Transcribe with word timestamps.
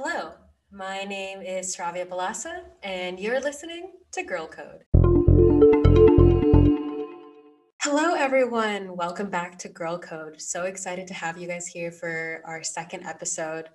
Hello, 0.00 0.30
my 0.70 1.02
name 1.02 1.42
is 1.42 1.74
Shravya 1.74 2.06
Balasa, 2.06 2.60
and 2.84 3.18
you're 3.18 3.40
listening 3.40 3.94
to 4.12 4.22
Girl 4.22 4.46
Code. 4.46 4.84
Hello, 7.82 8.14
everyone. 8.14 8.96
Welcome 8.96 9.28
back 9.28 9.58
to 9.58 9.68
Girl 9.68 9.98
Code. 9.98 10.40
So 10.40 10.66
excited 10.66 11.08
to 11.08 11.14
have 11.14 11.36
you 11.36 11.48
guys 11.48 11.66
here 11.66 11.90
for 11.90 12.42
our 12.44 12.62
second 12.62 13.06
episode. 13.06 13.70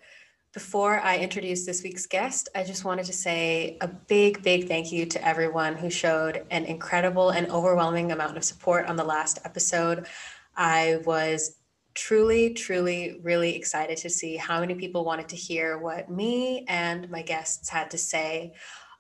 Before 0.54 0.98
I 1.02 1.18
introduce 1.18 1.66
this 1.66 1.84
week's 1.84 2.05
guest, 2.05 2.48
I 2.55 2.64
just 2.64 2.86
wanted 2.86 3.05
to 3.08 3.14
say 3.14 3.78
a 3.82 3.90
big, 3.90 4.42
big 4.44 4.70
thank 4.70 4.94
you 4.94 5.05
to 5.08 5.28
everyone 5.28 5.76
who 5.76 5.90
showed 5.90 6.46
an 6.52 6.64
incredible 6.64 7.32
and 7.32 7.52
overwhelming 7.52 8.14
amount 8.14 8.38
of 8.38 8.46
support 8.46 8.86
on 8.86 8.96
the 8.96 9.04
last 9.04 9.40
episode. 9.44 10.08
I 10.55 11.02
was 11.04 11.58
truly, 11.94 12.54
truly, 12.54 13.20
really 13.21 13.55
excited 13.55 13.98
to 13.98 14.10
see 14.10 14.36
how 14.36 14.60
many 14.60 14.75
people 14.75 15.05
wanted 15.05 15.30
to 15.30 15.36
hear 15.36 15.78
what 15.78 16.10
me 16.10 16.66
and 16.68 17.10
my 17.10 17.21
guests 17.21 17.70
had 17.70 17.92
to 17.92 17.97
say 17.97 18.54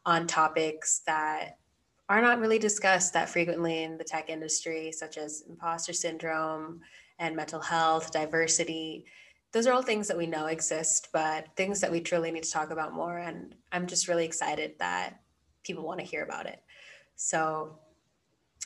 on 0.05 0.27
topics 0.27 1.01
that 1.05 1.57
are 2.09 2.21
not 2.21 2.39
really 2.39 2.59
discussed 2.59 3.13
that 3.13 3.29
frequently 3.29 3.83
in 3.83 3.97
the 3.97 4.03
tech 4.03 4.29
industry, 4.29 4.91
such 4.91 5.17
as 5.17 5.43
imposter 5.49 5.93
syndrome 5.93 6.81
and 7.19 7.35
mental 7.35 7.61
health, 7.61 8.11
diversity. 8.11 9.05
Those 9.51 9.67
are 9.67 9.73
all 9.73 9.81
things 9.81 10.07
that 10.07 10.17
we 10.17 10.27
know 10.27 10.47
exist, 10.47 11.09
but 11.13 11.47
things 11.55 11.79
that 11.79 11.91
we 11.91 12.01
truly 12.01 12.31
need 12.31 12.43
to 12.43 12.51
talk 12.51 12.71
about 12.71 12.93
more. 12.93 13.17
And 13.17 13.55
I'm 13.71 13.87
just 13.87 14.07
really 14.07 14.25
excited 14.25 14.73
that 14.79 15.21
people 15.63 15.83
want 15.83 15.99
to 15.99 16.05
hear 16.05 16.23
about 16.23 16.45
it. 16.45 16.61
So 17.15 17.79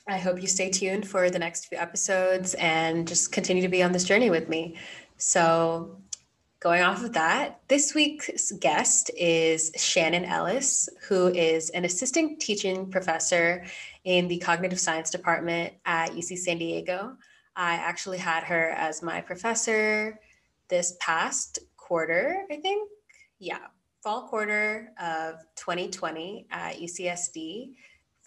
I 0.10 0.18
hope 0.18 0.42
you 0.42 0.48
stay 0.48 0.70
tuned 0.70 1.06
for 1.06 1.30
the 1.30 1.40
next 1.40 1.66
few 1.66 1.78
episodes 1.78 2.54
and 2.54 3.06
just 3.06 3.34
continue 3.34 3.62
to 3.64 3.68
be 3.68 3.84
on 3.84 3.92
this 3.92 4.06
journey 4.06 4.30
with 4.30 4.48
me. 4.48 4.78
So, 5.18 5.98
going 6.62 6.82
off 6.82 7.04
of 7.04 7.14
that, 7.14 7.60
this 7.68 7.94
week's 7.94 8.54
guest 8.54 9.12
is 9.18 9.72
Shannon 9.76 10.24
Ellis, 10.24 10.88
who 11.10 11.28
is 11.28 11.70
an 11.72 11.84
assistant 11.84 12.40
teaching 12.40 12.90
professor 12.90 13.66
in 14.06 14.30
the 14.30 14.38
cognitive 14.38 14.80
science 14.80 15.10
department 15.10 15.74
at 15.86 16.12
UC 16.12 16.38
San 16.38 16.58
Diego. 16.58 17.18
I 17.58 17.74
actually 17.74 18.20
had 18.20 18.44
her 18.44 18.70
as 18.70 19.04
my 19.04 19.20
professor 19.20 20.20
this 20.70 20.96
past 21.02 21.60
quarter, 21.76 22.46
I 22.50 22.58
think. 22.58 22.90
Yeah, 23.40 23.60
fall 24.02 24.30
quarter 24.30 24.94
of 25.02 25.36
2020 25.58 26.48
at 26.50 26.78
UCSD 26.78 27.74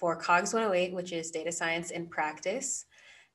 for 0.00 0.16
COGS 0.16 0.54
108, 0.54 0.94
which 0.94 1.12
is 1.12 1.30
data 1.30 1.52
science 1.52 1.90
in 1.90 2.06
practice. 2.06 2.86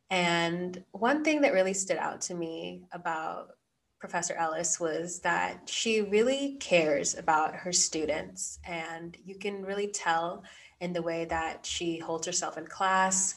And 0.09 0.83
one 0.91 1.23
thing 1.23 1.41
that 1.41 1.53
really 1.53 1.75
stood 1.75 1.97
out 1.97 2.21
to 2.21 2.33
me 2.33 2.81
about 2.91 3.51
Professor 3.99 4.33
Ellis 4.33 4.79
was 4.79 5.19
that 5.19 5.69
she 5.69 6.01
really 6.01 6.57
cares 6.59 7.15
about 7.17 7.55
her 7.55 7.71
students. 7.71 8.59
And 8.65 9.15
you 9.23 9.35
can 9.35 9.63
really 9.63 9.87
tell 9.87 10.43
in 10.81 10.91
the 10.91 11.01
way 11.01 11.25
that 11.25 11.65
she 11.65 11.99
holds 11.99 12.25
herself 12.25 12.57
in 12.57 12.65
class, 12.65 13.35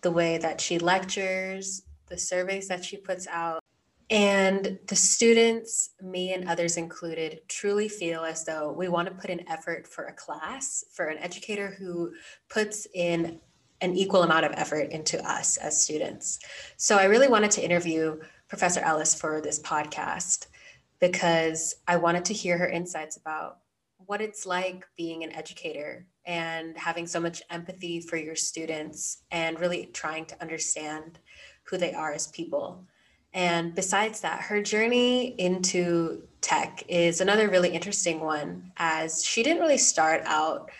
the 0.00 0.10
way 0.10 0.38
that 0.38 0.60
she 0.60 0.78
lectures, 0.78 1.82
the 2.06 2.16
surveys 2.16 2.68
that 2.68 2.84
she 2.84 2.96
puts 2.96 3.26
out. 3.26 3.62
And 4.10 4.78
the 4.86 4.96
students, 4.96 5.90
me 6.00 6.32
and 6.32 6.48
others 6.48 6.78
included, 6.78 7.42
truly 7.46 7.88
feel 7.88 8.24
as 8.24 8.44
though 8.44 8.72
we 8.72 8.88
want 8.88 9.08
to 9.08 9.14
put 9.14 9.28
in 9.28 9.46
effort 9.48 9.86
for 9.86 10.06
a 10.06 10.14
class, 10.14 10.84
for 10.92 11.06
an 11.06 11.18
educator 11.18 11.76
who 11.78 12.12
puts 12.48 12.86
in 12.94 13.38
an 13.80 13.94
equal 13.94 14.22
amount 14.22 14.46
of 14.46 14.52
effort 14.52 14.90
into 14.90 15.22
us 15.28 15.56
as 15.58 15.80
students. 15.80 16.38
So 16.78 16.96
I 16.96 17.04
really 17.04 17.28
wanted 17.28 17.50
to 17.52 17.64
interview 17.64 18.18
Professor 18.48 18.80
Ellis 18.80 19.14
for 19.14 19.40
this 19.40 19.60
podcast 19.60 20.46
because 21.00 21.76
I 21.86 21.96
wanted 21.96 22.24
to 22.26 22.34
hear 22.34 22.58
her 22.58 22.68
insights 22.68 23.18
about 23.18 23.58
what 24.06 24.20
it's 24.22 24.46
like 24.46 24.86
being 24.96 25.22
an 25.22 25.34
educator 25.34 26.06
and 26.24 26.76
having 26.76 27.06
so 27.06 27.20
much 27.20 27.42
empathy 27.50 28.00
for 28.00 28.16
your 28.16 28.34
students 28.34 29.22
and 29.30 29.60
really 29.60 29.86
trying 29.92 30.24
to 30.26 30.40
understand 30.40 31.18
who 31.64 31.76
they 31.76 31.92
are 31.92 32.12
as 32.12 32.28
people. 32.28 32.86
And 33.34 33.74
besides 33.74 34.20
that, 34.20 34.40
her 34.42 34.62
journey 34.62 35.34
into 35.38 36.22
tech 36.40 36.82
is 36.88 37.20
another 37.20 37.48
really 37.48 37.70
interesting 37.70 38.20
one, 38.20 38.72
as 38.76 39.24
she 39.24 39.42
didn't 39.42 39.60
really 39.60 39.78
start 39.78 40.22
out 40.24 40.70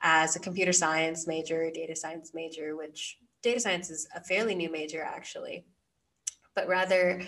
as 0.00 0.36
a 0.36 0.40
computer 0.40 0.72
science 0.72 1.26
major, 1.26 1.70
data 1.70 1.94
science 1.94 2.32
major, 2.34 2.76
which 2.76 3.18
data 3.42 3.60
science 3.60 3.90
is 3.90 4.08
a 4.14 4.20
fairly 4.20 4.54
new 4.54 4.70
major 4.70 5.02
actually, 5.02 5.64
but 6.54 6.68
rather 6.68 7.22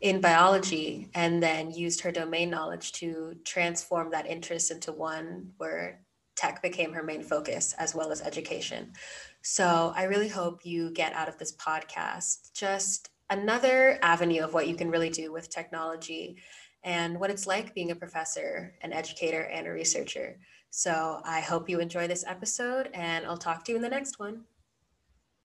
in 0.00 0.20
biology, 0.20 1.08
and 1.14 1.42
then 1.42 1.70
used 1.70 2.02
her 2.02 2.12
domain 2.12 2.50
knowledge 2.50 2.92
to 2.92 3.34
transform 3.44 4.10
that 4.10 4.26
interest 4.26 4.70
into 4.70 4.92
one 4.92 5.50
where 5.56 6.02
tech 6.36 6.60
became 6.60 6.92
her 6.92 7.02
main 7.02 7.22
focus 7.22 7.74
as 7.78 7.94
well 7.94 8.12
as 8.12 8.20
education. 8.20 8.92
So 9.40 9.92
I 9.96 10.02
really 10.04 10.28
hope 10.28 10.66
you 10.66 10.90
get 10.90 11.14
out 11.14 11.28
of 11.28 11.38
this 11.38 11.56
podcast 11.56 12.52
just 12.52 13.08
another 13.30 13.98
avenue 14.02 14.42
of 14.42 14.54
what 14.54 14.68
you 14.68 14.74
can 14.74 14.90
really 14.90 15.10
do 15.10 15.32
with 15.32 15.50
technology 15.50 16.36
and 16.84 17.18
what 17.18 17.30
it's 17.30 17.46
like 17.46 17.74
being 17.74 17.90
a 17.90 17.96
professor, 17.96 18.74
an 18.82 18.92
educator, 18.92 19.42
and 19.42 19.66
a 19.66 19.70
researcher. 19.70 20.38
So 20.70 21.20
I 21.24 21.40
hope 21.40 21.68
you 21.68 21.80
enjoy 21.80 22.06
this 22.06 22.24
episode, 22.26 22.90
and 22.94 23.26
I'll 23.26 23.36
talk 23.38 23.64
to 23.64 23.72
you 23.72 23.76
in 23.76 23.82
the 23.82 23.88
next 23.88 24.18
one. 24.18 24.44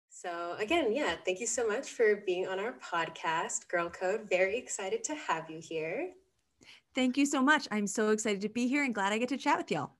So, 0.09 0.55
again, 0.59 0.93
yeah, 0.93 1.15
thank 1.25 1.39
you 1.39 1.47
so 1.47 1.67
much 1.67 1.89
for 1.89 2.17
being 2.27 2.47
on 2.47 2.59
our 2.59 2.73
podcast, 2.73 3.67
Girl 3.69 3.89
Code. 3.89 4.27
Very 4.29 4.55
excited 4.57 5.03
to 5.05 5.15
have 5.15 5.49
you 5.49 5.59
here. 5.59 6.11
Thank 6.93 7.17
you 7.17 7.25
so 7.25 7.41
much. 7.41 7.67
I'm 7.71 7.87
so 7.87 8.09
excited 8.09 8.41
to 8.41 8.49
be 8.49 8.67
here 8.67 8.83
and 8.83 8.93
glad 8.93 9.13
I 9.13 9.17
get 9.17 9.29
to 9.29 9.37
chat 9.37 9.57
with 9.57 9.71
y'all. 9.71 9.93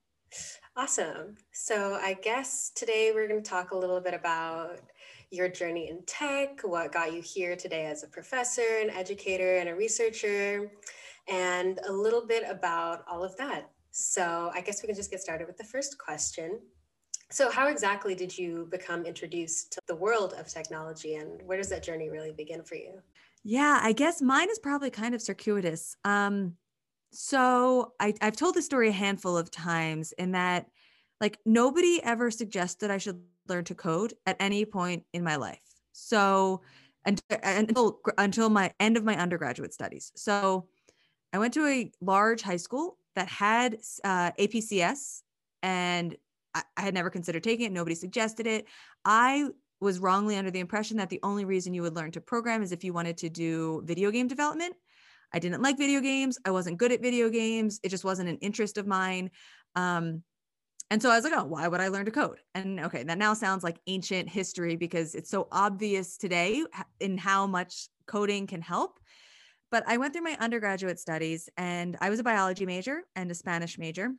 Awesome. 0.75 1.37
So, 1.53 1.95
I 1.95 2.13
guess 2.21 2.71
today 2.75 3.13
we're 3.15 3.27
going 3.27 3.41
to 3.41 3.49
talk 3.49 3.71
a 3.71 3.77
little 3.77 3.99
bit 3.99 4.13
about 4.13 4.81
your 5.31 5.47
journey 5.47 5.89
in 5.89 6.03
tech, 6.05 6.61
what 6.63 6.91
got 6.91 7.13
you 7.13 7.21
here 7.21 7.55
today 7.55 7.85
as 7.85 8.03
a 8.03 8.07
professor, 8.07 8.79
an 8.81 8.89
educator, 8.89 9.57
and 9.57 9.69
a 9.69 9.75
researcher, 9.75 10.71
and 11.27 11.79
a 11.87 11.91
little 11.91 12.25
bit 12.25 12.43
about 12.47 13.03
all 13.09 13.23
of 13.23 13.35
that. 13.37 13.69
So 13.91 14.51
I 14.53 14.61
guess 14.61 14.81
we 14.81 14.87
can 14.87 14.95
just 14.95 15.09
get 15.09 15.21
started 15.21 15.47
with 15.47 15.57
the 15.57 15.63
first 15.63 15.97
question. 15.97 16.59
So, 17.29 17.49
how 17.49 17.69
exactly 17.69 18.13
did 18.13 18.37
you 18.37 18.67
become 18.71 19.05
introduced 19.05 19.71
to 19.73 19.79
the 19.87 19.95
world 19.95 20.33
of 20.37 20.49
technology, 20.49 21.15
and 21.15 21.41
where 21.43 21.57
does 21.57 21.69
that 21.69 21.81
journey 21.81 22.09
really 22.09 22.33
begin 22.33 22.61
for 22.61 22.75
you? 22.75 23.01
Yeah, 23.45 23.79
I 23.81 23.93
guess 23.93 24.21
mine 24.21 24.49
is 24.49 24.59
probably 24.59 24.89
kind 24.89 25.15
of 25.15 25.21
circuitous. 25.21 25.95
Um, 26.03 26.57
so 27.13 27.93
I, 28.01 28.13
I've 28.21 28.35
told 28.35 28.55
the 28.55 28.61
story 28.61 28.89
a 28.89 28.93
handful 28.93 29.37
of 29.37 29.49
times 29.49 30.11
in 30.13 30.33
that, 30.33 30.67
like, 31.21 31.39
nobody 31.45 32.01
ever 32.03 32.31
suggested 32.31 32.91
I 32.91 32.97
should 32.97 33.21
learn 33.47 33.63
to 33.65 33.75
code 33.75 34.13
at 34.25 34.37
any 34.39 34.65
point 34.65 35.03
in 35.13 35.23
my 35.23 35.35
life. 35.35 35.59
So 35.91 36.61
until 37.05 37.99
until 38.17 38.49
my 38.49 38.71
end 38.79 38.97
of 38.97 39.03
my 39.03 39.17
undergraduate 39.17 39.73
studies. 39.73 40.11
So 40.15 40.67
I 41.33 41.39
went 41.39 41.53
to 41.55 41.65
a 41.65 41.91
large 42.01 42.41
high 42.41 42.57
school 42.57 42.97
that 43.15 43.27
had 43.27 43.77
uh, 44.03 44.31
APCS, 44.39 45.21
and 45.63 46.15
I, 46.53 46.63
I 46.77 46.81
had 46.81 46.93
never 46.93 47.09
considered 47.09 47.43
taking 47.43 47.65
it. 47.65 47.71
Nobody 47.71 47.95
suggested 47.95 48.47
it. 48.47 48.65
I 49.05 49.47
was 49.79 49.99
wrongly 49.99 50.35
under 50.35 50.51
the 50.51 50.59
impression 50.59 50.97
that 50.97 51.09
the 51.09 51.19
only 51.23 51.43
reason 51.43 51.73
you 51.73 51.81
would 51.81 51.95
learn 51.95 52.11
to 52.11 52.21
program 52.21 52.61
is 52.61 52.71
if 52.71 52.83
you 52.83 52.93
wanted 52.93 53.17
to 53.17 53.29
do 53.29 53.81
video 53.85 54.11
game 54.11 54.27
development. 54.27 54.75
I 55.33 55.39
didn't 55.39 55.61
like 55.61 55.77
video 55.77 56.01
games. 56.01 56.37
I 56.45 56.51
wasn't 56.51 56.77
good 56.77 56.91
at 56.91 57.01
video 57.01 57.29
games. 57.29 57.79
It 57.83 57.89
just 57.89 58.03
wasn't 58.03 58.29
an 58.29 58.37
interest 58.37 58.77
of 58.77 58.85
mine. 58.85 59.31
Um, 59.75 60.23
and 60.91 61.01
so 61.01 61.09
I 61.09 61.15
was 61.15 61.23
like, 61.23 61.31
oh, 61.33 61.45
why 61.45 61.69
would 61.69 61.79
I 61.79 61.87
learn 61.87 62.03
to 62.03 62.11
code? 62.11 62.39
And 62.53 62.81
okay, 62.81 63.03
that 63.03 63.17
now 63.17 63.33
sounds 63.33 63.63
like 63.63 63.79
ancient 63.87 64.27
history 64.27 64.75
because 64.75 65.15
it's 65.15 65.29
so 65.29 65.47
obvious 65.49 66.17
today 66.17 66.65
in 66.99 67.17
how 67.17 67.47
much 67.47 67.87
coding 68.07 68.45
can 68.45 68.61
help. 68.61 68.99
But 69.71 69.85
I 69.87 69.95
went 69.95 70.11
through 70.11 70.23
my 70.23 70.35
undergraduate 70.41 70.99
studies 70.99 71.47
and 71.55 71.95
I 72.01 72.09
was 72.09 72.19
a 72.19 72.23
biology 72.23 72.65
major 72.65 73.03
and 73.15 73.31
a 73.31 73.35
Spanish 73.35 73.79
major. 73.79 74.09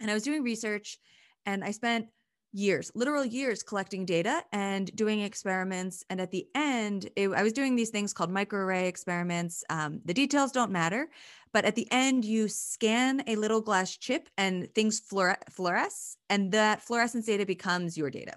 And 0.00 0.08
I 0.08 0.14
was 0.14 0.22
doing 0.22 0.44
research 0.44 1.00
and 1.44 1.64
I 1.64 1.72
spent 1.72 2.06
years, 2.52 2.90
literal 2.94 3.24
years 3.24 3.62
collecting 3.62 4.06
data 4.06 4.42
and 4.52 4.94
doing 4.96 5.20
experiments. 5.20 6.04
And 6.08 6.20
at 6.20 6.30
the 6.30 6.46
end, 6.54 7.10
it, 7.16 7.28
I 7.30 7.42
was 7.42 7.52
doing 7.52 7.76
these 7.76 7.90
things 7.90 8.12
called 8.12 8.30
microarray 8.30 8.86
experiments. 8.86 9.62
Um, 9.68 10.00
the 10.04 10.14
details 10.14 10.52
don't 10.52 10.70
matter, 10.70 11.08
but 11.52 11.64
at 11.64 11.74
the 11.74 11.86
end, 11.90 12.24
you 12.24 12.48
scan 12.48 13.22
a 13.26 13.36
little 13.36 13.60
glass 13.60 13.96
chip 13.96 14.28
and 14.38 14.72
things 14.74 15.00
fluoresce, 15.00 16.16
and 16.30 16.52
that 16.52 16.82
fluorescence 16.82 17.26
data 17.26 17.44
becomes 17.44 17.96
your 17.96 18.10
data. 18.10 18.34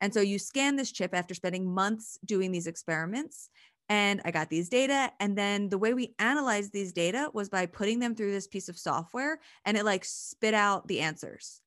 And 0.00 0.14
so 0.14 0.20
you 0.20 0.38
scan 0.38 0.76
this 0.76 0.92
chip 0.92 1.14
after 1.14 1.34
spending 1.34 1.72
months 1.72 2.18
doing 2.24 2.52
these 2.52 2.66
experiments. 2.66 3.50
And 3.88 4.22
I 4.24 4.30
got 4.30 4.48
these 4.48 4.68
data. 4.68 5.10
And 5.18 5.36
then 5.36 5.68
the 5.68 5.76
way 5.76 5.94
we 5.94 6.14
analyzed 6.18 6.72
these 6.72 6.92
data 6.92 7.28
was 7.34 7.48
by 7.48 7.66
putting 7.66 7.98
them 7.98 8.14
through 8.14 8.30
this 8.30 8.46
piece 8.46 8.68
of 8.68 8.78
software 8.78 9.40
and 9.64 9.76
it 9.76 9.84
like 9.84 10.04
spit 10.04 10.54
out 10.54 10.86
the 10.86 11.00
answers. 11.00 11.60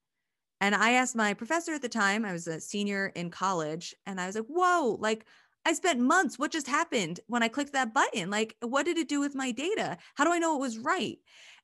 And 0.64 0.74
I 0.74 0.94
asked 0.94 1.14
my 1.14 1.34
professor 1.34 1.74
at 1.74 1.82
the 1.82 1.90
time, 1.90 2.24
I 2.24 2.32
was 2.32 2.48
a 2.48 2.62
senior 2.62 3.12
in 3.16 3.30
college, 3.30 3.94
and 4.06 4.18
I 4.22 4.28
was 4.28 4.36
like, 4.36 4.46
whoa, 4.46 4.96
like 4.98 5.26
I 5.66 5.74
spent 5.74 6.00
months. 6.00 6.40
What 6.40 6.54
just 6.54 6.70
happened 6.70 7.20
when 7.28 7.44
I 7.44 7.50
clicked 7.50 7.74
that 7.74 7.94
button? 7.94 8.30
Like, 8.30 8.56
what 8.62 8.86
did 8.86 8.98
it 8.98 9.10
do 9.10 9.20
with 9.20 9.36
my 9.36 9.52
data? 9.52 9.98
How 10.16 10.24
do 10.24 10.32
I 10.32 10.40
know 10.40 10.56
it 10.56 10.62
was 10.62 10.78
right? 10.78 11.18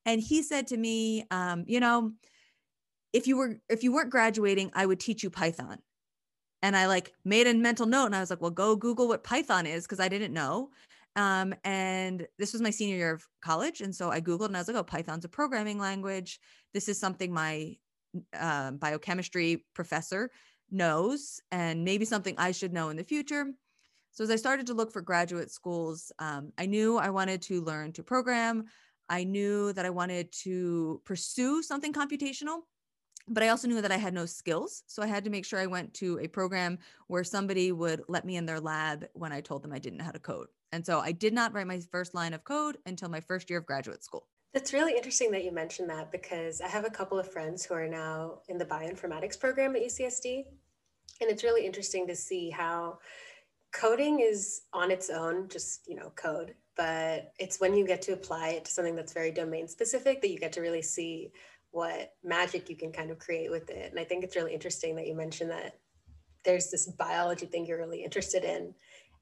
And 0.06 0.19
he 0.19 0.44
said 0.44 0.68
to 0.68 0.78
me, 0.78 1.24
um, 1.31 1.63
you 1.66 1.80
know, 1.80 2.12
if 3.13 3.25
you 3.25 3.38
were 3.38 3.62
if 3.69 3.84
you 3.84 3.94
weren't 3.94 4.10
graduating, 4.10 4.69
I 4.74 4.86
would 4.86 5.00
teach 5.00 5.24
you 5.24 5.30
Python. 5.30 5.78
And 6.62 6.75
I 6.75 6.88
like 6.88 7.13
made 7.24 7.48
a 7.48 7.54
mental 7.54 7.86
note 7.86 8.07
and 8.07 8.16
I 8.18 8.19
was 8.19 8.30
like, 8.30 8.42
well, 8.42 8.52
go 8.52 8.75
Google 8.75 9.07
what 9.07 9.24
Python 9.24 9.66
is 9.66 9.86
because 9.86 10.02
I 10.02 10.10
didn't 10.10 10.34
know. 10.34 10.72
Um, 11.16 11.56
and 11.63 12.28
this 12.38 12.52
was 12.52 12.62
my 12.62 12.69
senior 12.69 12.98
year 12.98 13.13
of 13.13 13.25
college. 13.42 13.80
And 13.80 13.95
so 13.95 14.12
I 14.12 14.19
Googled 14.19 14.48
and 14.48 14.57
I 14.57 14.60
was 14.60 14.68
like, 14.68 14.75
oh, 14.75 14.84
Python's 14.84 15.24
a 15.24 15.30
programming 15.30 15.80
language. 15.80 16.42
This 16.74 16.90
is 16.90 17.00
something 17.00 17.34
my 17.34 17.78
uh, 18.38 18.71
biochemistry 18.71 19.65
professor 19.73 20.31
knows 20.71 21.41
and 21.51 21.83
maybe 21.83 22.06
something 22.06 22.35
I 22.38 22.51
should 22.51 22.73
know 22.73 22.89
in 22.89 22.97
the 22.97 23.03
future. 23.03 23.45
So 24.11 24.23
as 24.23 24.31
I 24.31 24.35
started 24.35 24.67
to 24.67 24.73
look 24.73 24.91
for 24.91 25.01
graduate 25.01 25.51
schools, 25.51 26.11
um, 26.19 26.51
I 26.57 26.65
knew 26.65 26.97
I 26.97 27.09
wanted 27.09 27.41
to 27.44 27.61
learn 27.61 27.94
to 27.94 28.03
program. 28.03 28.65
I 29.07 29.23
knew 29.23 29.73
that 29.73 29.85
I 29.85 29.89
wanted 29.89 30.31
to 30.44 31.01
pursue 31.06 31.63
something 31.63 31.94
computational, 31.94 32.61
but 33.27 33.44
I 33.44 33.50
also 33.50 33.67
knew 33.67 33.81
that 33.81 33.91
I 33.91 33.97
had 33.97 34.13
no 34.13 34.25
skills. 34.25 34.83
So 34.88 35.01
I 35.01 35.07
had 35.07 35.23
to 35.23 35.29
make 35.29 35.45
sure 35.45 35.59
I 35.59 35.65
went 35.65 35.94
to 35.95 36.19
a 36.19 36.27
program 36.27 36.79
where 37.07 37.23
somebody 37.23 37.71
would 37.71 38.03
let 38.07 38.25
me 38.25 38.35
in 38.35 38.45
their 38.45 38.59
lab 38.59 39.06
when 39.13 39.31
I 39.31 39.41
told 39.41 39.63
them 39.63 39.73
I 39.73 39.79
didn't 39.79 39.97
know 39.97 40.06
how 40.06 40.11
to 40.11 40.19
code. 40.19 40.47
And 40.71 40.85
so 40.85 41.00
I 41.00 41.11
did 41.11 41.33
not 41.33 41.53
write 41.53 41.67
my 41.67 41.79
first 41.91 42.13
line 42.13 42.33
of 42.33 42.44
code 42.44 42.77
until 42.85 43.09
my 43.09 43.21
first 43.21 43.50
year 43.50 43.59
of 43.59 43.65
graduate 43.65 44.03
school. 44.03 44.27
That's 44.54 44.74
really 44.74 44.96
interesting 44.96 45.31
that 45.31 45.44
you 45.44 45.51
mentioned 45.51 45.90
that 45.90 46.12
because 46.12 46.60
I 46.60 46.68
have 46.68 46.86
a 46.86 46.90
couple 46.90 47.19
of 47.19 47.31
friends 47.31 47.63
who 47.63 47.75
are 47.75 47.88
now 47.88 48.40
in 48.48 48.57
the 48.57 48.66
bioinformatics 48.66 49.40
program 49.40 49.75
at 49.75 49.84
UCSD. 49.84 50.46
And 51.22 51.30
it's 51.30 51.44
really 51.44 51.66
interesting 51.66 52.07
to 52.07 52.16
see 52.16 52.50
how 52.50 53.00
coding 53.72 54.22
is 54.22 54.62
on 54.74 54.90
its 54.90 55.10
own, 55.10 55.50
just, 55.50 55.88
you 55.88 55.96
know, 55.96 56.12
code, 56.16 56.56
but 56.75 57.34
it's 57.38 57.60
when 57.60 57.75
you 57.75 57.86
get 57.86 58.01
to 58.04 58.13
apply 58.13 58.50
it 58.50 58.66
to 58.66 58.72
something 58.72 58.96
that's 58.96 59.13
very 59.13 59.31
domain 59.31 59.68
specific 59.68 60.22
that 60.22 60.30
you 60.30 60.40
get 60.40 60.54
to 60.54 60.62
really 60.62 60.81
see 60.81 61.31
what 61.72 62.13
magic 62.24 62.69
you 62.69 62.75
can 62.75 62.92
kind 62.92 63.12
of 63.12 63.19
create 63.19 63.52
with 63.52 63.69
it. 63.69 63.92
And 63.92 64.00
I 64.00 64.04
think 64.04 64.24
it's 64.24 64.36
really 64.36 64.54
interesting 64.54 64.95
that 64.95 65.06
you 65.06 65.13
mentioned 65.13 65.52
that 65.52 65.78
there's 66.44 66.72
this 66.72 66.88
biology 66.88 67.45
thing 67.45 67.66
you're 67.66 67.78
really 67.78 68.04
interested 68.04 68.44
in 68.44 68.74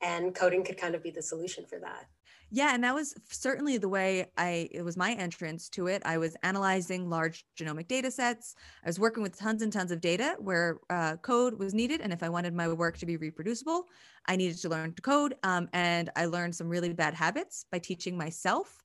and 0.02 0.34
coding 0.34 0.64
could 0.64 0.78
kind 0.78 0.96
of 0.96 1.04
be 1.04 1.12
the 1.12 1.22
solution 1.22 1.66
for 1.66 1.80
that. 1.80 2.06
Yeah, 2.50 2.74
and 2.74 2.84
that 2.86 2.96
was 2.96 3.14
certainly 3.30 3.78
the 3.78 3.90
way 3.90 4.28
I 4.38 4.70
it 4.72 4.82
was 4.84 4.96
my 4.96 5.12
entrance 5.14 5.68
to 5.70 5.88
it. 5.88 6.02
I 6.06 6.18
was 6.18 6.36
analyzing 6.44 7.10
large 7.10 7.46
genomic 7.60 7.88
data 7.88 8.10
sets. 8.10 8.56
I 8.84 8.88
was 8.88 9.00
working 9.00 9.22
with 9.22 9.38
tons 9.38 9.62
and 9.62 9.72
tons 9.72 9.92
of 9.92 10.00
data 10.00 10.36
where 10.40 10.78
uh, 10.90 11.18
code 11.18 11.60
was 11.60 11.74
needed, 11.74 12.00
and 12.00 12.14
if 12.14 12.24
I 12.24 12.30
wanted 12.30 12.54
my 12.54 12.70
work 12.70 12.98
to 13.00 13.06
be 13.06 13.18
reproducible, 13.18 13.86
I 14.28 14.38
needed 14.38 14.58
to 14.60 14.70
learn 14.70 14.94
to 14.94 15.02
code. 15.02 15.36
Um, 15.44 15.68
and 15.74 16.10
I 16.16 16.26
learned 16.26 16.56
some 16.56 16.70
really 16.70 16.94
bad 16.94 17.14
habits 17.14 17.66
by 17.70 17.80
teaching 17.80 18.18
myself. 18.18 18.82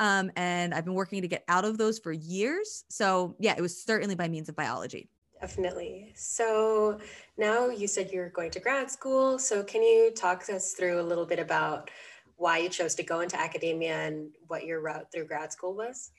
Um, 0.00 0.32
and 0.34 0.74
I've 0.74 0.84
been 0.84 0.94
working 0.94 1.22
to 1.22 1.28
get 1.28 1.44
out 1.46 1.64
of 1.64 1.78
those 1.78 2.00
for 2.00 2.12
years. 2.12 2.84
So 2.88 3.36
yeah, 3.38 3.54
it 3.56 3.60
was 3.60 3.80
certainly 3.80 4.16
by 4.16 4.28
means 4.28 4.48
of 4.48 4.56
biology. 4.56 5.08
Definitely. 5.40 6.12
So 6.16 6.98
now 7.36 7.68
you 7.68 7.86
said 7.86 8.10
you're 8.10 8.30
going 8.30 8.50
to 8.52 8.60
grad 8.60 8.90
school. 8.90 9.38
So 9.38 9.62
can 9.62 9.82
you 9.82 10.10
talk 10.16 10.48
us 10.48 10.72
through 10.72 11.00
a 11.00 11.02
little 11.02 11.26
bit 11.26 11.38
about 11.38 11.90
why 12.36 12.58
you 12.58 12.68
chose 12.68 12.94
to 12.96 13.02
go 13.02 13.20
into 13.20 13.38
academia 13.38 13.94
and 13.94 14.30
what 14.48 14.64
your 14.64 14.80
route 14.80 15.10
through 15.12 15.26
grad 15.26 15.52
school 15.52 15.74
was? 15.74 16.10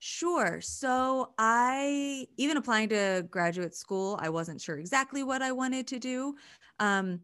Sure. 0.00 0.60
So 0.60 1.32
I, 1.38 2.26
even 2.36 2.56
applying 2.56 2.88
to 2.90 3.26
graduate 3.30 3.74
school, 3.74 4.18
I 4.22 4.28
wasn't 4.28 4.60
sure 4.60 4.78
exactly 4.78 5.22
what 5.22 5.42
I 5.42 5.52
wanted 5.52 5.88
to 5.88 5.98
do. 5.98 6.36
Um, 6.78 7.20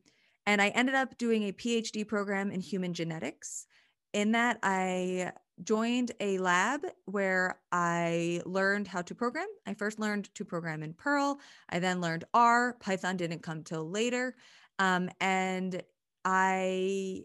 and 0.46 0.60
I 0.60 0.68
ended 0.68 0.94
up 0.94 1.16
doing 1.16 1.44
a 1.44 1.52
PhD 1.52 2.06
program 2.06 2.50
in 2.50 2.60
human 2.60 2.92
genetics. 2.92 3.66
In 4.12 4.32
that, 4.32 4.58
I 4.62 5.32
joined 5.62 6.12
a 6.20 6.38
lab 6.38 6.80
where 7.04 7.60
I 7.70 8.42
learned 8.44 8.88
how 8.88 9.02
to 9.02 9.14
program. 9.14 9.46
I 9.66 9.74
first 9.74 10.00
learned 10.00 10.34
to 10.34 10.44
program 10.44 10.82
in 10.82 10.94
Perl. 10.94 11.38
I 11.68 11.78
then 11.78 12.00
learned 12.00 12.24
R. 12.34 12.74
Python 12.80 13.16
didn't 13.16 13.42
come 13.42 13.62
till 13.62 13.88
later. 13.88 14.34
Um, 14.80 15.10
and 15.20 15.80
I 16.24 17.24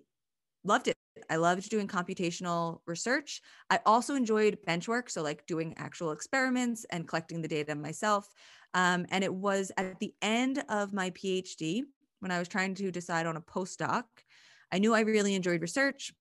loved 0.63 0.87
it. 0.87 0.95
I 1.29 1.35
loved 1.35 1.69
doing 1.69 1.87
computational 1.87 2.79
research. 2.85 3.41
I 3.69 3.79
also 3.85 4.15
enjoyed 4.15 4.57
bench 4.65 4.87
work, 4.87 5.09
so 5.09 5.21
like 5.21 5.45
doing 5.45 5.73
actual 5.77 6.11
experiments 6.11 6.85
and 6.91 7.07
collecting 7.07 7.41
the 7.41 7.47
data 7.47 7.75
myself. 7.75 8.27
Um, 8.73 9.05
and 9.09 9.23
it 9.23 9.33
was 9.33 9.71
at 9.77 9.99
the 9.99 10.13
end 10.21 10.63
of 10.69 10.93
my 10.93 11.09
PhD 11.11 11.81
when 12.19 12.31
I 12.31 12.39
was 12.39 12.47
trying 12.47 12.75
to 12.75 12.91
decide 12.91 13.25
on 13.25 13.37
a 13.37 13.41
postdoc. 13.41 14.03
I 14.71 14.79
knew 14.79 14.93
I 14.93 15.01
really 15.01 15.35
enjoyed 15.35 15.61
research, 15.61 16.13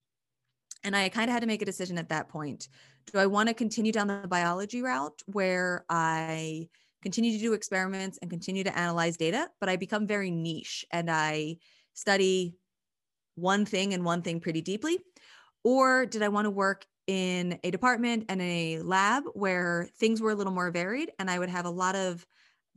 and 0.83 0.95
I 0.95 1.09
kind 1.09 1.29
of 1.29 1.33
had 1.33 1.41
to 1.41 1.47
make 1.47 1.61
a 1.61 1.65
decision 1.65 1.97
at 1.97 2.09
that 2.09 2.29
point. 2.29 2.67
Do 3.11 3.19
I 3.19 3.27
want 3.27 3.49
to 3.49 3.55
continue 3.55 3.91
down 3.91 4.07
the 4.07 4.27
biology 4.27 4.81
route 4.81 5.21
where 5.27 5.85
I 5.89 6.69
continue 7.01 7.31
to 7.31 7.39
do 7.39 7.53
experiments 7.53 8.19
and 8.21 8.29
continue 8.29 8.63
to 8.63 8.77
analyze 8.77 9.17
data, 9.17 9.49
but 9.59 9.69
I 9.69 9.75
become 9.77 10.05
very 10.05 10.31
niche 10.31 10.85
and 10.91 11.09
I 11.09 11.57
study 11.93 12.55
one 13.39 13.65
thing 13.65 13.93
and 13.93 14.03
one 14.03 14.21
thing 14.21 14.39
pretty 14.39 14.61
deeply? 14.61 14.99
Or 15.63 16.05
did 16.05 16.21
I 16.21 16.29
want 16.29 16.45
to 16.45 16.51
work 16.51 16.85
in 17.07 17.59
a 17.63 17.71
department 17.71 18.25
and 18.29 18.41
a 18.41 18.79
lab 18.79 19.23
where 19.33 19.89
things 19.99 20.21
were 20.21 20.31
a 20.31 20.35
little 20.35 20.53
more 20.53 20.71
varied 20.71 21.11
and 21.17 21.29
I 21.29 21.39
would 21.39 21.49
have 21.49 21.65
a 21.65 21.69
lot 21.69 21.95
of 21.95 22.25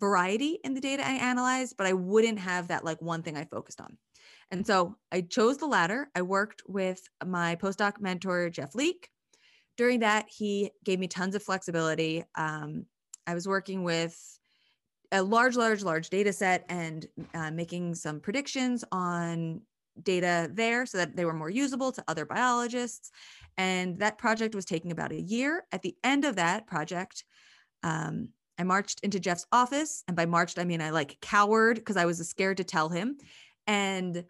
variety 0.00 0.58
in 0.64 0.74
the 0.74 0.80
data 0.80 1.06
I 1.06 1.12
analyzed, 1.12 1.76
but 1.76 1.86
I 1.86 1.92
wouldn't 1.92 2.38
have 2.38 2.68
that 2.68 2.84
like 2.84 3.00
one 3.00 3.22
thing 3.22 3.36
I 3.36 3.44
focused 3.44 3.80
on. 3.80 3.98
And 4.50 4.66
so 4.66 4.96
I 5.10 5.22
chose 5.22 5.58
the 5.58 5.66
latter. 5.66 6.10
I 6.14 6.22
worked 6.22 6.62
with 6.66 7.00
my 7.24 7.56
postdoc 7.56 8.00
mentor, 8.00 8.50
Jeff 8.50 8.74
Leek. 8.74 9.08
During 9.76 10.00
that, 10.00 10.26
he 10.28 10.70
gave 10.84 10.98
me 10.98 11.08
tons 11.08 11.34
of 11.34 11.42
flexibility. 11.42 12.24
Um, 12.34 12.86
I 13.26 13.34
was 13.34 13.48
working 13.48 13.84
with 13.84 14.18
a 15.12 15.22
large, 15.22 15.56
large, 15.56 15.82
large 15.82 16.10
data 16.10 16.32
set 16.32 16.64
and 16.68 17.06
uh, 17.34 17.50
making 17.50 17.94
some 17.94 18.20
predictions 18.20 18.84
on 18.90 19.62
data 20.00 20.50
there 20.52 20.86
so 20.86 20.98
that 20.98 21.16
they 21.16 21.24
were 21.24 21.34
more 21.34 21.50
usable 21.50 21.92
to 21.92 22.04
other 22.08 22.24
biologists. 22.24 23.10
And 23.56 23.98
that 23.98 24.18
project 24.18 24.54
was 24.54 24.64
taking 24.64 24.92
about 24.92 25.12
a 25.12 25.20
year. 25.20 25.64
At 25.72 25.82
the 25.82 25.96
end 26.02 26.24
of 26.24 26.36
that 26.36 26.66
project, 26.66 27.24
um, 27.82 28.28
I 28.58 28.64
marched 28.64 29.00
into 29.00 29.20
Jeff's 29.20 29.46
office. 29.52 30.04
And 30.06 30.16
by 30.16 30.26
marched, 30.26 30.58
I 30.58 30.64
mean 30.64 30.80
I 30.80 30.90
like 30.90 31.18
cowered 31.20 31.76
because 31.76 31.96
I 31.96 32.06
was 32.06 32.26
scared 32.26 32.58
to 32.58 32.64
tell 32.64 32.88
him. 32.88 33.18
And 33.66 34.24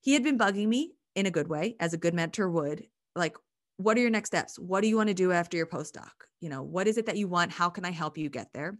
he 0.00 0.14
had 0.14 0.24
been 0.24 0.38
bugging 0.38 0.68
me 0.68 0.92
in 1.14 1.26
a 1.26 1.30
good 1.30 1.48
way, 1.48 1.76
as 1.80 1.94
a 1.94 1.98
good 1.98 2.14
mentor 2.14 2.50
would. 2.50 2.84
Like, 3.14 3.36
what 3.76 3.96
are 3.96 4.00
your 4.00 4.10
next 4.10 4.30
steps? 4.30 4.58
What 4.58 4.80
do 4.82 4.88
you 4.88 4.96
want 4.96 5.08
to 5.08 5.14
do 5.14 5.32
after 5.32 5.56
your 5.56 5.66
postdoc? 5.66 6.10
You 6.40 6.48
know, 6.48 6.62
what 6.62 6.88
is 6.88 6.98
it 6.98 7.06
that 7.06 7.16
you 7.16 7.28
want? 7.28 7.52
How 7.52 7.68
can 7.68 7.84
I 7.84 7.90
help 7.90 8.18
you 8.18 8.28
get 8.28 8.52
there? 8.52 8.78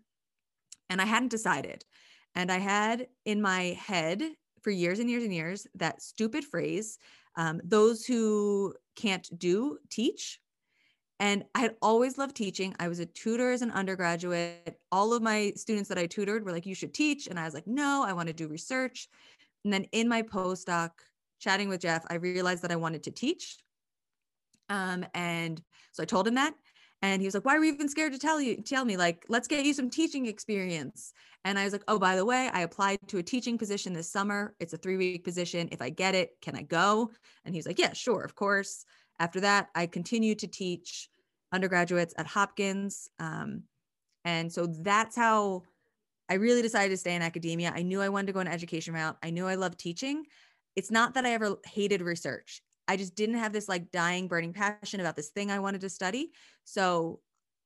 And 0.90 1.00
I 1.00 1.04
hadn't 1.04 1.30
decided. 1.30 1.84
And 2.34 2.50
I 2.50 2.58
had 2.58 3.06
in 3.24 3.40
my 3.40 3.78
head 3.78 4.22
for 4.62 4.70
years 4.70 4.98
and 4.98 5.10
years 5.10 5.24
and 5.24 5.34
years 5.34 5.66
that 5.74 6.02
stupid 6.02 6.44
phrase 6.44 6.98
um, 7.36 7.60
those 7.64 8.04
who 8.04 8.74
can't 8.96 9.28
do, 9.38 9.78
teach. 9.90 10.40
And 11.20 11.44
I 11.54 11.60
had 11.60 11.76
always 11.80 12.18
loved 12.18 12.34
teaching. 12.34 12.74
I 12.80 12.88
was 12.88 12.98
a 12.98 13.06
tutor 13.06 13.52
as 13.52 13.62
an 13.62 13.70
undergraduate. 13.70 14.78
All 14.90 15.14
of 15.14 15.22
my 15.22 15.52
students 15.56 15.88
that 15.88 15.98
I 15.98 16.06
tutored 16.06 16.44
were 16.44 16.52
like, 16.52 16.66
you 16.66 16.74
should 16.74 16.92
teach. 16.92 17.28
And 17.28 17.38
I 17.38 17.44
was 17.44 17.54
like, 17.54 17.66
no, 17.66 18.04
I 18.06 18.12
want 18.12 18.26
to 18.26 18.32
do 18.32 18.48
research. 18.48 19.08
And 19.64 19.72
then 19.72 19.84
in 19.92 20.08
my 20.08 20.22
postdoc, 20.22 20.90
chatting 21.38 21.68
with 21.68 21.80
Jeff, 21.80 22.04
I 22.08 22.14
realized 22.14 22.62
that 22.62 22.72
I 22.72 22.76
wanted 22.76 23.04
to 23.04 23.12
teach. 23.12 23.58
Um, 24.68 25.04
and 25.14 25.62
so 25.92 26.02
I 26.02 26.06
told 26.06 26.26
him 26.26 26.34
that. 26.34 26.54
And 27.02 27.20
he 27.20 27.26
was 27.26 27.34
like, 27.34 27.44
why 27.44 27.56
are 27.56 27.64
you 27.64 27.72
even 27.72 27.88
scared 27.88 28.12
to 28.12 28.18
tell 28.18 28.40
you, 28.40 28.56
tell 28.62 28.84
me, 28.84 28.96
like, 28.96 29.24
let's 29.28 29.48
get 29.48 29.64
you 29.64 29.74
some 29.74 29.90
teaching 29.90 30.26
experience. 30.26 31.12
And 31.44 31.58
I 31.58 31.64
was 31.64 31.72
like, 31.72 31.82
oh, 31.88 31.98
by 31.98 32.14
the 32.14 32.24
way, 32.24 32.48
I 32.52 32.60
applied 32.60 32.98
to 33.08 33.18
a 33.18 33.22
teaching 33.22 33.58
position 33.58 33.92
this 33.92 34.10
summer. 34.10 34.54
It's 34.60 34.72
a 34.72 34.76
three 34.76 34.96
week 34.96 35.24
position. 35.24 35.68
If 35.72 35.82
I 35.82 35.90
get 35.90 36.14
it, 36.14 36.30
can 36.40 36.54
I 36.54 36.62
go? 36.62 37.10
And 37.44 37.54
he's 37.54 37.66
like, 37.66 37.78
yeah, 37.78 37.92
sure, 37.92 38.22
of 38.22 38.34
course. 38.36 38.84
After 39.18 39.40
that, 39.40 39.68
I 39.74 39.86
continued 39.86 40.38
to 40.40 40.46
teach 40.46 41.08
undergraduates 41.52 42.14
at 42.16 42.26
Hopkins. 42.26 43.08
Um, 43.18 43.64
and 44.24 44.52
so 44.52 44.66
that's 44.66 45.16
how 45.16 45.62
I 46.28 46.34
really 46.34 46.62
decided 46.62 46.90
to 46.90 46.96
stay 46.96 47.16
in 47.16 47.22
academia. 47.22 47.72
I 47.74 47.82
knew 47.82 48.00
I 48.00 48.08
wanted 48.08 48.28
to 48.28 48.32
go 48.32 48.40
an 48.40 48.48
education 48.48 48.94
route. 48.94 49.16
I 49.22 49.30
knew 49.30 49.46
I 49.46 49.56
loved 49.56 49.78
teaching 49.78 50.24
it's 50.76 50.90
not 50.90 51.14
that 51.14 51.24
I 51.24 51.32
ever 51.32 51.56
hated 51.66 52.02
research. 52.02 52.62
I 52.92 52.96
just 52.96 53.14
didn't 53.14 53.36
have 53.36 53.54
this 53.54 53.70
like 53.70 53.90
dying, 53.90 54.28
burning 54.28 54.52
passion 54.52 55.00
about 55.00 55.16
this 55.16 55.30
thing 55.30 55.50
I 55.50 55.60
wanted 55.60 55.80
to 55.80 55.88
study. 55.88 56.32
So, 56.64 57.20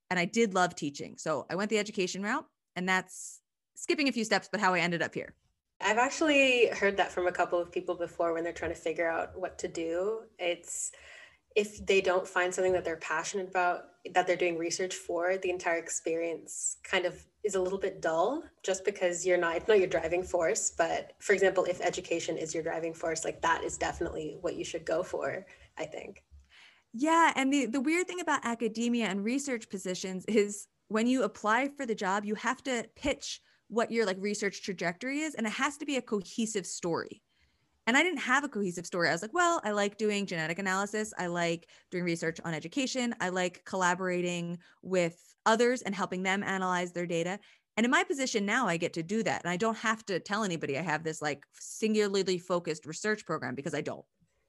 and 0.08 0.20
I 0.20 0.24
did 0.24 0.54
love 0.54 0.76
teaching. 0.76 1.16
So 1.18 1.46
I 1.50 1.56
went 1.56 1.68
the 1.68 1.78
education 1.78 2.22
route, 2.22 2.46
and 2.76 2.88
that's 2.88 3.40
skipping 3.74 4.08
a 4.08 4.12
few 4.12 4.24
steps, 4.24 4.48
but 4.48 4.60
how 4.60 4.72
I 4.72 4.78
ended 4.78 5.02
up 5.02 5.12
here. 5.12 5.34
I've 5.80 5.98
actually 5.98 6.68
heard 6.68 6.96
that 6.98 7.10
from 7.10 7.26
a 7.26 7.32
couple 7.32 7.58
of 7.58 7.72
people 7.72 7.96
before 7.96 8.34
when 8.34 8.44
they're 8.44 8.52
trying 8.52 8.70
to 8.72 8.80
figure 8.80 9.10
out 9.10 9.36
what 9.36 9.58
to 9.58 9.66
do. 9.66 10.20
It's 10.38 10.92
if 11.56 11.84
they 11.86 12.02
don't 12.02 12.28
find 12.28 12.54
something 12.54 12.74
that 12.74 12.84
they're 12.84 12.98
passionate 12.98 13.48
about, 13.48 13.86
that 14.12 14.26
they're 14.26 14.36
doing 14.36 14.58
research 14.58 14.94
for, 14.94 15.38
the 15.38 15.50
entire 15.50 15.78
experience 15.78 16.76
kind 16.84 17.06
of 17.06 17.26
is 17.44 17.54
a 17.54 17.60
little 17.60 17.78
bit 17.78 18.02
dull 18.02 18.44
just 18.62 18.84
because 18.84 19.24
you're 19.24 19.38
not, 19.38 19.56
it's 19.56 19.66
not 19.66 19.78
your 19.78 19.88
driving 19.88 20.22
force. 20.22 20.70
But 20.76 21.14
for 21.18 21.32
example, 21.32 21.64
if 21.64 21.80
education 21.80 22.36
is 22.36 22.52
your 22.52 22.62
driving 22.62 22.92
force, 22.92 23.24
like 23.24 23.40
that 23.40 23.64
is 23.64 23.78
definitely 23.78 24.36
what 24.42 24.54
you 24.54 24.64
should 24.64 24.84
go 24.84 25.02
for, 25.02 25.46
I 25.78 25.86
think. 25.86 26.22
Yeah. 26.92 27.32
And 27.34 27.50
the, 27.50 27.66
the 27.66 27.80
weird 27.80 28.06
thing 28.06 28.20
about 28.20 28.44
academia 28.44 29.06
and 29.06 29.24
research 29.24 29.70
positions 29.70 30.26
is 30.26 30.66
when 30.88 31.06
you 31.06 31.22
apply 31.22 31.70
for 31.76 31.86
the 31.86 31.94
job, 31.94 32.26
you 32.26 32.34
have 32.34 32.62
to 32.64 32.84
pitch 32.96 33.40
what 33.68 33.90
your 33.90 34.04
like 34.04 34.18
research 34.20 34.62
trajectory 34.62 35.20
is, 35.20 35.34
and 35.34 35.46
it 35.46 35.52
has 35.54 35.76
to 35.78 35.86
be 35.86 35.96
a 35.96 36.02
cohesive 36.02 36.66
story. 36.66 37.22
And 37.86 37.96
I 37.96 38.02
didn't 38.02 38.18
have 38.18 38.42
a 38.42 38.48
cohesive 38.48 38.84
story. 38.84 39.08
I 39.08 39.12
was 39.12 39.22
like, 39.22 39.34
well, 39.34 39.60
I 39.64 39.70
like 39.70 39.96
doing 39.96 40.26
genetic 40.26 40.58
analysis. 40.58 41.12
I 41.18 41.26
like 41.26 41.68
doing 41.90 42.04
research 42.04 42.40
on 42.44 42.52
education. 42.52 43.14
I 43.20 43.28
like 43.28 43.64
collaborating 43.64 44.58
with 44.82 45.16
others 45.44 45.82
and 45.82 45.94
helping 45.94 46.24
them 46.24 46.42
analyze 46.42 46.92
their 46.92 47.06
data. 47.06 47.38
And 47.76 47.84
in 47.84 47.90
my 47.90 48.02
position 48.02 48.44
now, 48.44 48.66
I 48.66 48.76
get 48.76 48.94
to 48.94 49.02
do 49.02 49.22
that. 49.22 49.42
And 49.44 49.50
I 49.50 49.56
don't 49.56 49.76
have 49.76 50.04
to 50.06 50.18
tell 50.18 50.42
anybody 50.42 50.78
I 50.78 50.82
have 50.82 51.04
this 51.04 51.22
like 51.22 51.44
singularly 51.52 52.38
focused 52.38 52.86
research 52.86 53.24
program 53.24 53.54
because 53.54 53.74
I 53.74 53.82
don't. 53.82 54.04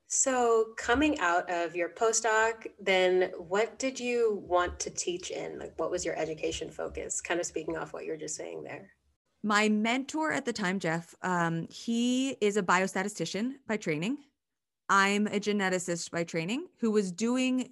So, 0.10 0.68
coming 0.78 1.20
out 1.20 1.52
of 1.52 1.76
your 1.76 1.90
postdoc, 1.90 2.68
then 2.80 3.32
what 3.38 3.78
did 3.78 4.00
you 4.00 4.42
want 4.48 4.80
to 4.80 4.90
teach 4.90 5.32
in? 5.32 5.60
Like, 5.60 5.74
what 5.76 5.92
was 5.92 6.06
your 6.06 6.18
education 6.18 6.72
focus? 6.72 7.20
Kind 7.20 7.42
of 7.42 7.46
speaking 7.46 7.76
off 7.76 7.92
what 7.92 8.06
you 8.06 8.12
were 8.12 8.18
just 8.18 8.38
saying 8.38 8.64
there. 8.64 8.94
My 9.48 9.70
mentor 9.70 10.34
at 10.34 10.44
the 10.44 10.52
time, 10.52 10.78
Jeff, 10.78 11.16
um, 11.22 11.68
he 11.70 12.32
is 12.42 12.58
a 12.58 12.62
biostatistician 12.62 13.54
by 13.66 13.78
training. 13.78 14.18
I'm 14.90 15.26
a 15.26 15.40
geneticist 15.40 16.12
by 16.12 16.26
training 16.26 16.68
who 16.82 16.92
was 16.92 17.14
doing 17.14 17.70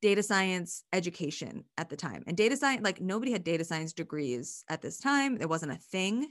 data 0.00 0.22
science 0.22 0.82
education 0.94 1.64
at 1.76 1.90
the 1.90 1.96
time. 1.96 2.24
And 2.26 2.38
data 2.38 2.56
science, 2.56 2.82
like 2.82 3.02
nobody 3.02 3.32
had 3.32 3.44
data 3.44 3.64
science 3.64 3.92
degrees 3.92 4.64
at 4.70 4.80
this 4.80 4.98
time, 4.98 5.36
it 5.38 5.46
wasn't 5.46 5.72
a 5.72 5.76
thing. 5.76 6.26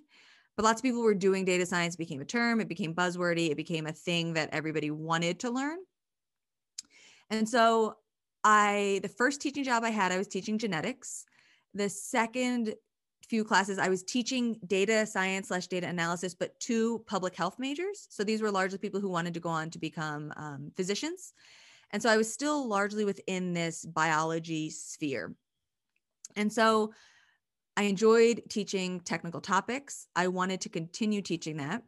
But 0.57 0.65
lots 0.65 0.79
of 0.79 0.83
people 0.83 1.03
were 1.03 1.13
doing 1.13 1.45
data 1.45 1.67
science. 1.67 1.95
Became 1.95 2.21
a 2.21 2.25
term. 2.25 2.59
It 2.59 2.67
became 2.67 2.95
buzzwordy. 2.95 3.51
It 3.51 3.57
became 3.57 3.85
a 3.85 3.91
thing 3.93 4.33
that 4.33 4.49
everybody 4.53 4.89
wanted 4.89 5.41
to 5.41 5.51
learn. 5.51 5.77
And 7.29 7.47
so 7.47 7.97
i 8.43 9.01
the 9.03 9.09
first 9.09 9.41
teaching 9.41 9.65
job 9.65 9.83
i 9.83 9.89
had 9.89 10.11
i 10.11 10.17
was 10.17 10.27
teaching 10.27 10.57
genetics. 10.57 11.25
The 11.75 11.89
second 11.89 12.73
few 13.29 13.43
classes 13.43 13.77
i 13.77 13.89
was 13.89 14.03
teaching 14.03 14.57
data 14.67 15.05
science 15.05 15.49
slash 15.49 15.67
data 15.67 15.87
analysis 15.87 16.33
but 16.33 16.59
to 16.59 16.99
public 17.07 17.35
health 17.35 17.57
majors 17.59 18.07
so 18.09 18.23
these 18.23 18.41
were 18.41 18.51
largely 18.51 18.77
people 18.77 18.99
who 18.99 19.09
wanted 19.09 19.33
to 19.33 19.39
go 19.39 19.49
on 19.49 19.69
to 19.69 19.79
become 19.79 20.33
um, 20.35 20.71
physicians 20.75 21.33
and 21.91 22.01
so 22.01 22.09
i 22.09 22.17
was 22.17 22.31
still 22.31 22.67
largely 22.67 23.05
within 23.05 23.53
this 23.53 23.85
biology 23.85 24.69
sphere 24.69 25.33
and 26.35 26.51
so 26.51 26.91
I 27.79 27.83
enjoyed 27.83 28.43
teaching 28.49 28.99
technical 28.99 29.39
topics. 29.39 30.05
I 30.13 30.27
wanted 30.27 30.59
to 30.61 30.69
continue 30.69 31.21
teaching 31.21 31.57
that. 31.57 31.81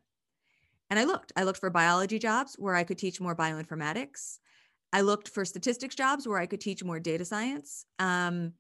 And 0.90 0.98
I 0.98 1.04
looked. 1.04 1.34
I 1.36 1.44
looked 1.44 1.60
for 1.60 1.70
biology 1.70 2.18
jobs 2.18 2.56
where 2.58 2.76
I 2.76 2.86
could 2.86 2.98
teach 2.98 3.20
more 3.20 3.36
bioinformatics. 3.36 4.38
I 4.94 5.02
looked 5.02 5.28
for 5.28 5.44
statistics 5.44 5.96
jobs 5.96 6.26
where 6.26 6.38
I 6.38 6.46
could 6.46 6.62
teach 6.62 6.82
more 6.82 7.02
data 7.02 7.26
science. 7.26 7.86
Um, 8.00 8.54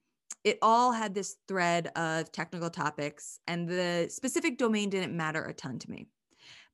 it 0.44 0.58
all 0.62 0.92
had 0.92 1.14
this 1.14 1.38
thread 1.48 1.88
of 1.96 2.32
technical 2.32 2.70
topics, 2.70 3.40
and 3.48 3.68
the 3.68 4.08
specific 4.10 4.58
domain 4.58 4.90
didn't 4.90 5.16
matter 5.16 5.44
a 5.44 5.54
ton 5.54 5.80
to 5.80 5.92
me. 5.92 6.08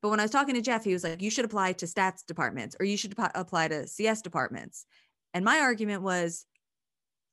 But 0.02 0.10
when 0.10 0.20
I 0.20 0.24
was 0.24 0.32
talking 0.32 0.56
to 0.56 0.62
Jeff, 0.62 0.84
he 0.84 0.94
was 0.94 1.04
like, 1.04 1.22
you 1.22 1.32
should 1.32 1.46
apply 1.46 1.74
to 1.74 1.86
stats 1.86 2.26
departments 2.26 2.76
or 2.80 2.86
you 2.86 2.98
should 2.98 3.16
apply 3.34 3.68
to 3.70 3.88
CS 3.88 4.22
departments. 4.22 4.86
And 5.34 5.44
my 5.44 5.60
argument 5.60 6.04
was, 6.04 6.46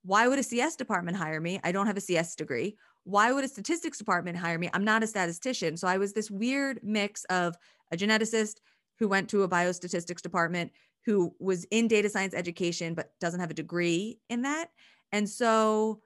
why 0.02 0.26
would 0.28 0.38
a 0.38 0.42
CS 0.42 0.74
department 0.76 1.18
hire 1.18 1.40
me? 1.40 1.60
I 1.62 1.72
don't 1.72 1.86
have 1.86 1.98
a 1.98 2.00
CS 2.00 2.34
degree 2.34 2.76
why 3.04 3.32
would 3.32 3.44
a 3.44 3.48
statistics 3.48 3.98
department 3.98 4.36
hire 4.36 4.58
me? 4.58 4.70
I'm 4.72 4.84
not 4.84 5.02
a 5.02 5.06
statistician. 5.06 5.76
So 5.76 5.86
I 5.86 5.98
was 5.98 6.12
this 6.12 6.30
weird 6.30 6.80
mix 6.82 7.24
of 7.26 7.54
a 7.92 7.96
geneticist 7.96 8.56
who 8.98 9.08
went 9.08 9.28
to 9.30 9.42
a 9.42 9.48
biostatistics 9.48 10.22
department 10.22 10.72
who 11.04 11.34
was 11.38 11.64
in 11.70 11.86
data 11.86 12.08
science 12.08 12.34
education 12.34 12.94
but 12.94 13.10
doesn't 13.20 13.40
have 13.40 13.50
a 13.50 13.54
degree 13.54 14.18
in 14.30 14.42
that. 14.42 14.70
And 15.12 15.28
so 15.28 16.00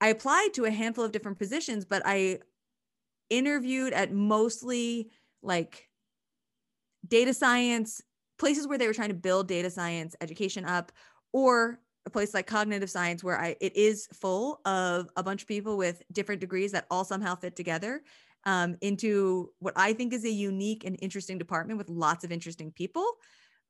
I 0.00 0.08
applied 0.08 0.50
to 0.54 0.64
a 0.64 0.70
handful 0.70 1.04
of 1.04 1.12
different 1.12 1.38
positions, 1.38 1.84
but 1.84 2.02
I 2.04 2.40
interviewed 3.30 3.92
at 3.92 4.12
mostly 4.12 5.10
like 5.42 5.88
data 7.06 7.34
science 7.34 8.02
places 8.38 8.66
where 8.66 8.78
they 8.78 8.86
were 8.86 8.94
trying 8.94 9.08
to 9.08 9.14
build 9.14 9.48
data 9.48 9.70
science 9.70 10.16
education 10.20 10.64
up 10.64 10.92
or 11.32 11.78
a 12.06 12.10
place 12.10 12.34
like 12.34 12.46
cognitive 12.46 12.90
science 12.90 13.24
where 13.24 13.40
I 13.40 13.56
it 13.60 13.76
is 13.76 14.08
full 14.12 14.60
of 14.64 15.08
a 15.16 15.22
bunch 15.22 15.42
of 15.42 15.48
people 15.48 15.76
with 15.76 16.02
different 16.12 16.40
degrees 16.40 16.72
that 16.72 16.86
all 16.90 17.04
somehow 17.04 17.34
fit 17.34 17.56
together 17.56 18.02
um, 18.44 18.76
into 18.82 19.50
what 19.58 19.74
I 19.76 19.94
think 19.94 20.12
is 20.12 20.24
a 20.24 20.30
unique 20.30 20.84
and 20.84 20.98
interesting 21.00 21.38
department 21.38 21.78
with 21.78 21.88
lots 21.88 22.24
of 22.24 22.32
interesting 22.32 22.72
people. 22.72 23.06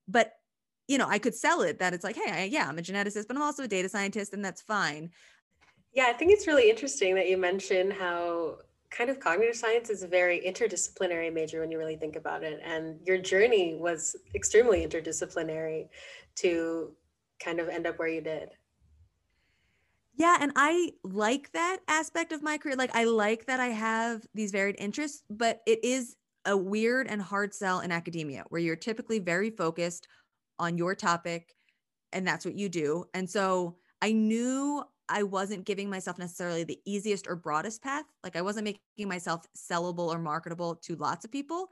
But 0.09 0.33
you 0.89 0.99
know, 0.99 1.09
I 1.09 1.19
could 1.19 1.35
sell 1.35 1.63
it 1.63 1.79
that 1.79 1.95
it's 1.95 2.05
like, 2.05 2.17
hey, 2.17 2.31
I, 2.31 2.45
yeah, 2.45 2.69
I'm 2.69 2.79
a 2.79 2.83
geneticist, 2.83 3.27
but 3.27 3.37
I'm 3.37 3.43
also 3.43 3.63
a 3.63 3.69
data 3.69 3.89
scientist, 3.89 4.35
and 4.35 4.45
that's 4.45 4.61
fine. 4.61 5.11
Yeah, 5.95 6.07
I 6.09 6.13
think 6.13 6.33
it's 6.33 6.47
really 6.47 6.69
interesting 6.69 7.15
that 7.15 7.29
you 7.29 7.39
mention 7.39 7.91
how 7.91 8.59
kind 8.91 9.11
of 9.11 9.21
cognitive 9.21 9.55
science 9.57 9.91
is 9.91 10.03
a 10.03 10.09
very 10.09 10.41
interdisciplinary 10.41 11.33
major 11.33 11.61
when 11.61 11.71
you 11.71 11.79
really 11.79 11.97
think 11.97 12.17
about 12.17 12.43
it. 12.43 12.61
And 12.65 12.99
your 13.07 13.19
journey 13.19 13.77
was 13.77 14.17
extremely 14.35 14.87
interdisciplinary 14.87 15.89
to 16.37 16.93
kind 17.39 17.61
of 17.61 17.69
end 17.69 17.87
up 17.87 17.99
where 17.99 18.09
you 18.09 18.21
did. 18.21 18.51
Yeah, 20.17 20.37
and 20.41 20.53
I 20.55 20.93
like 21.03 21.51
that 21.53 21.79
aspect 21.89 22.33
of 22.33 22.43
my 22.43 22.59
career. 22.59 22.77
Like 22.77 22.95
I 22.95 23.05
like 23.05 23.47
that 23.47 23.61
I 23.61 23.69
have 23.69 24.27
these 24.33 24.53
varied 24.53 24.77
interests, 24.79 25.25
but 25.29 25.61
it 25.67 25.85
is 25.85 26.17
a 26.45 26.57
weird 26.57 27.09
and 27.09 27.23
hard 27.23 27.55
sell 27.55 27.81
in 27.81 27.91
academia 27.91 28.45
where 28.49 28.61
you're 28.61 28.77
typically 28.77 29.19
very 29.19 29.51
focused 29.51 30.07
on 30.59 30.77
your 30.77 30.95
topic 30.95 31.55
and 32.13 32.27
that's 32.27 32.45
what 32.45 32.55
you 32.55 32.69
do. 32.69 33.07
And 33.13 33.29
so 33.29 33.79
I 34.03 34.13
knew 34.13 34.85
I 35.09 35.23
wasn't 35.23 35.65
giving 35.65 35.91
myself 35.91 36.19
necessarily 36.19 36.65
the 36.65 36.81
easiest 36.85 37.27
or 37.27 37.37
broadest 37.37 37.83
path. 37.83 38.05
Like 38.23 38.37
I 38.37 38.43
wasn't 38.43 38.65
making 38.65 39.09
myself 39.09 39.47
sellable 39.57 40.09
or 40.09 40.19
marketable 40.19 40.77
to 40.77 40.97
lots 40.97 41.25
of 41.25 41.33
people, 41.33 41.69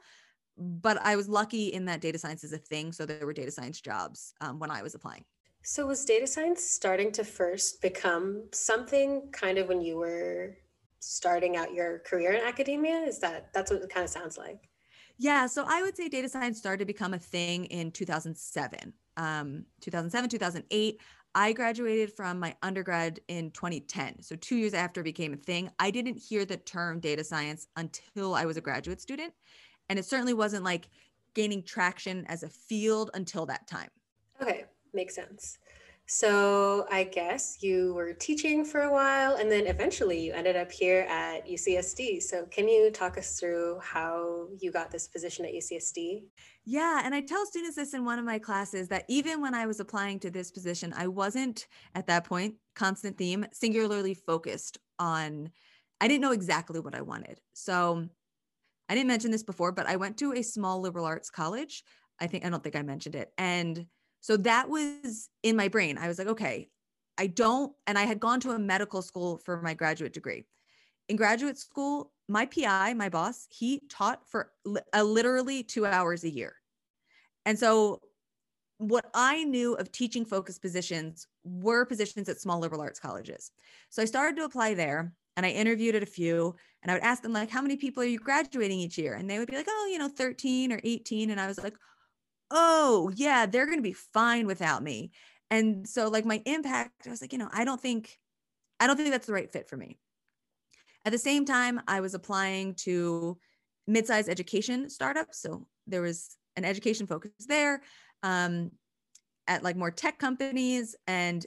but 0.57 0.99
I 1.03 1.17
was 1.17 1.29
lucky 1.29 1.69
in 1.69 1.87
that 1.87 2.01
data 2.01 2.19
science 2.19 2.45
is 2.45 2.53
a 2.53 2.59
thing. 2.59 2.93
So 2.93 3.07
there 3.07 3.27
were 3.27 3.33
data 3.33 3.51
science 3.51 3.81
jobs 3.81 4.35
um, 4.41 4.59
when 4.59 4.71
I 4.71 4.83
was 4.83 4.95
applying. 4.95 5.25
So 5.63 5.87
was 5.87 6.05
data 6.05 6.27
science 6.27 6.65
starting 6.65 7.13
to 7.13 7.25
first 7.25 7.81
become 7.81 8.49
something 8.53 9.29
kind 9.33 9.59
of 9.59 9.69
when 9.69 9.81
you 9.81 9.97
were 9.97 10.57
starting 10.99 11.57
out 11.57 11.73
your 11.73 12.01
career 12.01 12.33
in 12.33 12.45
academia? 12.45 12.97
Is 12.97 13.19
that 13.21 13.53
that's 13.55 13.71
what 13.71 13.83
it 13.83 13.89
kind 13.89 14.05
of 14.05 14.11
sounds 14.11 14.37
like? 14.37 14.69
Yeah, 15.19 15.47
so 15.47 15.65
I 15.67 15.83
would 15.83 15.97
say 15.97 16.09
data 16.09 16.29
science 16.29 16.59
started 16.59 16.81
to 16.81 16.85
become 16.85 17.15
a 17.15 17.19
thing 17.19 17.67
in 17.67 17.93
2007. 17.93 18.93
Um, 19.17 19.67
2007, 19.81 20.31
2008. 20.31 21.01
I 21.35 21.53
graduated 21.53 22.13
from 22.13 22.39
my 22.39 22.55
undergrad 22.63 23.21
in 23.29 23.51
2010. 23.53 24.23
So, 24.23 24.37
two 24.37 24.57
years 24.57 24.75
after 24.75 25.01
it 25.01 25.05
became 25.05 25.33
a 25.33 25.37
thing, 25.37 25.71
I 25.79 25.91
didn't 25.91 26.17
hear 26.17 26.45
the 26.45 26.59
term 26.59 27.01
data 27.01 27.25
science 27.25 27.69
until 27.77 28.35
I 28.35 28.45
was 28.45 28.57
a 28.57 28.61
graduate 28.61 29.01
student. 29.01 29.33
And 29.89 29.99
it 29.99 30.05
certainly 30.05 30.35
wasn't 30.35 30.65
like 30.65 30.89
gaining 31.35 31.63
traction 31.63 32.27
as 32.27 32.43
a 32.43 32.49
field 32.49 33.11
until 33.15 33.47
that 33.47 33.67
time. 33.67 33.89
Okay 34.41 34.67
makes 34.95 35.15
sense. 35.15 35.59
So 36.07 36.87
I 36.91 37.05
guess 37.05 37.63
you 37.63 37.95
were 37.95 38.13
teaching 38.13 38.65
for 38.65 38.83
a 38.83 38.93
while 38.93 39.37
and 39.37 39.51
then 39.51 39.67
eventually 39.67 40.21
you 40.21 40.33
ended 40.33 40.57
up 40.57 40.71
here 40.71 41.07
at 41.09 41.47
UCSD. 41.47 42.23
So 42.23 42.45
can 42.47 42.69
you 42.69 42.91
talk 42.91 43.17
us 43.17 43.39
through 43.39 43.79
how 43.83 44.49
you 44.59 44.71
got 44.71 44.91
this 44.91 45.09
position 45.09 45.45
at 45.45 45.55
UCSD? 45.55 46.25
Yeah, 46.65 47.01
and 47.05 47.15
I 47.15 47.21
tell 47.21 47.47
students 47.47 47.77
this 47.77 47.95
in 47.95 48.05
one 48.05 48.19
of 48.19 48.25
my 48.25 48.39
classes 48.39 48.89
that 48.89 49.05
even 49.09 49.41
when 49.41 49.55
I 49.55 49.67
was 49.67 49.81
applying 49.81 50.19
to 50.21 50.31
this 50.31 50.51
position, 50.51 50.93
I 50.97 51.07
wasn't 51.07 51.67
at 51.95 52.07
that 52.09 52.25
point, 52.25 52.57
constant 52.75 53.17
theme, 53.17 53.47
singularly 53.53 54.15
focused 54.15 54.79
on 54.99 55.51
I 56.01 56.09
didn't 56.09 56.23
know 56.23 56.33
exactly 56.33 56.81
what 56.81 56.97
I 56.97 57.03
wanted. 57.03 57.41
So 57.55 58.09
I 58.89 58.95
didn't 58.95 59.09
mention 59.09 59.31
this 59.31 59.45
before, 59.45 59.71
but 59.71 59.87
I 59.87 59.97
went 59.97 60.19
to 60.19 60.33
a 60.33 60.43
small 60.43 60.81
liberal 60.81 61.05
arts 61.05 61.31
college. 61.31 61.85
I 62.21 62.27
think 62.27 62.45
I 62.45 62.51
don't 62.51 62.63
think 62.63 62.75
I 62.75 62.83
mentioned 62.83 63.15
it. 63.15 63.33
And 63.39 63.87
so 64.23 64.37
that 64.39 64.71
was 64.71 65.29
in 65.43 65.57
my 65.57 65.69
brain. 65.69 65.99
I 65.99 66.09
was 66.09 66.19
like, 66.19 66.29
okay, 66.29 66.71
I 67.19 67.27
don't, 67.27 67.73
and 67.87 67.99
I 67.99 68.05
had 68.05 68.21
gone 68.21 68.41
to 68.41 68.53
a 68.53 68.59
medical 68.59 69.03
school 69.03 69.37
for 69.37 69.61
my 69.61 69.75
graduate 69.75 70.13
degree. 70.13 70.45
In 71.09 71.17
graduate 71.17 71.59
school, 71.59 72.13
my 72.29 72.47
PI, 72.47 72.95
my 72.95 73.09
boss, 73.09 73.47
he 73.51 73.83
taught 73.91 74.27
for 74.27 74.53
a 74.65 75.01
uh, 75.01 75.03
literally 75.03 75.65
two 75.65 75.85
hours 75.85 76.23
a 76.23 76.31
year. 76.31 76.55
And 77.45 77.59
so 77.59 78.01
what 78.79 79.07
I 79.13 79.43
knew 79.43 79.75
of 79.75 79.91
teaching 79.91 80.25
focused 80.25 80.63
positions 80.63 81.27
were 81.45 81.85
positions 81.85 82.29
at 82.29 82.41
small 82.41 82.61
liberal 82.61 82.81
arts 82.81 83.01
colleges. 83.01 83.51
So 83.91 84.03
I 84.03 84.07
started 84.07 84.37
to 84.37 84.45
apply 84.45 84.75
there 84.75 85.13
and 85.37 85.45
I 85.45 85.51
interviewed 85.51 85.97
at 85.97 86.03
a 86.05 86.07
few 86.07 86.55
and 86.83 86.91
I 86.91 86.95
would 86.95 87.03
ask 87.03 87.23
them 87.23 87.33
like 87.33 87.51
how 87.51 87.63
many 87.63 87.77
people 87.77 88.03
are 88.05 88.07
you 88.07 88.19
graduating 88.19 88.79
each 88.79 88.99
year 88.99 89.15
and 89.15 89.29
they 89.29 89.39
would 89.39 89.49
be 89.49 89.57
like 89.57 89.69
oh 89.69 89.89
you 89.91 89.99
know 89.99 90.09
13 90.09 90.73
or 90.73 90.81
18 90.83 91.31
and 91.31 91.41
I 91.41 91.47
was 91.47 91.59
like 91.63 91.75
oh, 92.53 93.11
yeah, 93.17 93.47
they're 93.47 93.67
going 93.67 93.79
to 93.79 93.83
be 93.83 93.93
fine 93.93 94.47
without 94.47 94.83
me. 94.83 95.11
And 95.51 95.89
so, 95.89 96.09
like, 96.09 96.25
my 96.25 96.41
impact, 96.47 97.07
I 97.07 97.11
was 97.11 97.21
like, 97.21 97.33
you 97.33 97.39
know, 97.39 97.49
I 97.53 97.65
don't 97.65 97.81
think, 97.81 98.17
I 98.79 98.87
don't 98.87 98.97
think 98.97 99.11
that's 99.11 99.27
the 99.27 99.33
right 99.33 99.53
fit 99.53 99.69
for 99.69 99.77
me. 99.77 99.99
At 101.05 101.13
the 101.13 101.19
same 101.19 101.45
time, 101.45 101.81
I 101.89 102.01
was 102.01 102.15
applying 102.15 102.75
to 102.77 103.39
mid-sized 103.87 104.29
education 104.29 104.89
startups. 104.89 105.43
So 105.43 105.67
there 105.87 106.03
was 106.03 106.37
an 106.57 106.65
education 106.65 107.07
focus 107.07 107.33
there. 107.49 107.83
Um, 108.23 108.71
at 109.49 109.63
like 109.63 109.77
more 109.77 109.91
tech 109.91 110.19
companies 110.19 110.95
and 111.07 111.45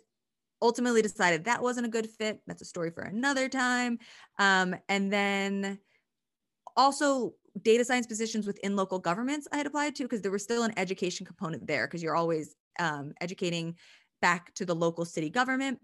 ultimately 0.62 1.02
decided 1.02 1.46
that 1.46 1.62
wasn't 1.62 1.86
a 1.86 1.90
good 1.90 2.10
fit. 2.10 2.42
That's 2.48 2.62
a 2.62 2.66
story 2.66 2.92
for 2.92 3.04
another 3.04 3.50
time. 3.50 4.00
Um, 4.40 4.76
and 4.90 5.12
then 5.12 5.80
also 6.76 7.34
data 7.62 7.86
science 7.86 8.08
positions 8.08 8.46
within 8.46 8.76
local 8.76 9.00
governments 9.00 9.48
I 9.52 9.58
had 9.58 9.66
applied 9.66 9.96
to 9.96 10.04
because 10.04 10.22
there 10.22 10.32
was 10.32 10.44
still 10.44 10.64
an 10.64 10.74
education 10.78 11.26
component 11.26 11.66
there 11.68 11.88
because 11.88 12.04
you're 12.04 12.16
always 12.16 12.56
um, 12.80 13.14
educating 13.22 13.76
back 14.22 14.54
to 14.56 14.66
the 14.66 14.76
local 14.76 15.06
city 15.06 15.30
government. 15.30 15.80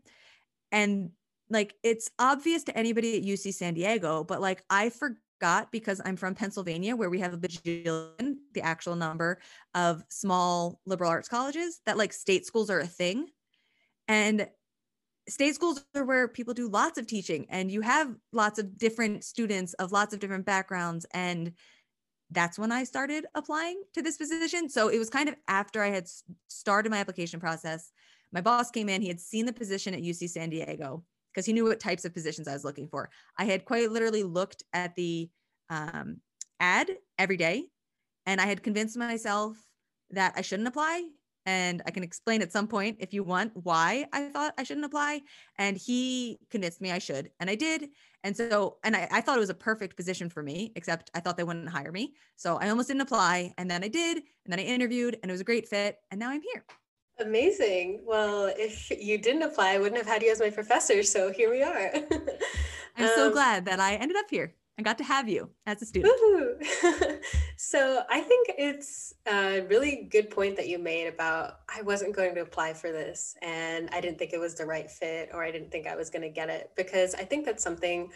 And 0.72 1.12
like 1.50 1.76
it's 1.84 2.10
obvious 2.20 2.64
to 2.66 2.78
anybody 2.78 3.18
at 3.18 3.24
UC 3.24 3.54
San 3.54 3.74
Diego, 3.74 4.24
but 4.24 4.42
like 4.42 4.64
I 4.70 4.90
forgot 4.90 5.72
because 5.72 6.02
I'm 6.06 6.16
from 6.16 6.36
Pennsylvania 6.36 6.96
where 6.96 7.10
we 7.10 7.20
have 7.20 7.34
a 7.34 7.38
bajillion, 7.38 8.36
the 8.54 8.62
actual 8.62 8.96
number 8.96 9.40
of 9.76 10.04
small 10.10 10.80
liberal 10.86 11.10
arts 11.10 11.28
colleges, 11.28 11.82
that 11.86 11.98
like 11.98 12.14
state 12.14 12.46
schools 12.46 12.70
are 12.70 12.80
a 12.80 12.88
thing. 12.88 13.28
And 14.08 14.48
state 15.30 15.56
schools 15.56 15.84
are 15.96 16.06
where 16.06 16.28
people 16.28 16.54
do 16.54 16.68
lots 16.68 16.98
of 16.98 17.08
teaching 17.08 17.46
and 17.50 17.72
you 17.72 17.82
have 17.82 18.14
lots 18.34 18.60
of 18.60 18.78
different 18.78 19.24
students 19.24 19.74
of 19.76 19.92
lots 19.92 20.14
of 20.14 20.20
different 20.20 20.46
backgrounds 20.46 21.06
and 21.14 21.54
that's 22.32 22.58
when 22.58 22.72
I 22.72 22.86
started 22.86 23.26
applying 23.36 23.82
to 23.94 24.02
this 24.02 24.18
position. 24.18 24.70
So 24.70 24.88
it 24.88 24.98
was 24.98 25.10
kind 25.10 25.28
of 25.28 25.36
after 25.48 25.84
I 25.84 25.90
had 25.90 26.08
started 26.48 26.90
my 26.90 26.98
application 26.98 27.40
process. 27.40 27.92
My 28.32 28.40
boss 28.40 28.72
came 28.72 28.88
in, 28.88 29.02
he 29.02 29.10
had 29.10 29.20
seen 29.20 29.46
the 29.46 29.54
position 29.54 29.94
at 29.94 30.02
UC 30.02 30.30
San 30.30 30.50
Diego 30.50 31.04
because 31.34 31.46
he 31.46 31.54
knew 31.54 31.66
what 31.66 31.80
types 31.80 32.06
of 32.06 32.14
positions 32.14 32.48
I 32.48 32.54
was 32.54 32.64
looking 32.64 32.88
for. 32.88 33.10
I 33.38 33.46
had 33.46 33.66
quite 33.66 33.92
literally 33.92 34.24
looked 34.24 34.64
at 34.74 34.96
the 34.96 35.30
um, 35.70 36.18
ad 36.60 36.92
every 37.20 37.38
day 37.38 37.66
and 38.26 38.40
I 38.40 38.46
had 38.46 38.64
convinced 38.64 38.98
myself 38.98 39.58
that 40.12 40.34
I 40.38 40.42
shouldn't 40.42 40.68
apply 40.68 41.04
and 41.46 41.82
I 41.86 41.92
can 41.92 42.04
explain 42.04 42.42
at 42.42 42.52
some 42.52 42.68
point 42.68 42.98
if 43.00 43.14
you 43.14 43.24
want 43.24 43.52
why 43.56 44.06
I 44.14 44.30
thought 44.30 44.54
I 44.58 44.64
shouldn't 44.64 44.86
apply. 44.86 45.22
And 45.58 45.78
he 45.78 46.40
convinced 46.50 46.82
me 46.82 46.92
I 46.92 47.00
should, 47.00 47.32
and 47.40 47.50
I 47.50 47.56
did. 47.56 47.90
And 48.24 48.38
so, 48.38 48.78
and 48.84 48.96
I, 48.96 49.08
I, 49.12 49.22
thought 49.22 49.38
it 49.38 49.40
was 49.40 49.50
a 49.50 49.56
perfect 49.56 49.96
position 49.96 50.30
for 50.30 50.44
me, 50.44 50.72
except 50.76 51.10
I 51.16 51.20
thought 51.20 51.38
they 51.38 51.44
wouldn't 51.44 51.70
hire 51.70 51.92
me. 51.92 52.14
So 52.36 52.58
I 52.58 52.70
almost 52.70 52.88
didn't 52.88 53.02
apply, 53.02 53.54
and 53.58 53.70
then 53.70 53.84
I 53.84 53.88
did, 53.88 54.18
and 54.18 54.52
then 54.52 54.60
I 54.60 54.64
interviewed, 54.64 55.18
and 55.22 55.32
it 55.32 55.34
was 55.34 55.42
a 55.42 55.46
great 55.46 55.68
fit, 55.68 55.98
and 56.12 56.20
now 56.20 56.30
I'm 56.30 56.42
here. 56.42 56.64
Amazing. 57.20 58.02
Well, 58.06 58.52
if 58.56 58.92
you 58.92 59.18
didn't 59.18 59.42
apply, 59.42 59.74
I 59.74 59.80
wouldn't 59.80 59.98
have 59.98 60.08
had 60.08 60.22
you 60.22 60.32
as 60.32 60.40
my 60.40 60.52
professor. 60.52 61.02
So 61.04 61.32
here 61.32 61.50
we 61.50 61.64
are. 61.64 61.92
I'm 62.98 63.06
um, 63.06 63.12
so 63.16 63.32
glad 63.32 63.66
that 63.66 63.80
I 63.80 63.96
ended 63.96 64.18
up 64.18 64.26
here 64.30 64.54
and 64.78 64.86
got 64.86 64.98
to 64.98 65.04
have 65.04 65.30
you 65.30 65.50
as 65.66 65.82
a 65.82 65.86
student. 65.86 66.14
so 67.58 68.04
I 68.10 68.22
think 68.22 68.52
it's 68.58 69.14
a 69.28 69.62
really 69.70 70.08
good 70.10 70.30
point 70.30 70.56
that 70.56 70.68
you 70.68 70.80
made 70.80 71.08
about 71.08 71.60
I 71.74 71.82
wasn't 71.82 72.16
going 72.16 72.36
to 72.36 72.42
apply 72.42 72.74
for 72.74 72.92
this 72.92 73.36
and 73.42 73.90
I 73.92 74.02
didn't 74.02 74.18
think 74.18 74.34
it 74.34 74.40
was 74.40 74.56
the 74.56 74.66
right 74.66 74.90
fit 74.90 75.30
or 75.34 75.44
I 75.44 75.52
didn't 75.52 75.72
think 75.72 75.88
I 75.88 75.96
was 75.96 76.10
going 76.10 76.24
to 76.24 76.30
get 76.30 76.50
it 76.50 76.72
because 76.76 77.14
I 77.16 77.24
think 77.24 77.46
that's 77.46 77.64
something 77.64 78.12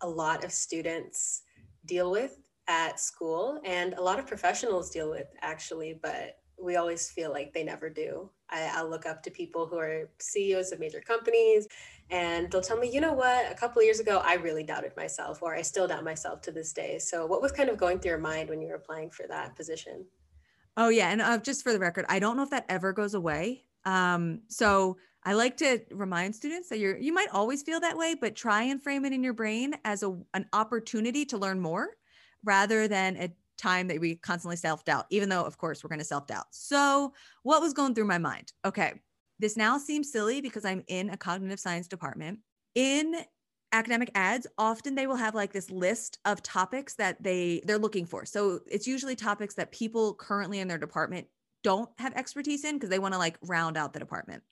a 0.00 0.08
lot 0.08 0.44
of 0.44 0.52
students 0.52 1.42
deal 1.84 2.10
with 2.10 2.38
at 2.68 3.00
school 3.00 3.60
and 3.64 3.94
a 3.94 4.02
lot 4.02 4.18
of 4.18 4.26
professionals 4.26 4.90
deal 4.90 5.10
with 5.10 5.28
actually, 5.40 5.98
but 6.00 6.38
we 6.60 6.76
always 6.76 7.10
feel 7.10 7.30
like 7.30 7.52
they 7.52 7.62
never 7.62 7.90
do. 7.90 8.30
I, 8.48 8.70
I'll 8.74 8.88
look 8.88 9.06
up 9.06 9.22
to 9.24 9.30
people 9.30 9.66
who 9.66 9.78
are 9.78 10.08
CEOs 10.18 10.72
of 10.72 10.80
major 10.80 11.00
companies 11.00 11.68
and 12.10 12.50
they'll 12.50 12.60
tell 12.60 12.78
me, 12.78 12.90
you 12.90 13.00
know 13.00 13.12
what, 13.12 13.50
a 13.50 13.54
couple 13.54 13.82
years 13.82 13.98
ago, 13.98 14.22
I 14.24 14.34
really 14.34 14.62
doubted 14.62 14.96
myself, 14.96 15.42
or 15.42 15.54
I 15.54 15.62
still 15.62 15.88
doubt 15.88 16.04
myself 16.04 16.40
to 16.42 16.52
this 16.52 16.72
day. 16.72 16.98
So, 16.98 17.26
what 17.26 17.42
was 17.42 17.52
kind 17.52 17.68
of 17.68 17.76
going 17.76 17.98
through 17.98 18.10
your 18.10 18.18
mind 18.18 18.48
when 18.48 18.60
you 18.60 18.68
were 18.68 18.74
applying 18.74 19.10
for 19.10 19.26
that 19.26 19.56
position? 19.56 20.04
Oh, 20.76 20.88
yeah. 20.88 21.10
And 21.10 21.20
uh, 21.20 21.38
just 21.38 21.62
for 21.62 21.72
the 21.72 21.78
record, 21.78 22.04
I 22.08 22.18
don't 22.18 22.36
know 22.36 22.42
if 22.44 22.50
that 22.50 22.66
ever 22.68 22.92
goes 22.92 23.14
away. 23.14 23.64
Um, 23.84 24.42
so, 24.48 24.98
I 25.24 25.32
like 25.32 25.56
to 25.56 25.80
remind 25.90 26.36
students 26.36 26.68
that 26.68 26.78
you're 26.78 26.96
you 26.96 27.12
might 27.12 27.30
always 27.32 27.62
feel 27.64 27.80
that 27.80 27.96
way, 27.96 28.14
but 28.14 28.36
try 28.36 28.62
and 28.62 28.80
frame 28.80 29.04
it 29.04 29.12
in 29.12 29.24
your 29.24 29.32
brain 29.32 29.74
as 29.84 30.04
a, 30.04 30.16
an 30.34 30.46
opportunity 30.52 31.24
to 31.26 31.38
learn 31.38 31.58
more 31.58 31.88
rather 32.44 32.86
than 32.86 33.16
a 33.16 33.30
time 33.56 33.88
that 33.88 34.00
we 34.00 34.16
constantly 34.16 34.56
self 34.56 34.84
doubt, 34.84 35.06
even 35.10 35.28
though, 35.28 35.42
of 35.42 35.58
course, 35.58 35.82
we're 35.82 35.88
going 35.88 35.98
to 35.98 36.04
self 36.04 36.26
doubt. 36.26 36.46
So, 36.50 37.12
what 37.42 37.60
was 37.60 37.72
going 37.72 37.94
through 37.94 38.06
my 38.06 38.18
mind? 38.18 38.52
Okay, 38.64 38.94
this 39.38 39.56
now 39.56 39.78
seems 39.78 40.10
silly 40.10 40.40
because 40.40 40.64
I'm 40.64 40.82
in 40.88 41.10
a 41.10 41.16
cognitive 41.16 41.60
science 41.60 41.88
department. 41.88 42.40
In 42.74 43.14
academic 43.72 44.10
ads 44.14 44.46
often 44.56 44.94
they 44.94 45.06
will 45.06 45.16
have 45.16 45.34
like 45.34 45.52
this 45.52 45.70
list 45.70 46.18
of 46.24 46.42
topics 46.42 46.94
that 46.94 47.22
they 47.22 47.60
they're 47.64 47.78
looking 47.78 48.06
for. 48.06 48.24
So 48.24 48.60
it's 48.66 48.86
usually 48.86 49.16
topics 49.16 49.54
that 49.56 49.72
people 49.72 50.14
currently 50.14 50.60
in 50.60 50.68
their 50.68 50.78
department 50.78 51.26
don't 51.62 51.90
have 51.98 52.14
expertise 52.14 52.64
in 52.64 52.76
because 52.76 52.90
they 52.90 52.98
want 52.98 53.14
to 53.14 53.18
like 53.18 53.36
round 53.42 53.76
out 53.76 53.92
the 53.92 53.98
department. 53.98 54.42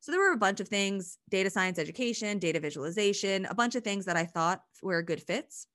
So 0.00 0.12
there 0.12 0.20
were 0.20 0.32
a 0.32 0.38
bunch 0.38 0.60
of 0.60 0.68
things 0.68 1.18
data 1.30 1.50
science 1.50 1.78
education 1.78 2.38
data 2.38 2.60
visualization 2.60 3.46
a 3.46 3.54
bunch 3.54 3.74
of 3.74 3.82
things 3.82 4.04
that 4.04 4.16
i 4.16 4.24
thought 4.24 4.60
were 4.82 5.02
good 5.02 5.22
fits. 5.22 5.66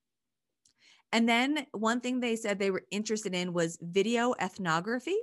And 1.11 1.29
then 1.29 1.67
one 1.73 1.99
thing 1.99 2.19
they 2.19 2.35
said 2.35 2.57
they 2.57 2.71
were 2.71 2.85
interested 2.89 3.35
in 3.35 3.53
was 3.53 3.77
video 3.81 4.33
ethnography 4.39 5.17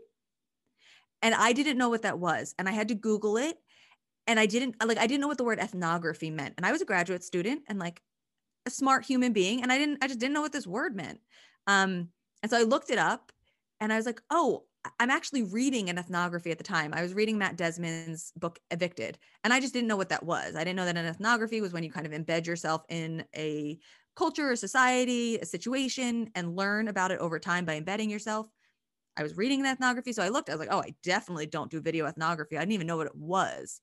and 1.22 1.34
I 1.34 1.52
didn't 1.52 1.78
know 1.78 1.88
what 1.88 2.02
that 2.02 2.18
was. 2.18 2.54
And 2.58 2.68
I 2.68 2.72
had 2.72 2.88
to 2.88 2.94
Google 2.94 3.36
it. 3.36 3.56
And 4.26 4.38
I 4.38 4.46
didn't 4.46 4.76
like, 4.84 4.98
I 4.98 5.06
didn't 5.06 5.20
know 5.20 5.28
what 5.28 5.38
the 5.38 5.44
word 5.44 5.58
ethnography 5.58 6.30
meant. 6.30 6.54
And 6.56 6.64
I 6.64 6.72
was 6.72 6.82
a 6.82 6.86
graduate 6.86 7.24
student 7.24 7.62
and 7.68 7.78
like 7.78 8.00
a 8.66 8.70
smart 8.70 9.04
human 9.04 9.32
being. 9.32 9.62
And 9.62 9.72
I 9.72 9.78
didn't, 9.78 9.98
I 10.02 10.06
just 10.06 10.20
didn't 10.20 10.34
know 10.34 10.42
what 10.42 10.52
this 10.52 10.66
word 10.66 10.94
meant. 10.94 11.20
Um, 11.66 12.08
and 12.42 12.50
so 12.50 12.58
I 12.58 12.62
looked 12.62 12.90
it 12.90 12.98
up 12.98 13.32
and 13.80 13.92
I 13.92 13.96
was 13.96 14.06
like, 14.06 14.20
oh, 14.30 14.64
I'm 14.98 15.10
actually 15.10 15.42
reading 15.42 15.90
an 15.90 15.98
ethnography 15.98 16.50
at 16.50 16.58
the 16.58 16.64
time. 16.64 16.94
I 16.94 17.02
was 17.02 17.12
reading 17.12 17.36
Matt 17.36 17.56
Desmond's 17.56 18.32
book 18.36 18.58
Evicted, 18.70 19.18
and 19.44 19.52
I 19.52 19.60
just 19.60 19.74
didn't 19.74 19.88
know 19.88 19.96
what 19.96 20.08
that 20.08 20.24
was. 20.24 20.56
I 20.56 20.64
didn't 20.64 20.76
know 20.76 20.86
that 20.86 20.96
an 20.96 21.04
ethnography 21.04 21.60
was 21.60 21.72
when 21.72 21.82
you 21.82 21.90
kind 21.90 22.06
of 22.06 22.12
embed 22.12 22.46
yourself 22.46 22.82
in 22.88 23.24
a 23.36 23.78
culture, 24.16 24.52
a 24.52 24.56
society, 24.56 25.36
a 25.38 25.44
situation, 25.44 26.30
and 26.34 26.56
learn 26.56 26.88
about 26.88 27.10
it 27.10 27.18
over 27.20 27.38
time 27.38 27.66
by 27.66 27.76
embedding 27.76 28.08
yourself. 28.08 28.46
I 29.16 29.22
was 29.22 29.36
reading 29.36 29.60
an 29.60 29.66
ethnography. 29.66 30.12
So 30.12 30.22
I 30.22 30.28
looked, 30.28 30.48
I 30.48 30.52
was 30.52 30.60
like, 30.60 30.72
oh, 30.72 30.80
I 30.80 30.94
definitely 31.02 31.46
don't 31.46 31.70
do 31.70 31.80
video 31.80 32.06
ethnography. 32.06 32.56
I 32.56 32.60
didn't 32.60 32.72
even 32.72 32.86
know 32.86 32.96
what 32.96 33.06
it 33.06 33.16
was. 33.16 33.80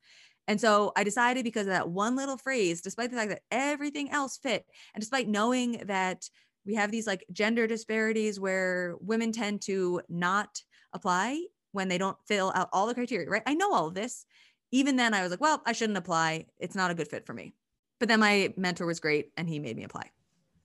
And 0.47 0.59
so 0.59 0.93
I 0.95 1.03
decided 1.03 1.43
because 1.43 1.67
of 1.67 1.73
that 1.73 1.89
one 1.89 2.15
little 2.15 2.37
phrase, 2.37 2.81
despite 2.81 3.11
the 3.11 3.17
fact 3.17 3.29
that 3.29 3.41
everything 3.51 4.09
else 4.11 4.37
fit, 4.37 4.65
and 4.93 5.01
despite 5.01 5.27
knowing 5.27 5.83
that 5.87 6.29
we 6.65 6.75
have 6.75 6.91
these 6.91 7.07
like 7.07 7.25
gender 7.31 7.67
disparities 7.67 8.39
where 8.39 8.95
women 8.99 9.31
tend 9.31 9.61
to 9.63 10.01
not 10.09 10.61
apply 10.93 11.43
when 11.71 11.89
they 11.89 11.97
don't 11.97 12.17
fill 12.27 12.51
out 12.55 12.69
all 12.71 12.87
the 12.87 12.93
criteria, 12.93 13.29
right? 13.29 13.43
I 13.45 13.53
know 13.53 13.73
all 13.73 13.87
of 13.87 13.93
this. 13.93 14.25
Even 14.71 14.95
then, 14.95 15.13
I 15.13 15.21
was 15.21 15.31
like, 15.31 15.41
well, 15.41 15.61
I 15.65 15.71
shouldn't 15.71 15.97
apply. 15.97 16.45
It's 16.57 16.75
not 16.75 16.91
a 16.91 16.95
good 16.95 17.07
fit 17.07 17.25
for 17.25 17.33
me. 17.33 17.53
But 17.99 18.09
then 18.09 18.19
my 18.19 18.53
mentor 18.57 18.85
was 18.85 18.99
great 18.99 19.31
and 19.37 19.47
he 19.47 19.59
made 19.59 19.77
me 19.77 19.83
apply. 19.83 20.11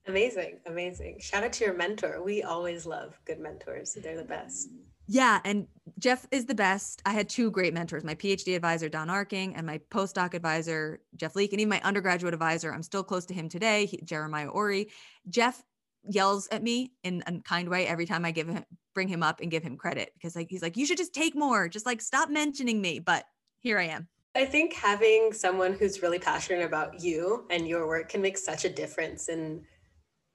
Amazing, 0.07 0.59
amazing. 0.65 1.17
Shout 1.19 1.43
out 1.43 1.53
to 1.53 1.65
your 1.65 1.73
mentor. 1.73 2.21
We 2.23 2.43
always 2.43 2.85
love 2.85 3.19
good 3.25 3.39
mentors. 3.39 3.93
They're 3.93 4.17
the 4.17 4.23
best. 4.23 4.69
Yeah, 5.07 5.39
and 5.43 5.67
Jeff 5.99 6.25
is 6.31 6.45
the 6.45 6.55
best. 6.55 7.01
I 7.05 7.11
had 7.11 7.27
two 7.27 7.51
great 7.51 7.73
mentors, 7.73 8.03
my 8.03 8.15
PhD 8.15 8.55
advisor, 8.55 8.87
Don 8.89 9.09
Arking, 9.09 9.55
and 9.55 9.65
my 9.65 9.79
postdoc 9.91 10.33
advisor, 10.33 11.01
Jeff 11.15 11.35
Leek, 11.35 11.51
and 11.51 11.59
even 11.59 11.69
my 11.69 11.81
undergraduate 11.81 12.33
advisor. 12.33 12.73
I'm 12.73 12.83
still 12.83 13.03
close 13.03 13.25
to 13.27 13.33
him 13.33 13.49
today, 13.49 13.85
he, 13.85 13.99
Jeremiah 14.03 14.47
Ori. 14.47 14.89
Jeff 15.29 15.61
yells 16.05 16.47
at 16.51 16.63
me 16.63 16.91
in 17.03 17.23
a 17.27 17.39
kind 17.39 17.69
way 17.69 17.87
every 17.87 18.05
time 18.05 18.25
I 18.25 18.31
give 18.31 18.47
him 18.47 18.63
bring 18.93 19.07
him 19.07 19.23
up 19.23 19.41
and 19.41 19.49
give 19.49 19.63
him 19.63 19.75
credit 19.77 20.11
because 20.13 20.35
like 20.35 20.47
he's 20.49 20.61
like, 20.61 20.77
you 20.77 20.85
should 20.85 20.97
just 20.97 21.13
take 21.13 21.35
more, 21.35 21.67
just 21.67 21.85
like 21.85 22.01
stop 22.01 22.29
mentioning 22.29 22.79
me. 22.79 22.99
But 22.99 23.25
here 23.59 23.79
I 23.79 23.85
am. 23.85 24.07
I 24.35 24.45
think 24.45 24.73
having 24.73 25.31
someone 25.31 25.73
who's 25.73 26.01
really 26.01 26.19
passionate 26.19 26.65
about 26.65 27.01
you 27.01 27.45
and 27.49 27.67
your 27.67 27.87
work 27.87 28.09
can 28.09 28.21
make 28.21 28.37
such 28.37 28.65
a 28.65 28.69
difference 28.69 29.29
in 29.29 29.63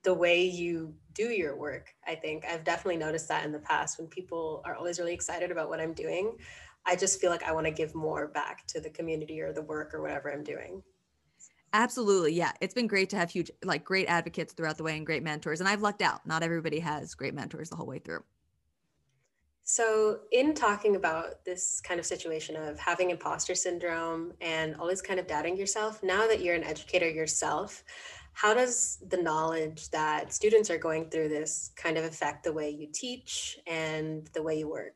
the 0.08 0.14
way 0.14 0.42
you 0.42 0.94
do 1.12 1.24
your 1.24 1.54
work. 1.54 1.92
I 2.06 2.14
think 2.14 2.46
I've 2.46 2.64
definitely 2.64 2.96
noticed 2.96 3.28
that 3.28 3.44
in 3.44 3.52
the 3.52 3.58
past 3.58 3.98
when 3.98 4.08
people 4.08 4.62
are 4.64 4.74
always 4.74 4.98
really 4.98 5.12
excited 5.12 5.50
about 5.50 5.68
what 5.68 5.80
I'm 5.80 5.92
doing. 5.92 6.34
I 6.86 6.96
just 6.96 7.20
feel 7.20 7.28
like 7.28 7.42
I 7.42 7.52
want 7.52 7.66
to 7.66 7.70
give 7.70 7.94
more 7.94 8.28
back 8.28 8.66
to 8.68 8.80
the 8.80 8.88
community 8.88 9.42
or 9.42 9.52
the 9.52 9.60
work 9.60 9.92
or 9.92 10.00
whatever 10.00 10.32
I'm 10.32 10.42
doing. 10.42 10.82
Absolutely. 11.74 12.32
Yeah. 12.32 12.52
It's 12.62 12.72
been 12.72 12.86
great 12.86 13.10
to 13.10 13.16
have 13.16 13.30
huge, 13.30 13.50
like 13.62 13.84
great 13.84 14.06
advocates 14.06 14.54
throughout 14.54 14.78
the 14.78 14.82
way 14.82 14.96
and 14.96 15.04
great 15.04 15.22
mentors. 15.22 15.60
And 15.60 15.68
I've 15.68 15.82
lucked 15.82 16.00
out. 16.00 16.24
Not 16.24 16.42
everybody 16.42 16.78
has 16.78 17.14
great 17.14 17.34
mentors 17.34 17.68
the 17.68 17.76
whole 17.76 17.86
way 17.86 17.98
through. 17.98 18.24
So, 19.70 20.20
in 20.32 20.54
talking 20.54 20.96
about 20.96 21.44
this 21.44 21.82
kind 21.82 22.00
of 22.00 22.06
situation 22.06 22.56
of 22.56 22.78
having 22.78 23.10
imposter 23.10 23.54
syndrome 23.54 24.32
and 24.40 24.74
always 24.76 25.02
kind 25.02 25.20
of 25.20 25.26
doubting 25.26 25.58
yourself, 25.58 26.02
now 26.02 26.26
that 26.26 26.40
you're 26.40 26.54
an 26.54 26.64
educator 26.64 27.06
yourself, 27.06 27.84
how 28.38 28.54
does 28.54 28.98
the 29.08 29.16
knowledge 29.16 29.90
that 29.90 30.32
students 30.32 30.70
are 30.70 30.78
going 30.78 31.10
through 31.10 31.28
this 31.28 31.72
kind 31.74 31.98
of 31.98 32.04
affect 32.04 32.44
the 32.44 32.52
way 32.52 32.70
you 32.70 32.86
teach 32.92 33.58
and 33.66 34.28
the 34.32 34.40
way 34.40 34.56
you 34.56 34.68
work? 34.68 34.94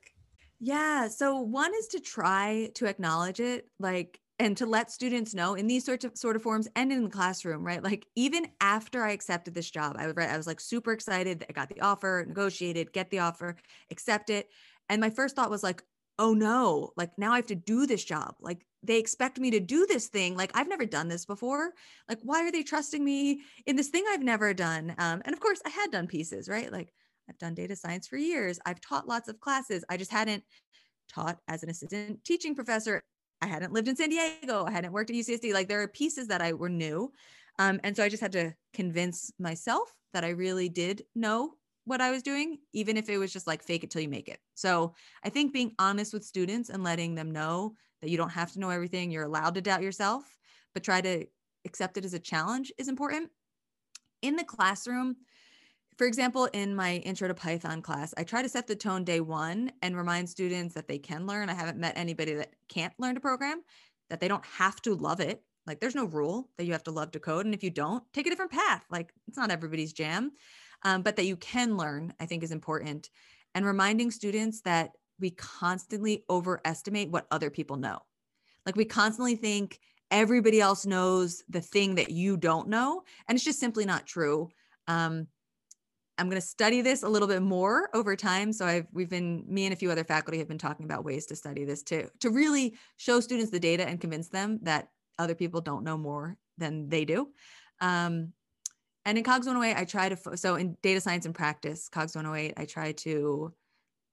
Yeah. 0.60 1.08
So 1.08 1.40
one 1.40 1.72
is 1.74 1.88
to 1.88 1.98
try 1.98 2.70
to 2.76 2.86
acknowledge 2.86 3.40
it, 3.40 3.68
like, 3.80 4.20
and 4.38 4.56
to 4.58 4.66
let 4.66 4.92
students 4.92 5.34
know 5.34 5.54
in 5.54 5.66
these 5.66 5.84
sorts 5.84 6.04
of 6.04 6.16
sort 6.16 6.36
of 6.36 6.42
forms 6.42 6.68
and 6.76 6.92
in 6.92 7.02
the 7.02 7.10
classroom, 7.10 7.66
right? 7.66 7.82
Like 7.82 8.06
even 8.14 8.46
after 8.60 9.02
I 9.02 9.10
accepted 9.10 9.54
this 9.54 9.68
job, 9.68 9.96
I 9.98 10.06
was 10.06 10.14
right, 10.14 10.30
I 10.30 10.36
was 10.36 10.46
like 10.46 10.60
super 10.60 10.92
excited 10.92 11.44
I 11.48 11.52
got 11.52 11.68
the 11.68 11.80
offer, 11.80 12.24
negotiated, 12.28 12.92
get 12.92 13.10
the 13.10 13.18
offer, 13.18 13.56
accept 13.90 14.30
it. 14.30 14.50
And 14.88 15.00
my 15.00 15.10
first 15.10 15.34
thought 15.34 15.50
was 15.50 15.64
like, 15.64 15.82
oh 16.22 16.34
no, 16.34 16.92
like 16.96 17.10
now 17.18 17.32
I 17.32 17.36
have 17.36 17.48
to 17.48 17.56
do 17.56 17.84
this 17.84 18.04
job. 18.04 18.36
Like 18.40 18.64
they 18.84 18.98
expect 18.98 19.40
me 19.40 19.50
to 19.50 19.58
do 19.58 19.86
this 19.86 20.06
thing. 20.06 20.36
Like 20.36 20.52
I've 20.54 20.68
never 20.68 20.86
done 20.86 21.08
this 21.08 21.26
before. 21.26 21.72
Like 22.08 22.20
why 22.22 22.46
are 22.46 22.52
they 22.52 22.62
trusting 22.62 23.04
me 23.04 23.40
in 23.66 23.74
this 23.74 23.88
thing 23.88 24.04
I've 24.08 24.22
never 24.22 24.54
done? 24.54 24.94
Um, 24.98 25.20
and 25.24 25.34
of 25.34 25.40
course, 25.40 25.60
I 25.66 25.70
had 25.70 25.90
done 25.90 26.06
pieces, 26.06 26.48
right? 26.48 26.70
Like 26.70 26.92
I've 27.28 27.38
done 27.38 27.54
data 27.54 27.74
science 27.74 28.06
for 28.06 28.16
years. 28.16 28.60
I've 28.64 28.80
taught 28.80 29.08
lots 29.08 29.28
of 29.28 29.40
classes. 29.40 29.84
I 29.88 29.96
just 29.96 30.12
hadn't 30.12 30.44
taught 31.12 31.38
as 31.48 31.64
an 31.64 31.70
assistant 31.70 32.24
teaching 32.24 32.54
professor. 32.54 33.02
I 33.40 33.48
hadn't 33.48 33.72
lived 33.72 33.88
in 33.88 33.96
San 33.96 34.10
Diego. 34.10 34.64
I 34.64 34.70
hadn't 34.70 34.92
worked 34.92 35.10
at 35.10 35.16
UCSD. 35.16 35.52
Like 35.52 35.66
there 35.66 35.82
are 35.82 35.88
pieces 35.88 36.28
that 36.28 36.40
I 36.40 36.52
were 36.52 36.68
new. 36.68 37.12
Um, 37.58 37.80
and 37.82 37.96
so 37.96 38.04
I 38.04 38.08
just 38.08 38.22
had 38.22 38.32
to 38.32 38.54
convince 38.72 39.32
myself 39.40 39.92
that 40.12 40.24
I 40.24 40.30
really 40.30 40.68
did 40.68 41.02
know 41.16 41.54
what 41.84 42.00
I 42.00 42.10
was 42.10 42.22
doing, 42.22 42.58
even 42.72 42.96
if 42.96 43.08
it 43.08 43.18
was 43.18 43.32
just 43.32 43.46
like 43.46 43.62
fake 43.62 43.84
it 43.84 43.90
till 43.90 44.02
you 44.02 44.08
make 44.08 44.28
it. 44.28 44.38
So 44.54 44.94
I 45.24 45.28
think 45.28 45.52
being 45.52 45.74
honest 45.78 46.12
with 46.12 46.24
students 46.24 46.68
and 46.68 46.84
letting 46.84 47.14
them 47.14 47.30
know 47.30 47.74
that 48.00 48.10
you 48.10 48.16
don't 48.16 48.30
have 48.30 48.52
to 48.52 48.60
know 48.60 48.70
everything, 48.70 49.10
you're 49.10 49.24
allowed 49.24 49.54
to 49.54 49.60
doubt 49.60 49.82
yourself, 49.82 50.24
but 50.74 50.84
try 50.84 51.00
to 51.00 51.26
accept 51.64 51.96
it 51.96 52.04
as 52.04 52.14
a 52.14 52.18
challenge 52.18 52.72
is 52.78 52.88
important. 52.88 53.30
In 54.22 54.36
the 54.36 54.44
classroom, 54.44 55.16
for 55.98 56.06
example, 56.06 56.46
in 56.46 56.74
my 56.74 56.96
intro 56.96 57.28
to 57.28 57.34
Python 57.34 57.82
class, 57.82 58.14
I 58.16 58.24
try 58.24 58.42
to 58.42 58.48
set 58.48 58.66
the 58.66 58.74
tone 58.74 59.04
day 59.04 59.20
one 59.20 59.72
and 59.82 59.96
remind 59.96 60.28
students 60.28 60.74
that 60.74 60.88
they 60.88 60.98
can 60.98 61.26
learn. 61.26 61.50
I 61.50 61.54
haven't 61.54 61.78
met 61.78 61.94
anybody 61.96 62.34
that 62.34 62.54
can't 62.68 62.94
learn 62.98 63.14
to 63.14 63.20
program, 63.20 63.62
that 64.08 64.20
they 64.20 64.28
don't 64.28 64.44
have 64.44 64.80
to 64.82 64.94
love 64.94 65.20
it. 65.20 65.42
Like 65.66 65.80
there's 65.80 65.94
no 65.94 66.06
rule 66.06 66.48
that 66.56 66.64
you 66.64 66.72
have 66.72 66.82
to 66.84 66.90
love 66.90 67.12
to 67.12 67.20
code. 67.20 67.44
And 67.44 67.54
if 67.54 67.62
you 67.62 67.70
don't, 67.70 68.02
take 68.12 68.26
a 68.26 68.30
different 68.30 68.52
path. 68.52 68.84
Like 68.90 69.12
it's 69.28 69.36
not 69.36 69.50
everybody's 69.50 69.92
jam, 69.92 70.32
um, 70.84 71.02
but 71.02 71.16
that 71.16 71.26
you 71.26 71.36
can 71.36 71.76
learn, 71.76 72.12
I 72.20 72.26
think 72.26 72.42
is 72.42 72.52
important. 72.52 73.10
And 73.54 73.66
reminding 73.66 74.10
students 74.10 74.62
that 74.62 74.92
we 75.20 75.30
constantly 75.30 76.24
overestimate 76.28 77.10
what 77.10 77.26
other 77.30 77.50
people 77.50 77.76
know. 77.76 78.00
Like 78.66 78.76
we 78.76 78.84
constantly 78.84 79.36
think 79.36 79.78
everybody 80.10 80.60
else 80.60 80.84
knows 80.86 81.42
the 81.48 81.60
thing 81.60 81.94
that 81.96 82.10
you 82.10 82.36
don't 82.36 82.68
know. 82.68 83.02
And 83.26 83.36
it's 83.36 83.44
just 83.44 83.60
simply 83.60 83.84
not 83.84 84.06
true. 84.06 84.50
Um, 84.88 85.26
I'm 86.18 86.28
going 86.28 86.40
to 86.40 86.46
study 86.46 86.82
this 86.82 87.02
a 87.02 87.08
little 87.08 87.28
bit 87.28 87.42
more 87.42 87.88
over 87.94 88.14
time. 88.14 88.52
So 88.52 88.66
I've 88.66 88.86
we've 88.92 89.08
been 89.08 89.44
me 89.48 89.64
and 89.64 89.72
a 89.72 89.76
few 89.76 89.90
other 89.90 90.04
faculty 90.04 90.38
have 90.38 90.48
been 90.48 90.58
talking 90.58 90.84
about 90.84 91.04
ways 91.04 91.26
to 91.26 91.36
study 91.36 91.64
this 91.64 91.82
to 91.84 92.08
to 92.20 92.30
really 92.30 92.76
show 92.96 93.20
students 93.20 93.50
the 93.50 93.58
data 93.58 93.88
and 93.88 94.00
convince 94.00 94.28
them 94.28 94.58
that 94.62 94.88
other 95.18 95.34
people 95.34 95.60
don't 95.60 95.84
know 95.84 95.96
more 95.96 96.36
than 96.58 96.88
they 96.88 97.04
do. 97.04 97.28
Um, 97.80 98.32
and 99.04 99.18
in 99.18 99.24
COGS 99.24 99.46
108, 99.46 99.80
I 99.80 99.84
try 99.84 100.08
to 100.08 100.36
so 100.36 100.54
in 100.56 100.76
data 100.82 101.00
science 101.00 101.26
and 101.26 101.34
practice, 101.34 101.88
COGS 101.88 102.14
108, 102.14 102.54
I 102.56 102.64
try 102.64 102.92
to 102.92 103.52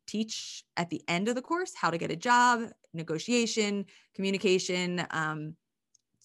teach 0.07 0.63
at 0.75 0.89
the 0.89 1.01
end 1.07 1.27
of 1.27 1.35
the 1.35 1.41
course 1.41 1.73
how 1.75 1.91
to 1.91 1.97
get 1.97 2.11
a 2.11 2.15
job, 2.15 2.63
negotiation, 2.93 3.85
communication. 4.15 5.05
Um, 5.11 5.55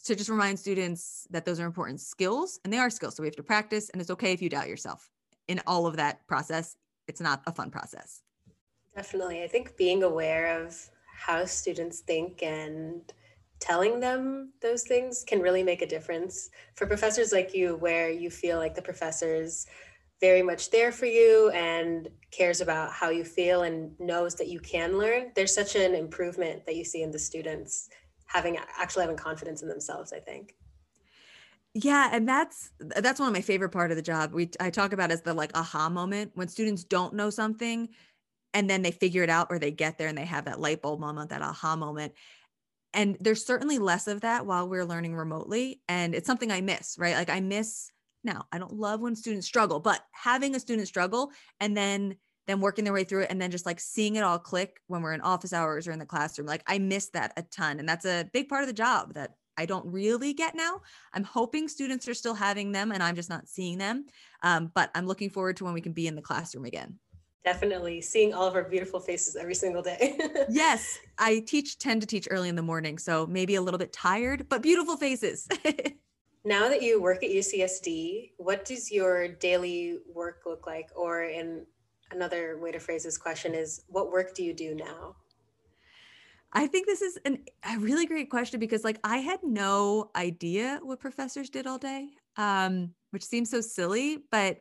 to 0.04 0.14
just 0.14 0.28
remind 0.28 0.58
students 0.58 1.26
that 1.30 1.46
those 1.46 1.58
are 1.58 1.64
important 1.64 1.98
skills 1.98 2.60
and 2.62 2.72
they 2.72 2.78
are 2.78 2.90
skills. 2.90 3.16
So 3.16 3.22
we 3.22 3.26
have 3.26 3.36
to 3.36 3.42
practice, 3.42 3.88
and 3.88 4.00
it's 4.00 4.10
okay 4.10 4.32
if 4.32 4.42
you 4.42 4.50
doubt 4.50 4.68
yourself 4.68 5.08
in 5.48 5.60
all 5.66 5.86
of 5.86 5.96
that 5.96 6.26
process, 6.26 6.76
it's 7.08 7.20
not 7.20 7.42
a 7.46 7.52
fun 7.52 7.70
process. 7.70 8.20
Definitely. 8.94 9.42
I 9.42 9.48
think 9.48 9.76
being 9.76 10.02
aware 10.02 10.62
of 10.62 10.78
how 11.16 11.44
students 11.46 12.00
think 12.00 12.42
and 12.42 13.00
telling 13.64 13.98
them 13.98 14.52
those 14.60 14.82
things 14.82 15.24
can 15.26 15.40
really 15.40 15.62
make 15.62 15.80
a 15.80 15.86
difference 15.86 16.50
for 16.74 16.86
professors 16.86 17.32
like 17.32 17.54
you 17.54 17.76
where 17.76 18.10
you 18.10 18.28
feel 18.28 18.58
like 18.58 18.74
the 18.74 18.82
professor's 18.82 19.66
very 20.20 20.42
much 20.42 20.70
there 20.70 20.92
for 20.92 21.06
you 21.06 21.48
and 21.50 22.08
cares 22.30 22.60
about 22.60 22.92
how 22.92 23.08
you 23.08 23.24
feel 23.24 23.62
and 23.62 23.98
knows 23.98 24.34
that 24.34 24.48
you 24.48 24.60
can 24.60 24.98
learn. 24.98 25.32
There's 25.34 25.54
such 25.54 25.76
an 25.76 25.94
improvement 25.94 26.66
that 26.66 26.76
you 26.76 26.84
see 26.84 27.02
in 27.02 27.10
the 27.10 27.18
students 27.18 27.88
having 28.26 28.58
actually 28.78 29.02
having 29.02 29.16
confidence 29.16 29.62
in 29.62 29.68
themselves 29.68 30.12
i 30.12 30.18
think. 30.18 30.54
Yeah 31.74 32.10
and 32.12 32.28
that's 32.28 32.70
that's 32.78 33.18
one 33.18 33.28
of 33.28 33.34
my 33.34 33.40
favorite 33.40 33.70
part 33.70 33.90
of 33.90 33.96
the 33.96 34.02
job. 34.02 34.32
We 34.32 34.50
i 34.60 34.68
talk 34.68 34.92
about 34.92 35.10
as 35.10 35.22
the 35.22 35.32
like 35.32 35.56
aha 35.56 35.88
moment 35.88 36.32
when 36.34 36.48
students 36.48 36.84
don't 36.84 37.14
know 37.14 37.30
something 37.30 37.88
and 38.52 38.68
then 38.68 38.82
they 38.82 38.92
figure 38.92 39.22
it 39.22 39.30
out 39.30 39.48
or 39.50 39.58
they 39.58 39.70
get 39.70 39.98
there 39.98 40.08
and 40.08 40.18
they 40.18 40.24
have 40.26 40.44
that 40.44 40.60
light 40.60 40.82
bulb 40.82 41.00
moment 41.00 41.30
that 41.30 41.42
aha 41.42 41.76
moment 41.76 42.12
and 42.94 43.16
there's 43.20 43.44
certainly 43.44 43.78
less 43.78 44.06
of 44.06 44.22
that 44.22 44.46
while 44.46 44.68
we're 44.68 44.84
learning 44.84 45.14
remotely 45.14 45.80
and 45.88 46.14
it's 46.14 46.26
something 46.26 46.50
i 46.50 46.60
miss 46.60 46.96
right 46.98 47.14
like 47.14 47.30
i 47.30 47.40
miss 47.40 47.90
now 48.22 48.46
i 48.52 48.58
don't 48.58 48.72
love 48.72 49.00
when 49.00 49.16
students 49.16 49.46
struggle 49.46 49.80
but 49.80 50.00
having 50.12 50.54
a 50.54 50.60
student 50.60 50.88
struggle 50.88 51.30
and 51.60 51.76
then 51.76 52.16
then 52.46 52.60
working 52.60 52.84
their 52.84 52.92
way 52.92 53.04
through 53.04 53.22
it 53.22 53.30
and 53.30 53.40
then 53.40 53.50
just 53.50 53.66
like 53.66 53.80
seeing 53.80 54.16
it 54.16 54.24
all 54.24 54.38
click 54.38 54.80
when 54.86 55.02
we're 55.02 55.14
in 55.14 55.20
office 55.20 55.52
hours 55.52 55.88
or 55.88 55.92
in 55.92 55.98
the 55.98 56.06
classroom 56.06 56.46
like 56.46 56.62
i 56.66 56.78
miss 56.78 57.10
that 57.10 57.32
a 57.36 57.42
ton 57.42 57.78
and 57.78 57.88
that's 57.88 58.04
a 58.04 58.28
big 58.32 58.48
part 58.48 58.62
of 58.62 58.68
the 58.68 58.72
job 58.72 59.14
that 59.14 59.32
I 59.56 59.66
don't 59.66 59.86
really 59.86 60.32
get 60.32 60.54
now. 60.54 60.80
I'm 61.12 61.22
hoping 61.22 61.68
students 61.68 62.08
are 62.08 62.14
still 62.14 62.34
having 62.34 62.72
them 62.72 62.90
and 62.90 63.00
I'm 63.00 63.14
just 63.14 63.30
not 63.30 63.48
seeing 63.48 63.78
them. 63.78 64.06
Um, 64.42 64.72
but 64.74 64.90
I'm 64.94 65.06
looking 65.06 65.30
forward 65.30 65.56
to 65.58 65.64
when 65.64 65.74
we 65.74 65.80
can 65.80 65.92
be 65.92 66.06
in 66.06 66.16
the 66.16 66.22
classroom 66.22 66.64
again. 66.64 66.98
Definitely 67.44 68.00
seeing 68.00 68.32
all 68.32 68.46
of 68.46 68.54
our 68.54 68.64
beautiful 68.64 69.00
faces 69.00 69.36
every 69.36 69.54
single 69.54 69.82
day. 69.82 70.18
yes, 70.48 70.98
I 71.18 71.40
teach, 71.46 71.78
tend 71.78 72.00
to 72.00 72.06
teach 72.06 72.26
early 72.30 72.48
in 72.48 72.56
the 72.56 72.62
morning. 72.62 72.98
So 72.98 73.26
maybe 73.26 73.56
a 73.56 73.60
little 73.60 73.78
bit 73.78 73.92
tired, 73.92 74.48
but 74.48 74.62
beautiful 74.62 74.96
faces. 74.96 75.46
now 76.44 76.68
that 76.68 76.80
you 76.80 77.02
work 77.02 77.22
at 77.22 77.30
UCSD, 77.30 78.32
what 78.38 78.64
does 78.64 78.90
your 78.90 79.28
daily 79.28 79.98
work 80.12 80.42
look 80.46 80.66
like? 80.66 80.88
Or 80.96 81.24
in 81.24 81.66
another 82.10 82.58
way 82.58 82.72
to 82.72 82.78
phrase 82.78 83.04
this 83.04 83.18
question 83.18 83.54
is 83.54 83.82
what 83.88 84.10
work 84.10 84.34
do 84.34 84.42
you 84.42 84.54
do 84.54 84.74
now? 84.74 85.16
I 86.54 86.68
think 86.68 86.86
this 86.86 87.02
is 87.02 87.18
an, 87.24 87.44
a 87.68 87.78
really 87.78 88.06
great 88.06 88.30
question 88.30 88.60
because, 88.60 88.84
like, 88.84 89.00
I 89.02 89.18
had 89.18 89.40
no 89.42 90.10
idea 90.14 90.78
what 90.82 91.00
professors 91.00 91.50
did 91.50 91.66
all 91.66 91.78
day, 91.78 92.10
um, 92.36 92.94
which 93.10 93.24
seems 93.24 93.50
so 93.50 93.60
silly. 93.60 94.24
But 94.30 94.60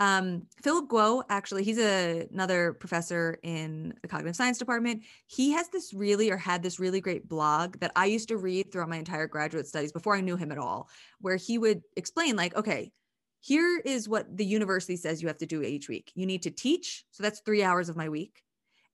um, 0.00 0.46
Philip 0.62 0.88
Guo, 0.88 1.22
actually, 1.28 1.62
he's 1.62 1.78
a, 1.78 2.26
another 2.32 2.72
professor 2.72 3.38
in 3.42 3.94
the 4.00 4.08
cognitive 4.08 4.34
science 4.34 4.58
department. 4.58 5.02
He 5.26 5.52
has 5.52 5.68
this 5.68 5.92
really, 5.92 6.30
or 6.30 6.38
had 6.38 6.62
this 6.62 6.80
really 6.80 7.00
great 7.00 7.28
blog 7.28 7.78
that 7.80 7.92
I 7.94 8.06
used 8.06 8.28
to 8.28 8.38
read 8.38 8.72
throughout 8.72 8.88
my 8.88 8.96
entire 8.96 9.26
graduate 9.26 9.66
studies 9.66 9.92
before 9.92 10.16
I 10.16 10.22
knew 10.22 10.36
him 10.36 10.50
at 10.50 10.58
all, 10.58 10.88
where 11.20 11.36
he 11.36 11.58
would 11.58 11.82
explain, 11.96 12.34
like, 12.34 12.56
okay, 12.56 12.92
here 13.40 13.78
is 13.78 14.08
what 14.08 14.36
the 14.36 14.44
university 14.44 14.96
says 14.96 15.20
you 15.20 15.28
have 15.28 15.38
to 15.38 15.46
do 15.46 15.62
each 15.62 15.88
week. 15.88 16.12
You 16.14 16.26
need 16.26 16.42
to 16.42 16.50
teach. 16.50 17.04
So 17.10 17.22
that's 17.22 17.40
three 17.40 17.62
hours 17.62 17.88
of 17.88 17.96
my 17.96 18.08
week. 18.08 18.42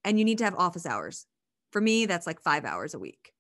And 0.05 0.19
you 0.19 0.25
need 0.25 0.39
to 0.39 0.45
have 0.45 0.55
office 0.55 0.87
hours. 0.87 1.27
For 1.73 1.81
me, 1.81 2.07
that's 2.07 2.27
like 2.27 2.41
five 2.41 2.65
hours 2.65 2.95
a 2.95 2.99
week. 2.99 3.33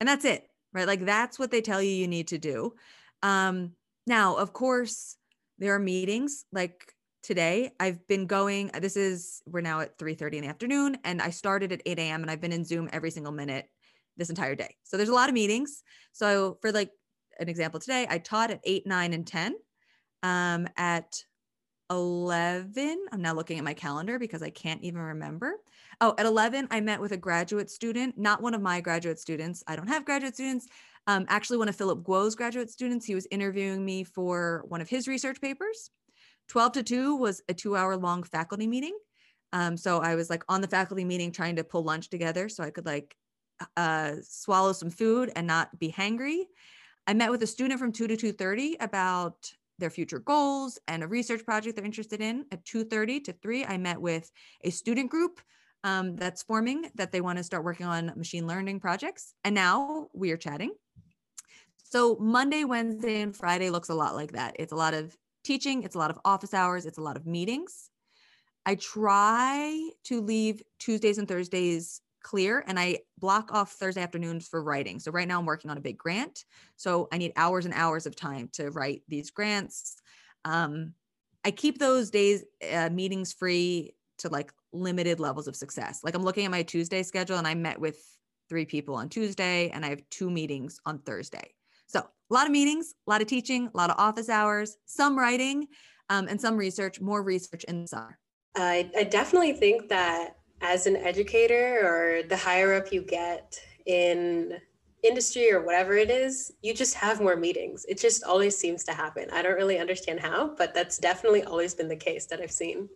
And 0.00 0.08
that's 0.08 0.24
it, 0.24 0.46
right? 0.72 0.86
Like 0.86 1.04
that's 1.04 1.38
what 1.38 1.50
they 1.50 1.60
tell 1.60 1.82
you 1.82 1.90
you 1.90 2.08
need 2.08 2.28
to 2.28 2.38
do. 2.38 2.74
Um, 3.22 3.72
now, 4.06 4.36
of 4.36 4.52
course, 4.52 5.16
there 5.58 5.74
are 5.74 5.78
meetings 5.78 6.44
like 6.52 6.92
today 7.22 7.70
i've 7.80 8.06
been 8.06 8.26
going 8.26 8.70
this 8.80 8.96
is 8.96 9.42
we're 9.46 9.60
now 9.60 9.80
at 9.80 9.98
3 9.98 10.14
30 10.14 10.38
in 10.38 10.44
the 10.44 10.50
afternoon 10.50 10.96
and 11.04 11.20
i 11.20 11.30
started 11.30 11.72
at 11.72 11.82
8 11.84 11.98
a.m 11.98 12.22
and 12.22 12.30
i've 12.30 12.40
been 12.40 12.52
in 12.52 12.64
zoom 12.64 12.88
every 12.92 13.10
single 13.10 13.32
minute 13.32 13.66
this 14.18 14.28
entire 14.28 14.54
day. 14.54 14.74
So 14.82 14.96
there's 14.96 15.08
a 15.08 15.14
lot 15.14 15.30
of 15.30 15.34
meetings. 15.34 15.82
So 16.12 16.58
for 16.60 16.72
like 16.72 16.90
an 17.40 17.48
example 17.48 17.78
today 17.78 18.04
i 18.10 18.18
taught 18.18 18.50
at 18.50 18.60
8 18.64 18.84
9 18.84 19.12
and 19.12 19.24
10 19.24 19.54
um, 20.24 20.66
at 20.76 21.22
11 21.90 23.06
i'm 23.12 23.22
now 23.22 23.32
looking 23.32 23.58
at 23.58 23.64
my 23.64 23.74
calendar 23.74 24.18
because 24.18 24.42
i 24.42 24.50
can't 24.50 24.82
even 24.82 25.00
remember. 25.00 25.54
Oh 26.00 26.14
at 26.18 26.26
11 26.26 26.68
i 26.70 26.80
met 26.80 27.00
with 27.00 27.12
a 27.12 27.16
graduate 27.16 27.70
student 27.70 28.18
not 28.18 28.42
one 28.42 28.54
of 28.54 28.60
my 28.60 28.80
graduate 28.80 29.18
students 29.18 29.64
i 29.66 29.76
don't 29.76 29.88
have 29.88 30.04
graduate 30.04 30.34
students 30.34 30.66
um, 31.06 31.24
actually 31.28 31.58
one 31.58 31.68
of 31.68 31.76
philip 31.76 32.04
guo's 32.04 32.34
graduate 32.34 32.70
students 32.70 33.06
he 33.06 33.14
was 33.14 33.26
interviewing 33.30 33.84
me 33.84 34.04
for 34.04 34.64
one 34.68 34.80
of 34.80 34.88
his 34.88 35.08
research 35.08 35.40
papers. 35.40 35.90
12 36.48 36.72
to 36.72 36.82
2 36.82 37.16
was 37.16 37.42
a 37.48 37.54
two 37.54 37.76
hour 37.76 37.96
long 37.96 38.22
faculty 38.22 38.66
meeting 38.66 38.96
um, 39.52 39.76
so 39.76 39.98
i 39.98 40.14
was 40.14 40.28
like 40.28 40.44
on 40.48 40.60
the 40.60 40.68
faculty 40.68 41.04
meeting 41.04 41.32
trying 41.32 41.56
to 41.56 41.64
pull 41.64 41.82
lunch 41.82 42.10
together 42.10 42.48
so 42.48 42.62
i 42.62 42.70
could 42.70 42.86
like 42.86 43.16
uh, 43.76 44.16
swallow 44.22 44.72
some 44.72 44.90
food 44.90 45.30
and 45.36 45.46
not 45.46 45.78
be 45.78 45.90
hangry. 45.90 46.44
I 47.06 47.14
met 47.14 47.30
with 47.30 47.42
a 47.42 47.46
student 47.46 47.80
from 47.80 47.92
2 47.92 48.08
to 48.08 48.16
2.30 48.16 48.76
about 48.80 49.50
their 49.78 49.90
future 49.90 50.18
goals 50.18 50.78
and 50.88 51.02
a 51.02 51.06
research 51.06 51.44
project 51.44 51.76
they're 51.76 51.84
interested 51.84 52.20
in. 52.20 52.44
At 52.52 52.64
2.30 52.64 53.24
to 53.24 53.32
3, 53.32 53.64
I 53.64 53.78
met 53.78 54.00
with 54.00 54.30
a 54.62 54.70
student 54.70 55.10
group 55.10 55.40
um, 55.84 56.16
that's 56.16 56.42
forming 56.42 56.90
that 56.96 57.12
they 57.12 57.20
want 57.20 57.38
to 57.38 57.44
start 57.44 57.64
working 57.64 57.86
on 57.86 58.12
machine 58.16 58.46
learning 58.46 58.80
projects. 58.80 59.34
And 59.44 59.54
now 59.54 60.08
we 60.12 60.32
are 60.32 60.36
chatting. 60.36 60.72
So 61.84 62.16
Monday, 62.20 62.64
Wednesday, 62.64 63.22
and 63.22 63.34
Friday 63.34 63.70
looks 63.70 63.88
a 63.88 63.94
lot 63.94 64.14
like 64.14 64.32
that. 64.32 64.56
It's 64.58 64.72
a 64.72 64.76
lot 64.76 64.94
of 64.94 65.16
teaching, 65.44 65.84
it's 65.84 65.94
a 65.94 65.98
lot 65.98 66.10
of 66.10 66.18
office 66.24 66.52
hours, 66.52 66.84
it's 66.84 66.98
a 66.98 67.02
lot 67.02 67.16
of 67.16 67.26
meetings. 67.26 67.90
I 68.66 68.74
try 68.74 69.88
to 70.04 70.20
leave 70.20 70.60
Tuesdays 70.78 71.16
and 71.16 71.26
Thursdays 71.26 72.02
clear 72.28 72.62
and 72.66 72.78
I 72.78 72.98
block 73.18 73.54
off 73.54 73.72
Thursday 73.72 74.02
afternoons 74.02 74.46
for 74.46 74.62
writing. 74.62 75.00
So 75.00 75.10
right 75.10 75.26
now 75.26 75.38
I'm 75.38 75.46
working 75.46 75.70
on 75.70 75.78
a 75.78 75.80
big 75.80 75.96
grant. 75.96 76.44
So 76.76 77.08
I 77.10 77.16
need 77.16 77.32
hours 77.36 77.64
and 77.64 77.72
hours 77.72 78.04
of 78.04 78.14
time 78.14 78.50
to 78.52 78.70
write 78.70 79.02
these 79.08 79.30
grants. 79.30 79.96
Um, 80.44 80.92
I 81.42 81.50
keep 81.50 81.78
those 81.78 82.10
days 82.10 82.44
uh, 82.70 82.90
meetings 82.90 83.32
free 83.32 83.94
to 84.18 84.28
like 84.28 84.52
limited 84.74 85.20
levels 85.20 85.48
of 85.48 85.56
success. 85.56 86.00
Like 86.04 86.14
I'm 86.14 86.22
looking 86.22 86.44
at 86.44 86.50
my 86.50 86.62
Tuesday 86.62 87.02
schedule 87.02 87.38
and 87.38 87.46
I 87.46 87.54
met 87.54 87.80
with 87.80 87.98
three 88.50 88.66
people 88.66 88.94
on 88.94 89.08
Tuesday 89.08 89.70
and 89.70 89.82
I 89.82 89.88
have 89.88 90.02
two 90.10 90.30
meetings 90.30 90.80
on 90.84 90.98
Thursday. 90.98 91.54
So 91.86 92.00
a 92.00 92.34
lot 92.34 92.44
of 92.44 92.52
meetings, 92.52 92.92
a 93.06 93.10
lot 93.10 93.22
of 93.22 93.26
teaching, 93.26 93.70
a 93.72 93.76
lot 93.76 93.88
of 93.88 93.96
office 93.98 94.28
hours, 94.28 94.76
some 94.84 95.18
writing, 95.18 95.66
um, 96.10 96.28
and 96.28 96.38
some 96.38 96.58
research, 96.58 97.00
more 97.00 97.22
research 97.22 97.64
in 97.64 97.82
the 97.82 97.88
summer. 97.88 98.18
I, 98.54 98.90
I 98.94 99.04
definitely 99.04 99.54
think 99.54 99.88
that 99.88 100.37
as 100.60 100.86
an 100.86 100.96
educator 100.96 101.80
or 101.82 102.22
the 102.22 102.36
higher 102.36 102.74
up 102.74 102.92
you 102.92 103.02
get 103.02 103.58
in 103.86 104.58
industry 105.02 105.52
or 105.52 105.64
whatever 105.64 105.94
it 105.94 106.10
is, 106.10 106.52
you 106.62 106.74
just 106.74 106.94
have 106.94 107.20
more 107.20 107.36
meetings. 107.36 107.86
It 107.88 107.98
just 107.98 108.24
always 108.24 108.56
seems 108.56 108.84
to 108.84 108.92
happen. 108.92 109.28
I 109.32 109.42
don't 109.42 109.54
really 109.54 109.78
understand 109.78 110.20
how, 110.20 110.54
but 110.56 110.74
that's 110.74 110.98
definitely 110.98 111.44
always 111.44 111.74
been 111.74 111.88
the 111.88 111.96
case 111.96 112.26
that 112.26 112.40
I've 112.40 112.50
seen. 112.50 112.88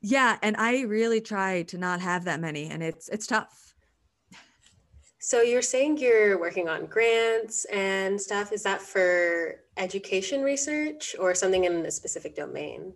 Yeah, 0.00 0.36
and 0.42 0.56
I 0.56 0.80
really 0.80 1.20
try 1.20 1.62
to 1.62 1.78
not 1.78 2.00
have 2.00 2.24
that 2.24 2.40
many 2.40 2.68
and 2.68 2.82
it's 2.82 3.08
it's 3.08 3.26
tough. 3.26 3.74
So 5.20 5.40
you're 5.40 5.62
saying 5.62 5.98
you're 5.98 6.40
working 6.40 6.68
on 6.68 6.86
grants 6.86 7.64
and 7.66 8.20
stuff. 8.20 8.50
Is 8.50 8.64
that 8.64 8.82
for 8.82 9.60
education 9.76 10.42
research 10.42 11.14
or 11.16 11.32
something 11.36 11.62
in 11.62 11.86
a 11.86 11.90
specific 11.92 12.34
domain? 12.34 12.92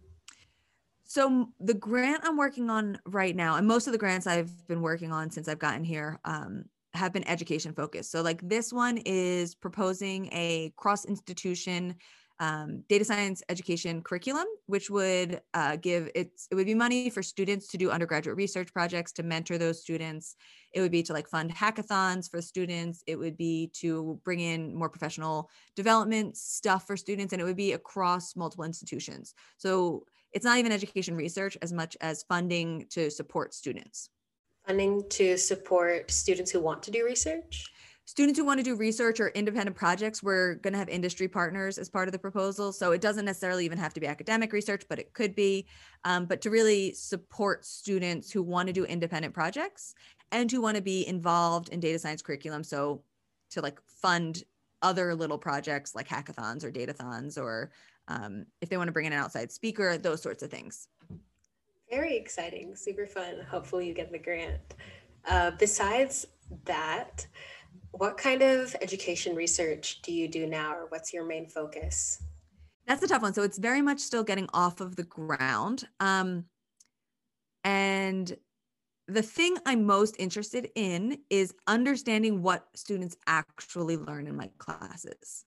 So 1.07 1.49
the 1.61 1.75
grant 1.75 2.23
I'm 2.25 2.37
working 2.37 2.71
on 2.71 2.99
right 3.07 3.35
now, 3.35 3.57
and 3.57 3.66
most 3.66 3.87
of 3.87 3.92
the 3.92 3.99
grants 3.99 4.27
I've 4.27 4.66
been 4.66 4.83
working 4.83 5.12
on 5.12 5.31
since 5.31 5.49
I've 5.49 5.59
gotten 5.59 5.85
here, 5.85 6.19
um, 6.25 6.64
have 6.95 7.12
been 7.12 7.29
education 7.29 7.73
focused. 7.73 8.11
So 8.11 8.23
like 8.23 8.40
this 8.47 8.73
one 8.73 8.99
is 8.99 9.55
proposing 9.55 10.29
a 10.33 10.73
cross 10.77 11.05
institution 11.05 11.97
um, 12.38 12.83
data 12.88 13.05
science 13.05 13.42
education 13.49 14.03
curriculum, 14.03 14.47
which 14.66 14.90
would 14.90 15.40
uh, 15.55 15.77
give 15.77 16.11
it's 16.14 16.47
it 16.51 16.55
would 16.55 16.66
be 16.66 16.75
money 16.75 17.09
for 17.09 17.23
students 17.23 17.66
to 17.69 17.79
do 17.79 17.90
undergraduate 17.90 18.37
research 18.37 18.73
projects 18.73 19.12
to 19.12 19.23
mentor 19.23 19.57
those 19.57 19.81
students. 19.81 20.37
It 20.75 20.83
would 20.83 20.90
be 20.90 21.03
to 21.05 21.12
like 21.14 21.29
fund 21.29 21.55
hackathons 21.55 22.31
for 22.31 22.42
students. 22.42 23.03
It 23.07 23.16
would 23.16 23.38
be 23.38 23.71
to 23.81 24.21
bring 24.23 24.40
in 24.40 24.75
more 24.75 24.90
professional 24.90 25.49
development 25.77 26.37
stuff 26.37 26.87
for 26.87 26.97
students, 26.97 27.33
and 27.33 27.40
it 27.40 27.45
would 27.45 27.57
be 27.57 27.73
across 27.73 28.37
multiple 28.37 28.64
institutions. 28.64 29.33
So 29.57 30.05
it's 30.33 30.45
not 30.45 30.59
even 30.59 30.73
education 30.73 31.17
research 31.17 31.57
as 31.62 31.73
much 31.73 31.97
as 32.01 32.25
funding 32.29 32.87
to 32.91 33.11
support 33.11 33.55
students. 33.55 34.11
Funding 34.67 35.03
to 35.11 35.37
support 35.37 36.11
students 36.11 36.51
who 36.51 36.61
want 36.61 36.83
to 36.85 36.91
do 36.91 37.05
research? 37.05 37.71
students 38.07 38.39
who 38.39 38.45
want 38.45 38.59
to 38.59 38.65
do 38.65 38.77
research 38.77 39.19
or 39.19 39.29
independent 39.29 39.77
projects, 39.77 40.23
we're 40.23 40.55
going 40.57 40.73
to 40.73 40.79
have 40.79 40.89
industry 40.89 41.27
partners 41.27 41.77
as 41.77 41.89
part 41.89 42.09
of 42.09 42.12
the 42.12 42.19
proposal. 42.19 42.73
So 42.73 42.93
it 42.93 43.01
doesn't 43.01 43.25
necessarily 43.25 43.65
even 43.65 43.79
have 43.79 43.93
to 43.95 44.01
be 44.01 44.07
academic 44.07 44.53
research, 44.53 44.85
but 44.89 44.99
it 44.99 45.12
could 45.12 45.35
be. 45.35 45.67
Um, 46.05 46.25
but 46.25 46.41
to 46.43 46.51
really 46.51 46.95
support 46.95 47.65
students 47.65 48.31
who 48.31 48.43
want 48.43 48.69
to 48.69 48.73
do 48.73 48.85
independent 48.85 49.35
projects 49.35 49.95
and 50.31 50.51
who 50.51 50.61
want 50.61 50.77
to 50.77 50.83
be 50.83 51.07
involved 51.07 51.69
in 51.71 51.81
data 51.81 51.99
science 51.99 52.23
curriculum. 52.23 52.62
So 52.62 53.03
to 53.51 53.61
like 53.61 53.81
fund 53.89 54.45
other 54.83 55.15
little 55.15 55.39
projects 55.39 55.95
like 55.95 56.09
hackathons 56.09 56.62
or 56.62 56.71
datathons, 56.71 57.39
or 57.39 57.73
um, 58.09 58.47
if 58.61 58.69
they 58.69 58.77
want 58.77 58.88
to 58.88 58.92
bring 58.92 59.07
in 59.07 59.12
an 59.12 59.19
outside 59.19 59.51
speaker, 59.51 59.99
those 59.99 60.23
sorts 60.23 60.42
of 60.42 60.51
things. 60.51 60.88
Very 61.90 62.16
exciting, 62.16 62.75
super 62.75 63.07
fun. 63.07 63.40
Hopefully, 63.49 63.87
you 63.87 63.95
get 63.95 64.11
the 64.11 64.19
grant. 64.19 64.61
Uh, 65.29 65.53
besides 65.59 66.27
that, 66.64 67.27
what 67.92 68.16
kind 68.16 68.42
of 68.42 68.75
education 68.81 69.35
research 69.35 70.03
do 70.03 70.12
you 70.12 70.29
do 70.29 70.47
now, 70.47 70.73
or 70.75 70.87
what's 70.88 71.12
your 71.12 71.25
main 71.25 71.49
focus? 71.49 72.23
That's 72.87 73.03
a 73.03 73.09
tough 73.09 73.23
one. 73.23 73.35
So 73.35 73.42
it's 73.42 73.59
very 73.59 73.83
much 73.83 73.99
still 74.01 74.23
getting 74.23 74.49
off 74.53 74.81
of 74.81 74.97
the 74.97 75.03
ground. 75.03 75.88
Um, 75.99 76.45
and 77.64 78.37
the 79.09 79.23
thing 79.23 79.57
I'm 79.66 79.85
most 79.85 80.16
interested 80.19 80.71
in 80.75 81.19
is 81.31 81.55
understanding 81.66 82.42
what 82.42 82.69
students 82.75 83.16
actually 83.27 83.97
learn 83.97 84.27
in 84.27 84.37
my 84.37 84.51
classes. 84.59 85.45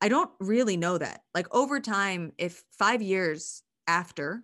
I 0.00 0.08
don't 0.08 0.30
really 0.40 0.76
know 0.76 0.98
that. 0.98 1.22
Like 1.34 1.52
over 1.54 1.80
time, 1.80 2.32
if 2.38 2.62
five 2.78 3.02
years 3.02 3.62
after, 3.86 4.42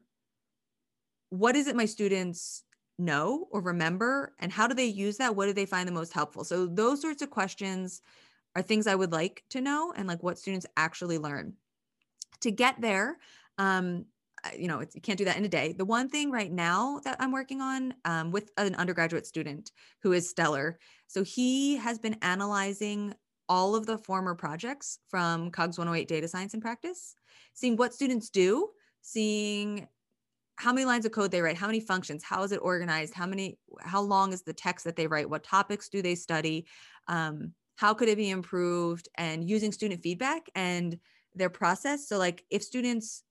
what 1.30 1.56
is 1.56 1.66
it 1.66 1.76
my 1.76 1.86
students 1.86 2.62
know 2.98 3.46
or 3.50 3.60
remember 3.60 4.34
and 4.38 4.52
how 4.52 4.66
do 4.66 4.74
they 4.74 4.86
use 4.86 5.18
that? 5.18 5.34
What 5.36 5.46
do 5.46 5.52
they 5.52 5.66
find 5.66 5.88
the 5.88 5.92
most 5.92 6.12
helpful? 6.12 6.44
So 6.44 6.66
those 6.66 7.00
sorts 7.00 7.22
of 7.22 7.30
questions 7.30 8.02
are 8.54 8.62
things 8.62 8.86
i 8.86 8.94
would 8.94 9.12
like 9.12 9.44
to 9.50 9.60
know 9.60 9.92
and 9.94 10.08
like 10.08 10.22
what 10.22 10.38
students 10.38 10.66
actually 10.76 11.18
learn. 11.18 11.54
To 12.40 12.50
get 12.50 12.80
there 12.80 13.18
um, 13.58 14.06
you 14.56 14.68
know 14.68 14.80
you 14.80 15.00
can't 15.00 15.18
do 15.18 15.24
that 15.24 15.36
in 15.36 15.44
a 15.44 15.48
day. 15.48 15.74
The 15.76 15.84
one 15.84 16.08
thing 16.08 16.30
right 16.30 16.52
now 16.52 17.00
that 17.04 17.16
i'm 17.20 17.32
working 17.32 17.60
on 17.60 17.94
um, 18.04 18.30
with 18.30 18.50
an 18.56 18.74
undergraduate 18.76 19.26
student 19.26 19.72
who 20.02 20.12
is 20.12 20.28
stellar. 20.28 20.78
So 21.06 21.22
he 21.22 21.76
has 21.76 21.98
been 21.98 22.16
analyzing 22.22 23.14
all 23.48 23.74
of 23.74 23.86
the 23.86 23.98
former 23.98 24.34
projects 24.34 24.98
from 25.08 25.50
cogs 25.50 25.78
108 25.78 26.08
data 26.08 26.28
science 26.28 26.54
and 26.54 26.62
practice 26.62 27.14
seeing 27.54 27.76
what 27.76 27.94
students 27.94 28.30
do 28.30 28.68
seeing 29.02 29.86
how 30.56 30.72
many 30.72 30.86
lines 30.86 31.04
of 31.04 31.12
code 31.12 31.30
they 31.30 31.42
write 31.42 31.56
how 31.56 31.66
many 31.66 31.80
functions 31.80 32.24
how 32.24 32.42
is 32.42 32.52
it 32.52 32.60
organized 32.62 33.14
how 33.14 33.26
many 33.26 33.58
how 33.80 34.00
long 34.00 34.32
is 34.32 34.42
the 34.42 34.52
text 34.52 34.84
that 34.84 34.96
they 34.96 35.06
write 35.06 35.28
what 35.28 35.44
topics 35.44 35.88
do 35.88 36.02
they 36.02 36.14
study 36.14 36.66
um, 37.08 37.52
how 37.76 37.92
could 37.92 38.08
it 38.08 38.16
be 38.16 38.30
improved 38.30 39.08
and 39.16 39.48
using 39.48 39.70
student 39.70 40.02
feedback 40.02 40.48
and 40.54 40.98
their 41.36 41.50
process. 41.50 42.08
So 42.08 42.18
like 42.18 42.44
if 42.50 42.62
students 42.62 43.22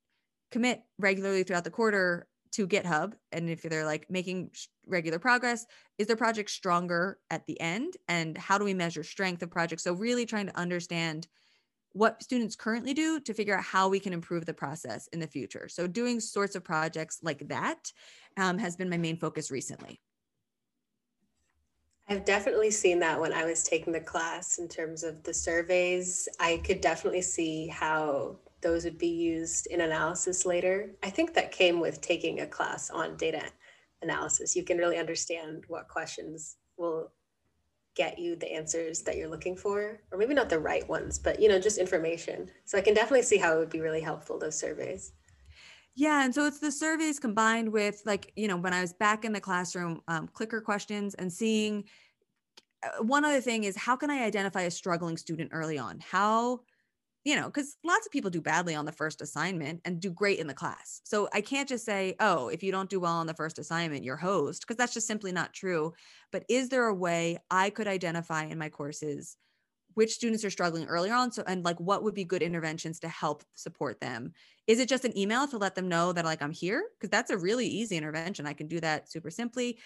commit 0.51 0.81
regularly 0.97 1.43
throughout 1.43 1.63
the 1.63 1.71
quarter 1.71 2.27
to 2.55 2.67
github 2.67 3.13
and 3.33 3.49
if 3.49 3.61
they're 3.61 3.85
like 3.85 4.09
making 4.09 4.49
regular 4.87 5.19
progress 5.19 5.65
is 5.97 6.07
their 6.07 6.15
project 6.15 6.49
stronger 6.49 7.19
at 7.29 7.45
the 7.47 7.59
end 7.59 7.95
and 8.07 8.37
how 8.37 8.57
do 8.57 8.63
we 8.63 8.73
measure 8.73 9.03
strength 9.03 9.43
of 9.43 9.51
projects 9.51 9.83
so 9.83 9.93
really 9.93 10.25
trying 10.25 10.47
to 10.47 10.57
understand 10.57 11.27
what 11.91 12.21
students 12.21 12.55
currently 12.57 12.93
do 12.93 13.21
to 13.21 13.33
figure 13.33 13.57
out 13.57 13.63
how 13.63 13.87
we 13.87 14.01
can 14.01 14.11
improve 14.11 14.45
the 14.45 14.53
process 14.53 15.07
in 15.13 15.19
the 15.21 15.27
future. 15.27 15.69
So 15.69 15.87
doing 15.87 16.19
sorts 16.19 16.53
of 16.53 16.61
projects 16.61 17.19
like 17.23 17.47
that 17.47 17.89
um, 18.35 18.57
has 18.57 18.75
been 18.75 18.89
my 18.89 18.97
main 18.97 19.15
focus 19.15 19.49
recently. 19.49 20.01
I've 22.09 22.25
definitely 22.25 22.69
seen 22.69 22.99
that 22.99 23.19
when 23.19 23.31
I 23.31 23.45
was 23.45 23.63
taking 23.63 23.93
the 23.93 24.01
class 24.01 24.59
in 24.59 24.67
terms 24.67 25.03
of 25.03 25.23
the 25.23 25.33
surveys. 25.33 26.27
I 26.37 26.61
could 26.65 26.81
definitely 26.81 27.21
see 27.21 27.67
how 27.67 28.39
those 28.61 28.83
would 28.83 28.97
be 28.97 29.07
used 29.07 29.67
in 29.67 29.81
analysis 29.81 30.45
later. 30.45 30.91
I 31.03 31.09
think 31.09 31.33
that 31.33 31.51
came 31.51 31.79
with 31.79 32.01
taking 32.01 32.39
a 32.39 32.47
class 32.47 32.89
on 32.89 33.17
data 33.17 33.43
analysis. 34.01 34.55
You 34.55 34.63
can 34.63 34.77
really 34.77 34.97
understand 34.97 35.63
what 35.67 35.87
questions 35.87 36.57
will 36.77 37.11
get 37.95 38.19
you 38.19 38.35
the 38.35 38.51
answers 38.51 39.01
that 39.01 39.15
you're 39.15 39.29
looking 39.29 39.55
for 39.55 40.01
or 40.11 40.17
maybe 40.17 40.33
not 40.33 40.49
the 40.49 40.59
right 40.59 40.87
ones 40.87 41.17
but 41.17 41.39
you 41.39 41.47
know 41.47 41.57
just 41.57 41.77
information 41.77 42.49
so 42.65 42.77
i 42.77 42.81
can 42.81 42.93
definitely 42.93 43.21
see 43.21 43.37
how 43.37 43.55
it 43.55 43.57
would 43.57 43.69
be 43.69 43.79
really 43.79 44.01
helpful 44.01 44.37
those 44.37 44.59
surveys 44.59 45.13
yeah 45.95 46.23
and 46.25 46.35
so 46.35 46.45
it's 46.45 46.59
the 46.59 46.71
surveys 46.71 47.19
combined 47.19 47.71
with 47.71 48.01
like 48.05 48.33
you 48.35 48.47
know 48.47 48.57
when 48.57 48.73
i 48.73 48.81
was 48.81 48.93
back 48.93 49.23
in 49.23 49.31
the 49.31 49.39
classroom 49.39 50.01
um, 50.09 50.27
clicker 50.27 50.59
questions 50.59 51.15
and 51.15 51.31
seeing 51.31 51.85
uh, 52.83 53.01
one 53.01 53.23
other 53.23 53.41
thing 53.41 53.63
is 53.63 53.77
how 53.77 53.95
can 53.95 54.11
i 54.11 54.25
identify 54.25 54.63
a 54.63 54.71
struggling 54.71 55.15
student 55.15 55.49
early 55.53 55.77
on 55.77 55.97
how 55.99 56.59
you 57.25 57.35
know, 57.35 57.47
because 57.47 57.75
lots 57.83 58.05
of 58.05 58.11
people 58.11 58.29
do 58.29 58.39
badly 58.39 58.75
on 58.75 58.85
the 58.85 58.91
first 58.91 59.19
assignment 59.19 59.81
and 59.83 59.99
do 59.99 60.11
great 60.11 60.37
in 60.37 60.45
the 60.45 60.53
class. 60.53 61.01
So 61.03 61.27
I 61.33 61.41
can't 61.41 61.67
just 61.67 61.83
say, 61.83 62.15
oh, 62.19 62.49
if 62.49 62.61
you 62.61 62.71
don't 62.71 62.89
do 62.89 62.99
well 62.99 63.13
on 63.13 63.25
the 63.25 63.33
first 63.33 63.57
assignment, 63.57 64.03
you're 64.03 64.15
host, 64.15 64.61
because 64.61 64.77
that's 64.77 64.93
just 64.93 65.07
simply 65.07 65.31
not 65.31 65.51
true. 65.51 65.93
But 66.31 66.45
is 66.47 66.69
there 66.69 66.85
a 66.85 66.93
way 66.93 67.39
I 67.49 67.71
could 67.71 67.87
identify 67.87 68.45
in 68.45 68.59
my 68.59 68.69
courses 68.69 69.37
which 69.95 70.11
students 70.11 70.43
are 70.45 70.51
struggling 70.51 70.85
earlier 70.85 71.13
on? 71.15 71.31
So, 71.31 71.43
and 71.47 71.65
like 71.65 71.79
what 71.79 72.03
would 72.03 72.13
be 72.13 72.25
good 72.25 72.43
interventions 72.43 72.99
to 72.99 73.07
help 73.07 73.43
support 73.55 73.99
them? 73.99 74.33
Is 74.67 74.79
it 74.79 74.89
just 74.89 75.05
an 75.05 75.17
email 75.17 75.47
to 75.47 75.57
let 75.57 75.73
them 75.73 75.89
know 75.89 76.13
that 76.13 76.25
like 76.25 76.43
I'm 76.43 76.51
here? 76.51 76.83
Because 76.95 77.09
that's 77.09 77.31
a 77.31 77.37
really 77.37 77.65
easy 77.65 77.97
intervention. 77.97 78.45
I 78.45 78.53
can 78.53 78.67
do 78.67 78.79
that 78.81 79.09
super 79.11 79.31
simply 79.31 79.79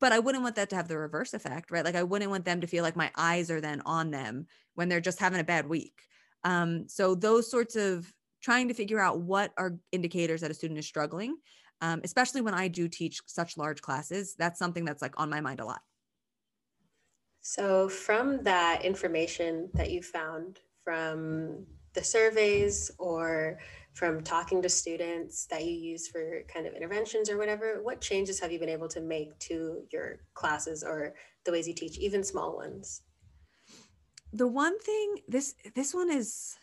but 0.00 0.12
I 0.12 0.18
wouldn't 0.18 0.42
want 0.42 0.56
that 0.56 0.70
to 0.70 0.76
have 0.76 0.88
the 0.88 0.98
reverse 0.98 1.34
effect, 1.34 1.70
right? 1.70 1.84
Like 1.84 1.94
I 1.94 2.02
wouldn't 2.02 2.30
want 2.30 2.44
them 2.44 2.62
to 2.62 2.66
feel 2.66 2.82
like 2.82 2.96
my 2.96 3.10
eyes 3.16 3.50
are 3.50 3.60
then 3.60 3.82
on 3.84 4.10
them 4.10 4.46
when 4.74 4.88
they're 4.88 5.00
just 5.00 5.20
having 5.20 5.40
a 5.40 5.44
bad 5.44 5.68
week. 5.68 6.08
Um, 6.44 6.88
so 6.88 7.14
those 7.14 7.50
sorts 7.50 7.76
of 7.76 8.12
trying 8.42 8.68
to 8.68 8.74
figure 8.74 9.00
out 9.00 9.20
what 9.20 9.52
are 9.56 9.76
indicators 9.92 10.40
that 10.40 10.50
a 10.50 10.54
student 10.54 10.78
is 10.78 10.86
struggling, 10.86 11.36
um, 11.80 12.00
especially 12.04 12.40
when 12.40 12.54
I 12.54 12.68
do 12.68 12.88
teach 12.88 13.20
such 13.26 13.56
large 13.56 13.82
classes, 13.82 14.34
that's 14.38 14.58
something 14.58 14.84
that's 14.84 15.02
like 15.02 15.18
on 15.18 15.30
my 15.30 15.40
mind 15.40 15.60
a 15.60 15.64
lot. 15.64 15.80
So 17.40 17.88
from 17.88 18.42
that 18.44 18.84
information 18.84 19.70
that 19.74 19.90
you 19.90 20.02
found 20.02 20.60
from 20.84 21.66
the 21.94 22.04
surveys 22.04 22.90
or 22.98 23.58
from 23.94 24.22
talking 24.22 24.62
to 24.62 24.68
students 24.68 25.46
that 25.46 25.64
you 25.64 25.72
use 25.72 26.08
for 26.08 26.42
kind 26.52 26.66
of 26.66 26.74
interventions 26.74 27.30
or 27.30 27.36
whatever, 27.36 27.80
what 27.82 28.00
changes 28.00 28.38
have 28.38 28.52
you 28.52 28.58
been 28.58 28.68
able 28.68 28.88
to 28.88 29.00
make 29.00 29.36
to 29.40 29.82
your 29.90 30.20
classes 30.34 30.84
or 30.84 31.14
the 31.44 31.52
ways 31.52 31.66
you 31.66 31.74
teach, 31.74 31.98
even 31.98 32.22
small 32.22 32.54
ones? 32.54 33.02
The 34.32 34.46
one 34.46 34.78
thing 34.80 35.16
this 35.26 35.54
this 35.74 35.94
one 35.94 36.10
is 36.10 36.56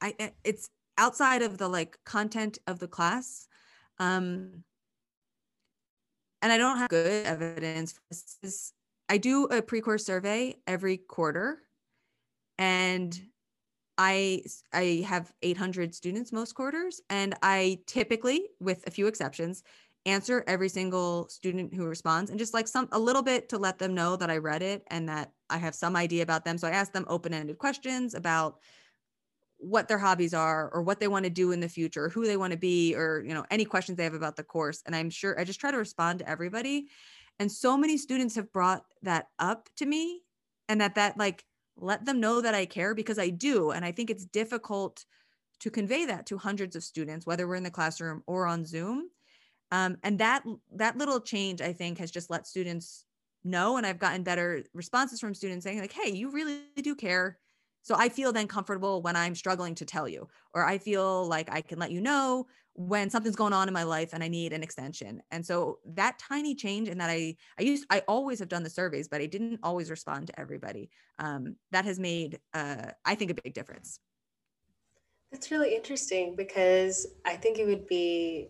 i 0.00 0.14
it's 0.44 0.70
outside 0.96 1.42
of 1.42 1.58
the 1.58 1.68
like 1.68 1.98
content 2.04 2.58
of 2.66 2.78
the 2.78 2.88
class 2.88 3.48
um 3.98 4.64
and 6.44 6.52
I 6.52 6.58
don't 6.58 6.76
have 6.76 6.90
good 6.90 7.26
evidence. 7.26 7.98
This 8.10 8.36
is, 8.42 8.72
I 9.08 9.16
do 9.16 9.46
a 9.46 9.62
pre-course 9.62 10.04
survey 10.04 10.56
every 10.66 10.98
quarter, 10.98 11.62
and 12.58 13.18
I 13.96 14.42
I 14.70 15.04
have 15.08 15.32
800 15.40 15.94
students 15.94 16.32
most 16.32 16.54
quarters, 16.54 17.00
and 17.08 17.34
I 17.42 17.78
typically, 17.86 18.46
with 18.60 18.86
a 18.86 18.90
few 18.90 19.06
exceptions, 19.06 19.62
answer 20.06 20.44
every 20.46 20.68
single 20.68 21.28
student 21.28 21.74
who 21.74 21.86
responds 21.86 22.30
and 22.30 22.38
just 22.38 22.54
like 22.54 22.68
some 22.68 22.88
a 22.92 22.98
little 22.98 23.22
bit 23.22 23.48
to 23.48 23.58
let 23.58 23.78
them 23.78 23.94
know 23.94 24.16
that 24.16 24.30
I 24.30 24.36
read 24.36 24.62
it 24.62 24.84
and 24.88 25.08
that 25.08 25.32
I 25.48 25.56
have 25.58 25.74
some 25.74 25.96
idea 25.96 26.22
about 26.22 26.44
them. 26.44 26.58
So 26.58 26.68
I 26.68 26.72
ask 26.72 26.92
them 26.92 27.06
open-ended 27.08 27.58
questions 27.58 28.14
about 28.14 28.58
what 29.58 29.88
their 29.88 29.98
hobbies 29.98 30.34
are 30.34 30.68
or 30.74 30.82
what 30.82 31.00
they 31.00 31.08
want 31.08 31.24
to 31.24 31.30
do 31.30 31.52
in 31.52 31.60
the 31.60 31.68
future, 31.68 32.10
who 32.10 32.26
they 32.26 32.36
want 32.36 32.52
to 32.52 32.58
be 32.58 32.94
or 32.94 33.24
you 33.26 33.32
know 33.32 33.46
any 33.50 33.64
questions 33.64 33.96
they 33.96 34.04
have 34.04 34.14
about 34.14 34.36
the 34.36 34.44
course 34.44 34.82
and 34.84 34.94
I'm 34.94 35.10
sure 35.10 35.38
I 35.38 35.44
just 35.44 35.60
try 35.60 35.70
to 35.70 35.78
respond 35.78 36.18
to 36.18 36.28
everybody. 36.28 36.88
And 37.38 37.50
so 37.50 37.76
many 37.76 37.96
students 37.96 38.36
have 38.36 38.52
brought 38.52 38.84
that 39.02 39.28
up 39.38 39.68
to 39.76 39.86
me 39.86 40.20
and 40.68 40.80
that 40.80 40.96
that 40.96 41.16
like 41.16 41.44
let 41.76 42.04
them 42.04 42.20
know 42.20 42.40
that 42.40 42.54
I 42.54 42.66
care 42.66 42.94
because 42.94 43.18
I 43.18 43.30
do 43.30 43.70
and 43.70 43.84
I 43.84 43.92
think 43.92 44.10
it's 44.10 44.26
difficult 44.26 45.04
to 45.60 45.70
convey 45.70 46.04
that 46.06 46.26
to 46.26 46.36
hundreds 46.36 46.76
of 46.76 46.84
students 46.84 47.26
whether 47.26 47.48
we're 47.48 47.54
in 47.54 47.62
the 47.62 47.70
classroom 47.70 48.22
or 48.26 48.46
on 48.46 48.66
Zoom 48.66 49.08
um, 49.72 49.96
and 50.02 50.18
that 50.18 50.44
that 50.76 50.96
little 50.96 51.20
change, 51.20 51.60
I 51.60 51.72
think, 51.72 51.98
has 51.98 52.10
just 52.10 52.30
let 52.30 52.46
students 52.46 53.04
know. 53.44 53.76
And 53.76 53.86
I've 53.86 53.98
gotten 53.98 54.22
better 54.22 54.64
responses 54.72 55.20
from 55.20 55.34
students 55.34 55.64
saying, 55.64 55.80
like, 55.80 55.92
hey, 55.92 56.10
you 56.10 56.30
really 56.30 56.62
do 56.82 56.94
care. 56.94 57.38
So 57.82 57.94
I 57.96 58.08
feel 58.08 58.32
then 58.32 58.48
comfortable 58.48 59.02
when 59.02 59.14
I'm 59.14 59.34
struggling 59.34 59.74
to 59.74 59.84
tell 59.84 60.08
you, 60.08 60.26
or 60.54 60.64
I 60.64 60.78
feel 60.78 61.26
like 61.26 61.50
I 61.52 61.60
can 61.60 61.78
let 61.78 61.90
you 61.90 62.00
know 62.00 62.46
when 62.72 63.08
something's 63.10 63.36
going 63.36 63.52
on 63.52 63.68
in 63.68 63.74
my 63.74 63.82
life 63.82 64.10
and 64.12 64.24
I 64.24 64.28
need 64.28 64.52
an 64.52 64.62
extension. 64.62 65.22
And 65.30 65.44
so 65.44 65.78
that 65.94 66.18
tiny 66.18 66.54
change 66.54 66.88
in 66.88 66.98
that 66.98 67.10
I 67.10 67.36
I 67.58 67.62
used 67.62 67.86
I 67.90 68.00
always 68.08 68.38
have 68.38 68.48
done 68.48 68.62
the 68.62 68.70
surveys, 68.70 69.08
but 69.08 69.20
I 69.20 69.26
didn't 69.26 69.60
always 69.62 69.90
respond 69.90 70.28
to 70.28 70.40
everybody. 70.40 70.90
Um, 71.18 71.56
that 71.72 71.84
has 71.84 71.98
made 71.98 72.40
uh, 72.54 72.90
I 73.04 73.14
think 73.14 73.30
a 73.30 73.34
big 73.34 73.54
difference. 73.54 74.00
That's 75.30 75.50
really 75.50 75.74
interesting 75.74 76.36
because 76.36 77.06
I 77.24 77.34
think 77.36 77.58
it 77.58 77.66
would 77.66 77.86
be 77.86 78.48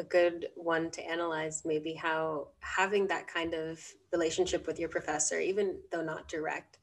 a 0.00 0.04
good 0.04 0.48
one 0.56 0.90
to 0.90 1.02
analyze 1.08 1.62
maybe 1.64 1.94
how 1.94 2.48
having 2.58 3.06
that 3.06 3.28
kind 3.28 3.54
of 3.54 3.80
relationship 4.12 4.66
with 4.66 4.80
your 4.80 4.88
professor 4.88 5.38
even 5.38 5.78
though 5.92 6.02
not 6.02 6.26
direct 6.26 6.78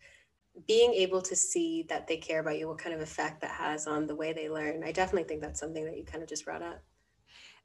being 0.65 0.93
able 0.93 1.21
to 1.21 1.35
see 1.35 1.85
that 1.89 2.07
they 2.07 2.17
care 2.17 2.39
about 2.39 2.57
you 2.57 2.67
what 2.67 2.79
kind 2.79 2.95
of 2.95 3.01
effect 3.01 3.41
that 3.41 3.51
has 3.51 3.85
on 3.85 4.07
the 4.07 4.15
way 4.15 4.33
they 4.33 4.49
learn. 4.49 4.83
I 4.83 4.91
definitely 4.91 5.27
think 5.27 5.41
that's 5.41 5.59
something 5.59 5.85
that 5.85 5.97
you 5.97 6.03
kind 6.03 6.23
of 6.23 6.29
just 6.29 6.45
brought 6.45 6.63
up. 6.63 6.81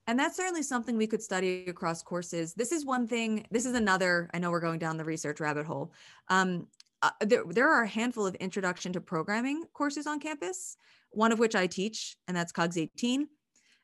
And 0.07 0.19
that's 0.19 0.37
certainly 0.37 0.63
something 0.63 0.97
we 0.97 1.07
could 1.07 1.23
study 1.23 1.65
across 1.69 2.03
courses. 2.03 2.55
This 2.55 2.73
is 2.73 2.85
one 2.85 3.07
thing 3.07 3.47
this 3.51 3.67
is 3.67 3.75
another 3.75 4.29
i 4.35 4.39
know 4.39 4.51
we're 4.51 4.61
going 4.61 4.79
down 4.79 4.97
the 4.97 5.05
research 5.05 5.41
rabbit 5.41 5.65
hole. 5.65 5.93
Um, 6.29 6.67
uh, 7.03 7.11
there, 7.21 7.43
there 7.49 7.73
are 7.73 7.83
a 7.83 7.89
handful 7.89 8.27
of 8.27 8.35
introduction 8.37 8.93
to 8.93 9.01
programming 9.01 9.65
courses 9.73 10.07
on 10.07 10.21
campus 10.21 10.77
one 11.11 11.33
of 11.33 11.39
which 11.39 11.57
i 11.57 11.67
teach 11.67 12.17
and 12.29 12.37
that's 12.37 12.53
cogs 12.53 12.79
18 12.79 13.27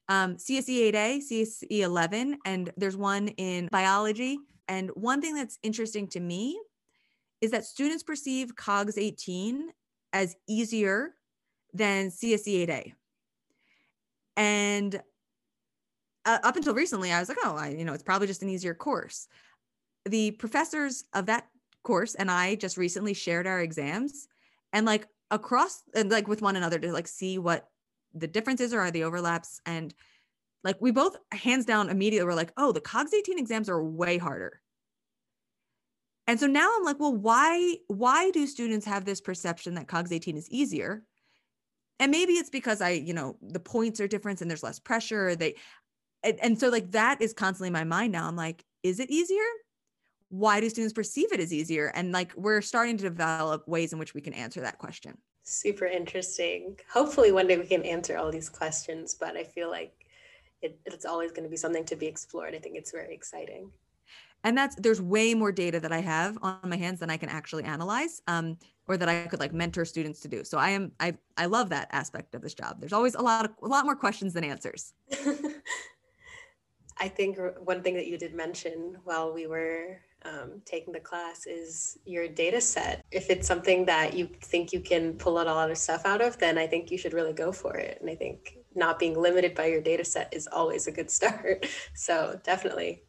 um, 0.08 0.36
CSE 0.36 0.92
8A, 0.92 1.18
CSE 1.18 1.80
11, 1.80 2.38
and 2.44 2.72
there's 2.76 2.96
one 2.96 3.28
in 3.28 3.68
biology. 3.70 4.38
And 4.66 4.90
one 4.90 5.20
thing 5.20 5.34
that's 5.34 5.58
interesting 5.62 6.08
to 6.08 6.20
me 6.20 6.58
is 7.40 7.50
that 7.50 7.64
students 7.64 8.02
perceive 8.02 8.56
COGS 8.56 8.98
18 8.98 9.70
as 10.12 10.36
easier 10.48 11.14
than 11.72 12.08
CSE 12.08 12.66
8A. 12.66 12.92
And 14.36 15.00
uh, 16.24 16.38
up 16.42 16.56
until 16.56 16.74
recently, 16.74 17.12
I 17.12 17.20
was 17.20 17.28
like, 17.28 17.38
oh, 17.44 17.56
I, 17.56 17.68
you 17.68 17.84
know, 17.84 17.92
it's 17.92 18.02
probably 18.02 18.26
just 18.26 18.42
an 18.42 18.48
easier 18.48 18.74
course. 18.74 19.28
The 20.04 20.32
professors 20.32 21.04
of 21.14 21.26
that 21.26 21.46
course 21.82 22.14
and 22.14 22.30
I 22.30 22.54
just 22.54 22.76
recently 22.76 23.14
shared 23.14 23.46
our 23.46 23.60
exams 23.60 24.28
and 24.72 24.84
like 24.84 25.06
across 25.30 25.82
and 25.94 26.10
like 26.10 26.28
with 26.28 26.42
one 26.42 26.56
another 26.56 26.78
to 26.78 26.92
like 26.92 27.08
see 27.08 27.38
what 27.38 27.68
the 28.14 28.26
differences 28.26 28.72
or 28.72 28.80
are 28.80 28.90
the 28.90 29.04
overlaps 29.04 29.60
and 29.66 29.94
like 30.64 30.76
we 30.80 30.90
both 30.90 31.16
hands 31.32 31.64
down 31.64 31.88
immediately 31.88 32.26
were 32.26 32.34
like 32.34 32.52
oh 32.56 32.72
the 32.72 32.80
cogs 32.80 33.14
18 33.14 33.38
exams 33.38 33.68
are 33.68 33.82
way 33.82 34.18
harder. 34.18 34.60
And 36.26 36.38
so 36.38 36.46
now 36.46 36.70
i'm 36.76 36.84
like 36.84 37.00
well 37.00 37.14
why 37.14 37.76
why 37.88 38.30
do 38.30 38.46
students 38.46 38.86
have 38.86 39.04
this 39.04 39.20
perception 39.20 39.74
that 39.74 39.88
cogs 39.88 40.12
18 40.12 40.36
is 40.36 40.50
easier? 40.50 41.02
And 42.00 42.10
maybe 42.10 42.34
it's 42.34 42.50
because 42.50 42.80
i 42.80 42.90
you 42.90 43.14
know 43.14 43.36
the 43.42 43.60
points 43.60 44.00
are 44.00 44.08
different 44.08 44.40
and 44.40 44.50
there's 44.50 44.62
less 44.62 44.78
pressure 44.78 45.34
they 45.36 45.54
and, 46.22 46.38
and 46.40 46.60
so 46.60 46.68
like 46.68 46.90
that 46.92 47.22
is 47.22 47.32
constantly 47.32 47.68
in 47.68 47.72
my 47.72 47.84
mind 47.84 48.12
now. 48.12 48.26
I'm 48.26 48.36
like 48.36 48.64
is 48.82 49.00
it 49.00 49.10
easier? 49.10 49.44
Why 50.30 50.60
do 50.60 50.68
students 50.68 50.92
perceive 50.92 51.32
it 51.32 51.40
as 51.40 51.52
easier? 51.52 51.90
And 51.94 52.12
like 52.12 52.32
we're 52.36 52.60
starting 52.60 52.96
to 52.98 53.04
develop 53.04 53.66
ways 53.66 53.92
in 53.92 53.98
which 53.98 54.14
we 54.14 54.20
can 54.20 54.34
answer 54.34 54.60
that 54.60 54.78
question 54.78 55.16
super 55.48 55.86
interesting. 55.86 56.78
Hopefully, 56.92 57.32
one 57.32 57.46
day 57.46 57.56
we 57.58 57.66
can 57.66 57.82
answer 57.82 58.16
all 58.16 58.30
these 58.30 58.48
questions, 58.48 59.14
but 59.14 59.36
I 59.36 59.44
feel 59.44 59.70
like 59.70 59.92
it, 60.62 60.78
it's 60.86 61.04
always 61.04 61.30
going 61.30 61.44
to 61.44 61.48
be 61.48 61.56
something 61.56 61.84
to 61.86 61.96
be 61.96 62.06
explored. 62.06 62.54
I 62.54 62.58
think 62.58 62.76
it's 62.76 62.92
very 62.92 63.14
exciting. 63.14 63.70
And 64.44 64.56
that's 64.56 64.76
there's 64.76 65.02
way 65.02 65.34
more 65.34 65.50
data 65.50 65.80
that 65.80 65.90
I 65.90 66.00
have 66.00 66.38
on 66.42 66.60
my 66.64 66.76
hands 66.76 67.00
than 67.00 67.10
I 67.10 67.16
can 67.16 67.28
actually 67.28 67.64
analyze, 67.64 68.22
um, 68.28 68.56
or 68.86 68.96
that 68.96 69.08
I 69.08 69.26
could 69.26 69.40
like 69.40 69.52
mentor 69.52 69.84
students 69.84 70.20
to 70.20 70.28
do. 70.28 70.44
So 70.44 70.58
I 70.58 70.70
am 70.70 70.92
I 71.00 71.16
I 71.36 71.46
love 71.46 71.70
that 71.70 71.88
aspect 71.90 72.34
of 72.34 72.42
this 72.42 72.54
job. 72.54 72.78
There's 72.78 72.92
always 72.92 73.16
a 73.16 73.22
lot 73.22 73.46
of 73.46 73.52
a 73.62 73.66
lot 73.66 73.84
more 73.84 73.96
questions 73.96 74.34
than 74.34 74.44
answers. 74.44 74.92
I 77.00 77.08
think 77.08 77.38
one 77.64 77.82
thing 77.82 77.94
that 77.94 78.06
you 78.06 78.18
did 78.18 78.34
mention 78.34 78.96
while 79.04 79.32
we 79.32 79.46
were 79.46 80.00
um, 80.24 80.62
taking 80.64 80.92
the 80.92 81.00
class 81.00 81.46
is 81.46 81.98
your 82.04 82.28
data 82.28 82.60
set. 82.60 83.04
If 83.10 83.30
it's 83.30 83.46
something 83.46 83.84
that 83.86 84.14
you 84.14 84.28
think 84.42 84.72
you 84.72 84.80
can 84.80 85.14
pull 85.14 85.38
out 85.38 85.46
a 85.46 85.54
lot 85.54 85.70
of 85.70 85.78
stuff 85.78 86.04
out 86.04 86.20
of, 86.20 86.38
then 86.38 86.58
I 86.58 86.66
think 86.66 86.90
you 86.90 86.98
should 86.98 87.12
really 87.12 87.32
go 87.32 87.52
for 87.52 87.76
it. 87.76 87.98
And 88.00 88.10
I 88.10 88.14
think 88.14 88.58
not 88.74 88.98
being 88.98 89.20
limited 89.20 89.54
by 89.54 89.66
your 89.66 89.80
data 89.80 90.04
set 90.04 90.32
is 90.32 90.48
always 90.50 90.86
a 90.86 90.92
good 90.92 91.10
start. 91.18 91.66
So 91.94 92.38
definitely. 92.42 93.02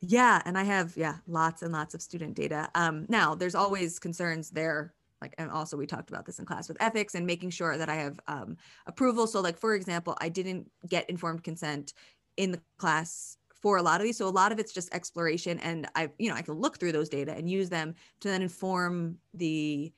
Yeah. 0.00 0.42
And 0.44 0.56
I 0.56 0.62
have, 0.64 0.96
yeah, 0.96 1.16
lots 1.26 1.62
and 1.62 1.72
lots 1.72 1.94
of 1.94 2.02
student 2.02 2.34
data. 2.34 2.68
Um, 2.74 3.06
now, 3.08 3.34
there's 3.34 3.54
always 3.54 3.98
concerns 3.98 4.50
there 4.50 4.94
like 5.22 5.34
and 5.38 5.50
also 5.50 5.78
we 5.78 5.86
talked 5.86 6.10
about 6.10 6.26
this 6.26 6.38
in 6.38 6.44
class 6.44 6.68
with 6.68 6.76
ethics 6.78 7.14
and 7.14 7.26
making 7.26 7.48
sure 7.48 7.78
that 7.78 7.88
i 7.88 7.94
have 7.94 8.20
um, 8.28 8.54
approval 8.86 9.26
so 9.26 9.40
like 9.40 9.56
for 9.56 9.74
example 9.74 10.14
i 10.20 10.28
didn't 10.28 10.70
get 10.86 11.08
informed 11.08 11.42
consent 11.42 11.94
in 12.36 12.52
the 12.52 12.60
class 12.78 13.38
for 13.66 13.78
a 13.78 13.82
lot 13.82 14.00
of 14.00 14.04
these. 14.04 14.16
So 14.16 14.28
a 14.28 14.30
lot 14.30 14.52
of 14.52 14.60
it's 14.60 14.72
just 14.72 14.94
exploration 14.94 15.58
and 15.58 15.88
I, 15.96 16.08
you 16.18 16.30
know, 16.30 16.36
I 16.36 16.42
can 16.42 16.54
look 16.54 16.78
through 16.78 16.92
those 16.92 17.08
data 17.08 17.32
and 17.32 17.50
use 17.50 17.68
them 17.68 17.96
to 18.20 18.28
then 18.28 18.40
inform 18.40 19.18
the 19.34 19.92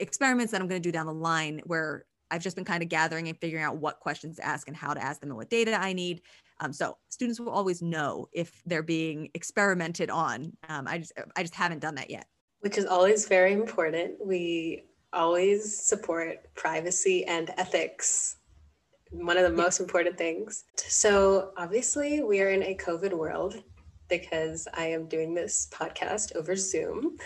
experiments 0.00 0.50
that 0.50 0.60
I'm 0.60 0.66
going 0.66 0.82
to 0.82 0.88
do 0.88 0.90
down 0.90 1.06
the 1.06 1.14
line 1.14 1.62
where 1.66 2.04
I've 2.32 2.42
just 2.42 2.56
been 2.56 2.64
kind 2.64 2.82
of 2.82 2.88
gathering 2.88 3.28
and 3.28 3.38
figuring 3.38 3.62
out 3.62 3.76
what 3.76 4.00
questions 4.00 4.38
to 4.38 4.44
ask 4.44 4.66
and 4.66 4.76
how 4.76 4.92
to 4.92 5.00
ask 5.00 5.20
them 5.20 5.30
and 5.30 5.36
what 5.36 5.50
data 5.50 5.80
I 5.80 5.92
need. 5.92 6.22
Um, 6.58 6.72
so 6.72 6.96
students 7.08 7.38
will 7.38 7.50
always 7.50 7.80
know 7.80 8.26
if 8.32 8.60
they're 8.66 8.82
being 8.82 9.30
experimented 9.34 10.10
on. 10.10 10.52
Um, 10.68 10.88
I 10.88 10.98
just 10.98 11.12
I 11.36 11.42
just 11.42 11.54
haven't 11.54 11.78
done 11.78 11.94
that 11.94 12.10
yet. 12.10 12.26
Which 12.58 12.76
is 12.76 12.86
always 12.86 13.28
very 13.28 13.52
important. 13.52 14.14
We 14.20 14.82
always 15.12 15.80
support 15.80 16.52
privacy 16.56 17.24
and 17.26 17.54
ethics 17.56 18.38
one 19.10 19.36
of 19.36 19.44
the 19.44 19.56
most 19.56 19.80
important 19.80 20.18
things. 20.18 20.64
So, 20.76 21.52
obviously, 21.56 22.22
we 22.22 22.40
are 22.40 22.50
in 22.50 22.62
a 22.62 22.74
COVID 22.74 23.12
world 23.12 23.62
because 24.08 24.68
I 24.74 24.86
am 24.86 25.06
doing 25.06 25.34
this 25.34 25.68
podcast 25.72 26.34
over 26.36 26.56
Zoom. 26.56 27.16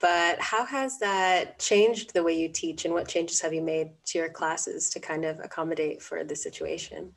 But 0.00 0.40
how 0.40 0.64
has 0.64 0.98
that 1.00 1.58
changed 1.58 2.14
the 2.14 2.22
way 2.22 2.38
you 2.38 2.48
teach 2.48 2.84
and 2.84 2.94
what 2.94 3.08
changes 3.08 3.40
have 3.40 3.52
you 3.52 3.62
made 3.62 3.90
to 4.06 4.18
your 4.18 4.28
classes 4.28 4.90
to 4.90 5.00
kind 5.00 5.24
of 5.24 5.40
accommodate 5.40 6.00
for 6.00 6.22
the 6.22 6.36
situation? 6.36 7.12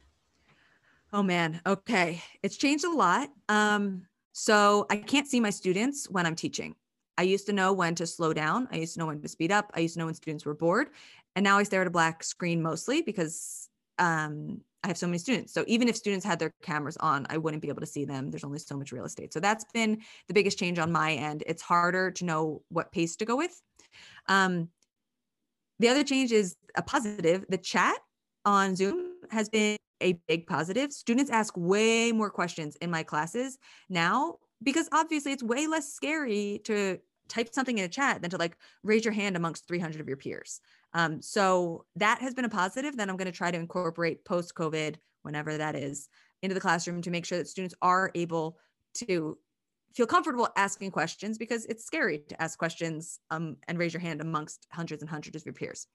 Oh 1.13 1.21
man, 1.21 1.61
okay. 1.65 2.23
It's 2.41 2.57
changed 2.57 2.85
a 2.85 2.89
lot. 2.89 3.29
Um, 3.49 4.07
so 4.31 4.87
I 4.89 4.95
can't 4.95 5.27
see 5.27 5.39
my 5.39 5.49
students 5.49 6.09
when 6.09 6.25
I'm 6.25 6.35
teaching. 6.35 6.75
I 7.17 7.23
used 7.23 7.45
to 7.47 7.53
know 7.53 7.73
when 7.73 7.93
to 7.95 8.07
slow 8.07 8.33
down. 8.33 8.67
I 8.71 8.77
used 8.77 8.93
to 8.93 8.99
know 8.99 9.07
when 9.07 9.21
to 9.21 9.27
speed 9.27 9.51
up. 9.51 9.71
I 9.75 9.81
used 9.81 9.93
to 9.95 9.99
know 9.99 10.05
when 10.05 10.15
students 10.15 10.45
were 10.45 10.55
bored. 10.55 10.87
And 11.35 11.43
now 11.43 11.57
I 11.57 11.63
stare 11.63 11.81
at 11.81 11.87
a 11.87 11.91
black 11.91 12.23
screen 12.23 12.61
mostly 12.61 13.01
because 13.01 13.69
um, 13.99 14.61
I 14.83 14.87
have 14.87 14.97
so 14.97 15.05
many 15.05 15.19
students. 15.19 15.53
So 15.53 15.63
even 15.67 15.87
if 15.87 15.95
students 15.95 16.25
had 16.25 16.39
their 16.39 16.53
cameras 16.63 16.97
on, 16.97 17.27
I 17.29 17.37
wouldn't 17.37 17.61
be 17.61 17.69
able 17.69 17.81
to 17.81 17.87
see 17.87 18.05
them. 18.05 18.31
There's 18.31 18.43
only 18.43 18.57
so 18.59 18.75
much 18.75 18.91
real 18.91 19.05
estate. 19.05 19.31
So 19.31 19.39
that's 19.39 19.65
been 19.73 20.01
the 20.27 20.33
biggest 20.33 20.57
change 20.57 20.79
on 20.79 20.91
my 20.91 21.13
end. 21.13 21.43
It's 21.45 21.61
harder 21.61 22.11
to 22.11 22.25
know 22.25 22.63
what 22.69 22.91
pace 22.91 23.15
to 23.17 23.25
go 23.25 23.35
with. 23.35 23.61
Um, 24.27 24.69
the 25.79 25.89
other 25.89 26.03
change 26.03 26.31
is 26.31 26.55
a 26.75 26.81
positive. 26.81 27.45
The 27.49 27.57
chat 27.57 27.97
on 28.45 28.75
Zoom 28.75 29.13
has 29.29 29.49
been 29.49 29.77
a 30.01 30.13
big 30.27 30.47
positive. 30.47 30.91
Students 30.91 31.31
ask 31.31 31.53
way 31.55 32.11
more 32.11 32.31
questions 32.31 32.75
in 32.77 32.89
my 32.89 33.03
classes 33.03 33.59
now 33.89 34.37
because 34.63 34.89
obviously 34.91 35.31
it's 35.31 35.43
way 35.43 35.67
less 35.67 35.93
scary 35.93 36.61
to 36.65 36.99
type 37.27 37.53
something 37.53 37.77
in 37.77 37.85
a 37.85 37.89
chat 37.89 38.21
than 38.21 38.29
to 38.31 38.37
like 38.37 38.57
raise 38.83 39.05
your 39.05 39.13
hand 39.13 39.35
amongst 39.35 39.67
300 39.67 40.01
of 40.01 40.07
your 40.07 40.17
peers. 40.17 40.59
Um, 40.93 41.21
so 41.21 41.85
that 41.95 42.19
has 42.19 42.33
been 42.33 42.45
a 42.45 42.49
positive 42.49 42.97
that 42.97 43.09
I'm 43.09 43.17
going 43.17 43.31
to 43.31 43.37
try 43.37 43.51
to 43.51 43.57
incorporate 43.57 44.25
post 44.25 44.55
COVID, 44.55 44.95
whenever 45.23 45.57
that 45.57 45.75
is, 45.75 46.09
into 46.41 46.53
the 46.53 46.59
classroom 46.59 47.01
to 47.03 47.11
make 47.11 47.25
sure 47.25 47.37
that 47.37 47.47
students 47.47 47.75
are 47.81 48.11
able 48.15 48.57
to 48.95 49.37
feel 49.93 50.07
comfortable 50.07 50.49
asking 50.55 50.91
questions 50.91 51.37
because 51.37 51.65
it's 51.65 51.85
scary 51.85 52.19
to 52.29 52.41
ask 52.41 52.57
questions 52.57 53.19
um, 53.29 53.57
and 53.67 53.77
raise 53.77 53.93
your 53.93 54.01
hand 54.01 54.21
amongst 54.21 54.67
hundreds 54.71 55.01
and 55.01 55.09
hundreds 55.09 55.35
of 55.35 55.45
your 55.45 55.53
peers. 55.53 55.87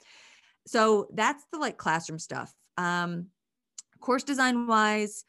So 0.67 1.09
that's 1.13 1.45
the 1.53 1.59
like 1.59 1.77
classroom 1.77 2.19
stuff. 2.19 2.53
Um, 2.77 3.29
course 4.07 4.23
design 4.23 4.69
wise, 4.69 5.25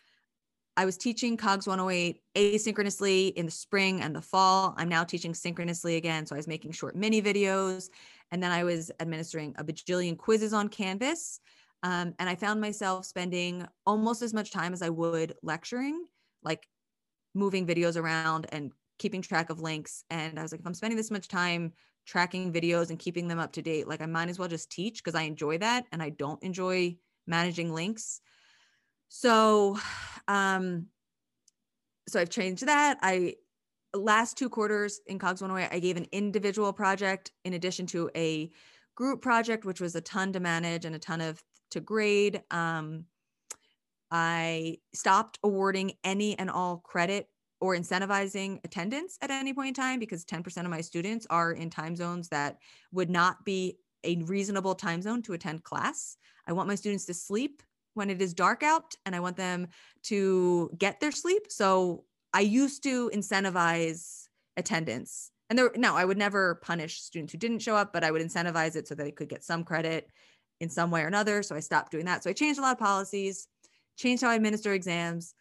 I 0.77 0.85
was 0.85 0.95
teaching 0.95 1.35
COGS 1.37 1.65
108 1.65 2.21
asynchronously 2.35 3.33
in 3.33 3.47
the 3.47 3.51
spring 3.51 4.01
and 4.01 4.15
the 4.15 4.21
fall. 4.21 4.75
I'm 4.77 4.87
now 4.87 5.03
teaching 5.03 5.33
synchronously 5.33 5.95
again. 5.95 6.27
So 6.27 6.35
I 6.35 6.37
was 6.37 6.47
making 6.47 6.71
short 6.71 6.95
mini 6.95 7.19
videos. 7.19 7.89
And 8.31 8.43
then 8.43 8.51
I 8.51 8.63
was 8.63 8.91
administering 8.99 9.55
a 9.57 9.63
bajillion 9.63 10.15
quizzes 10.15 10.53
on 10.53 10.69
Canvas. 10.69 11.39
Um, 11.81 12.13
and 12.19 12.29
I 12.29 12.35
found 12.35 12.61
myself 12.61 13.05
spending 13.05 13.65
almost 13.87 14.21
as 14.21 14.35
much 14.35 14.51
time 14.51 14.71
as 14.71 14.83
I 14.83 14.89
would 14.89 15.33
lecturing, 15.41 16.05
like 16.43 16.67
moving 17.33 17.65
videos 17.65 17.97
around 17.97 18.45
and 18.51 18.71
keeping 18.99 19.23
track 19.23 19.49
of 19.49 19.59
links. 19.59 20.03
And 20.11 20.37
I 20.37 20.43
was 20.43 20.51
like, 20.51 20.61
if 20.61 20.67
I'm 20.67 20.75
spending 20.75 20.97
this 20.97 21.09
much 21.09 21.27
time 21.27 21.73
tracking 22.05 22.53
videos 22.53 22.91
and 22.91 22.99
keeping 22.99 23.27
them 23.27 23.39
up 23.39 23.51
to 23.53 23.63
date, 23.63 23.87
like 23.87 24.01
I 24.01 24.05
might 24.05 24.29
as 24.29 24.37
well 24.37 24.47
just 24.47 24.69
teach 24.69 25.03
because 25.03 25.15
I 25.15 25.23
enjoy 25.23 25.57
that 25.57 25.85
and 25.91 26.03
I 26.03 26.09
don't 26.09 26.41
enjoy 26.43 26.97
managing 27.25 27.73
links. 27.73 28.21
So, 29.09 29.77
um, 30.27 30.87
so 32.07 32.19
I've 32.19 32.29
changed 32.29 32.65
that. 32.65 32.97
I 33.01 33.35
last 33.93 34.37
two 34.37 34.49
quarters 34.49 34.99
in 35.07 35.19
Cogs 35.19 35.41
108, 35.41 35.75
I 35.75 35.79
gave 35.79 35.97
an 35.97 36.07
individual 36.11 36.71
project 36.73 37.31
in 37.45 37.53
addition 37.53 37.85
to 37.87 38.09
a 38.15 38.51
group 38.95 39.21
project, 39.21 39.65
which 39.65 39.81
was 39.81 39.95
a 39.95 40.01
ton 40.01 40.33
to 40.33 40.39
manage 40.39 40.85
and 40.85 40.95
a 40.95 40.99
ton 40.99 41.21
of 41.21 41.41
to 41.71 41.79
grade. 41.79 42.41
Um, 42.51 43.05
I 44.11 44.77
stopped 44.93 45.37
awarding 45.43 45.93
any 46.03 46.37
and 46.39 46.49
all 46.49 46.77
credit 46.77 47.27
or 47.59 47.75
incentivizing 47.75 48.59
attendance 48.63 49.17
at 49.21 49.31
any 49.31 49.53
point 49.53 49.69
in 49.69 49.73
time 49.73 49.99
because 49.99 50.23
10% 50.25 50.63
of 50.63 50.69
my 50.69 50.81
students 50.81 51.25
are 51.29 51.51
in 51.51 51.69
time 51.69 51.95
zones 51.95 52.29
that 52.29 52.57
would 52.91 53.09
not 53.09 53.43
be 53.43 53.77
a 54.03 54.17
reasonable 54.23 54.75
time 54.75 55.01
zone 55.01 55.21
to 55.23 55.33
attend 55.33 55.63
class. 55.63 56.17
I 56.47 56.53
want 56.53 56.67
my 56.67 56.75
students 56.75 57.05
to 57.05 57.13
sleep 57.13 57.61
when 57.97 58.09
it 58.09 58.21
is 58.21 58.33
dark 58.33 58.63
out 58.63 58.95
and 59.05 59.15
I 59.15 59.19
want 59.19 59.35
them 59.35 59.67
to 60.03 60.71
get 60.77 60.99
their 60.99 61.11
sleep. 61.11 61.47
So 61.49 62.05
I 62.33 62.41
used 62.41 62.83
to 62.83 63.09
incentivize 63.13 64.27
attendance. 64.55 65.31
And 65.49 65.57
there 65.57 65.71
no, 65.75 65.95
I 65.95 66.05
would 66.05 66.17
never 66.17 66.55
punish 66.55 67.01
students 67.01 67.31
who 67.31 67.39
didn't 67.39 67.59
show 67.59 67.75
up, 67.75 67.93
but 67.93 68.03
I 68.03 68.11
would 68.11 68.21
incentivize 68.21 68.75
it 68.75 68.87
so 68.87 68.95
that 68.95 69.03
they 69.03 69.11
could 69.11 69.29
get 69.29 69.43
some 69.43 69.63
credit 69.63 70.07
in 70.59 70.69
some 70.69 70.91
way 70.91 71.01
or 71.03 71.07
another. 71.07 71.43
So 71.43 71.55
I 71.55 71.59
stopped 71.59 71.91
doing 71.91 72.05
that. 72.05 72.23
So 72.23 72.29
I 72.29 72.33
changed 72.33 72.59
a 72.59 72.61
lot 72.61 72.73
of 72.73 72.79
policies, 72.79 73.47
changed 73.97 74.23
how 74.23 74.29
I 74.29 74.35
administer 74.35 74.73
exams, 74.73 75.33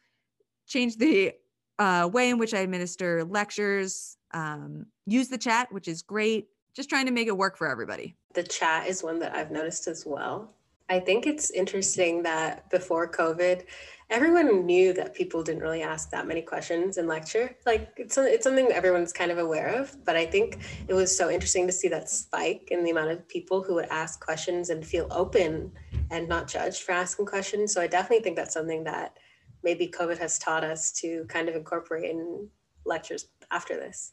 changed 0.66 0.98
the 0.98 1.32
uh, 1.78 2.08
way 2.12 2.30
in 2.30 2.38
which 2.38 2.54
I 2.54 2.60
administer 2.60 3.24
lectures, 3.24 4.16
um, 4.32 4.86
use 5.06 5.28
the 5.28 5.38
chat, 5.38 5.72
which 5.72 5.88
is 5.88 6.02
great. 6.02 6.48
Just 6.74 6.88
trying 6.88 7.06
to 7.06 7.12
make 7.12 7.26
it 7.26 7.36
work 7.36 7.56
for 7.56 7.68
everybody. 7.68 8.16
The 8.34 8.42
chat 8.42 8.86
is 8.86 9.02
one 9.02 9.18
that 9.20 9.34
I've 9.34 9.50
noticed 9.50 9.86
as 9.86 10.04
well. 10.04 10.52
I 10.88 11.00
think 11.00 11.26
it's 11.26 11.50
interesting 11.50 12.22
that 12.22 12.70
before 12.70 13.10
COVID, 13.10 13.64
everyone 14.08 14.64
knew 14.64 14.92
that 14.92 15.14
people 15.14 15.42
didn't 15.42 15.62
really 15.62 15.82
ask 15.82 16.10
that 16.10 16.26
many 16.26 16.40
questions 16.42 16.96
in 16.96 17.08
lecture. 17.08 17.56
Like 17.66 17.92
it's 17.96 18.16
it's 18.16 18.44
something 18.44 18.68
everyone's 18.68 19.12
kind 19.12 19.32
of 19.32 19.38
aware 19.38 19.68
of, 19.68 20.04
but 20.04 20.14
I 20.14 20.26
think 20.26 20.58
it 20.86 20.94
was 20.94 21.16
so 21.16 21.28
interesting 21.28 21.66
to 21.66 21.72
see 21.72 21.88
that 21.88 22.08
spike 22.08 22.68
in 22.70 22.84
the 22.84 22.90
amount 22.90 23.10
of 23.10 23.26
people 23.28 23.62
who 23.62 23.74
would 23.74 23.88
ask 23.90 24.20
questions 24.24 24.70
and 24.70 24.86
feel 24.86 25.08
open 25.10 25.72
and 26.10 26.28
not 26.28 26.46
judged 26.46 26.82
for 26.82 26.92
asking 26.92 27.26
questions. 27.26 27.74
So 27.74 27.80
I 27.80 27.88
definitely 27.88 28.22
think 28.22 28.36
that's 28.36 28.54
something 28.54 28.84
that 28.84 29.16
maybe 29.64 29.88
COVID 29.88 30.18
has 30.18 30.38
taught 30.38 30.62
us 30.62 30.92
to 31.00 31.24
kind 31.28 31.48
of 31.48 31.56
incorporate 31.56 32.08
in 32.08 32.48
lectures 32.84 33.26
after 33.50 33.76
this. 33.76 34.12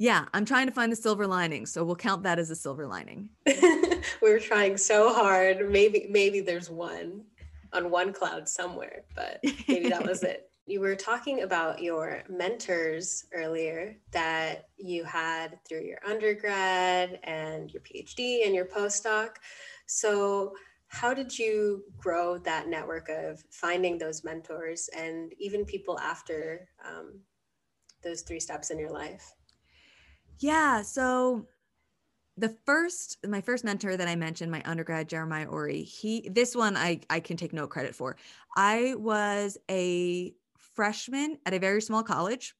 Yeah, 0.00 0.26
I'm 0.32 0.44
trying 0.44 0.68
to 0.68 0.72
find 0.72 0.92
the 0.92 0.96
silver 0.96 1.26
lining, 1.26 1.66
so 1.66 1.84
we'll 1.84 1.96
count 1.96 2.22
that 2.22 2.38
as 2.38 2.50
a 2.50 2.56
silver 2.56 2.86
lining. 2.86 3.30
we 3.46 4.02
were 4.22 4.38
trying 4.38 4.76
so 4.76 5.12
hard. 5.12 5.68
Maybe 5.68 6.06
maybe 6.08 6.40
there's 6.40 6.70
one 6.70 7.24
on 7.72 7.90
one 7.90 8.12
cloud 8.12 8.48
somewhere, 8.48 9.02
but 9.16 9.40
maybe 9.66 9.88
that 9.88 10.06
was 10.06 10.22
it. 10.22 10.44
You 10.68 10.80
were 10.80 10.96
talking 10.96 11.44
about 11.44 11.82
your 11.82 12.24
mentors 12.28 13.24
earlier 13.32 13.96
that 14.10 14.68
you 14.76 15.02
had 15.02 15.58
through 15.66 15.84
your 15.84 15.98
undergrad 16.06 17.20
and 17.24 17.72
your 17.72 17.80
PhD 17.80 18.44
and 18.44 18.54
your 18.54 18.66
postdoc. 18.66 19.36
So, 19.86 20.52
how 20.88 21.14
did 21.14 21.38
you 21.38 21.84
grow 21.96 22.36
that 22.36 22.68
network 22.68 23.08
of 23.08 23.42
finding 23.50 23.96
those 23.96 24.24
mentors 24.24 24.90
and 24.94 25.32
even 25.38 25.64
people 25.64 25.98
after 26.00 26.68
um, 26.86 27.18
those 28.04 28.20
three 28.20 28.40
steps 28.40 28.68
in 28.68 28.78
your 28.78 28.90
life? 28.90 29.32
Yeah. 30.38 30.82
So 30.82 31.46
the 32.36 32.54
first, 32.64 33.18
my 33.26 33.40
first 33.40 33.64
mentor 33.64 33.96
that 33.96 34.08
I 34.08 34.14
mentioned, 34.14 34.50
my 34.52 34.62
undergrad, 34.64 35.08
Jeremiah 35.08 35.46
Ori, 35.46 35.82
he, 35.82 36.28
this 36.28 36.54
one 36.54 36.76
I, 36.76 37.00
I 37.10 37.20
can 37.20 37.36
take 37.36 37.52
no 37.52 37.66
credit 37.66 37.94
for. 37.94 38.16
I 38.56 38.94
was 38.96 39.58
a 39.68 40.34
freshman 40.56 41.38
at 41.44 41.54
a 41.54 41.58
very 41.58 41.82
small 41.82 42.04
college. 42.04 42.54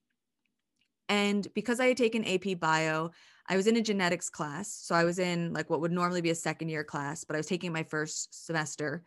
And 1.08 1.46
because 1.54 1.78
I 1.80 1.86
had 1.86 1.96
taken 1.96 2.24
AP 2.24 2.58
bio, 2.58 3.12
I 3.48 3.56
was 3.56 3.66
in 3.66 3.76
a 3.76 3.80
genetics 3.80 4.28
class. 4.28 4.68
So 4.68 4.94
I 4.94 5.04
was 5.04 5.18
in 5.18 5.52
like 5.52 5.70
what 5.70 5.80
would 5.80 5.92
normally 5.92 6.20
be 6.20 6.30
a 6.30 6.34
second 6.34 6.68
year 6.68 6.84
class, 6.84 7.24
but 7.24 7.36
I 7.36 7.38
was 7.38 7.46
taking 7.46 7.72
my 7.72 7.84
first 7.84 8.46
semester 8.46 9.04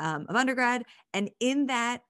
um, 0.00 0.26
of 0.28 0.36
undergrad. 0.36 0.84
And 1.14 1.30
in 1.38 1.66
that, 1.66 2.02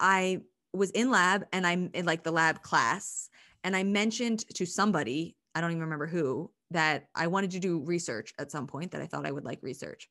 I 0.00 0.40
was 0.72 0.90
in 0.90 1.10
lab 1.10 1.46
and 1.52 1.66
I'm 1.66 1.90
in 1.94 2.04
like 2.04 2.24
the 2.24 2.32
lab 2.32 2.62
class. 2.62 3.30
And 3.62 3.76
I 3.76 3.84
mentioned 3.84 4.40
to 4.56 4.66
somebody 4.66 5.36
I 5.54 5.60
don't 5.60 5.70
even 5.70 5.82
remember 5.82 6.06
who, 6.06 6.50
that 6.70 7.06
I 7.14 7.28
wanted 7.28 7.52
to 7.52 7.60
do 7.60 7.80
research 7.80 8.32
at 8.38 8.50
some 8.50 8.66
point 8.66 8.90
that 8.92 9.02
I 9.02 9.06
thought 9.06 9.26
I 9.26 9.32
would 9.32 9.44
like 9.44 9.60
research. 9.62 10.08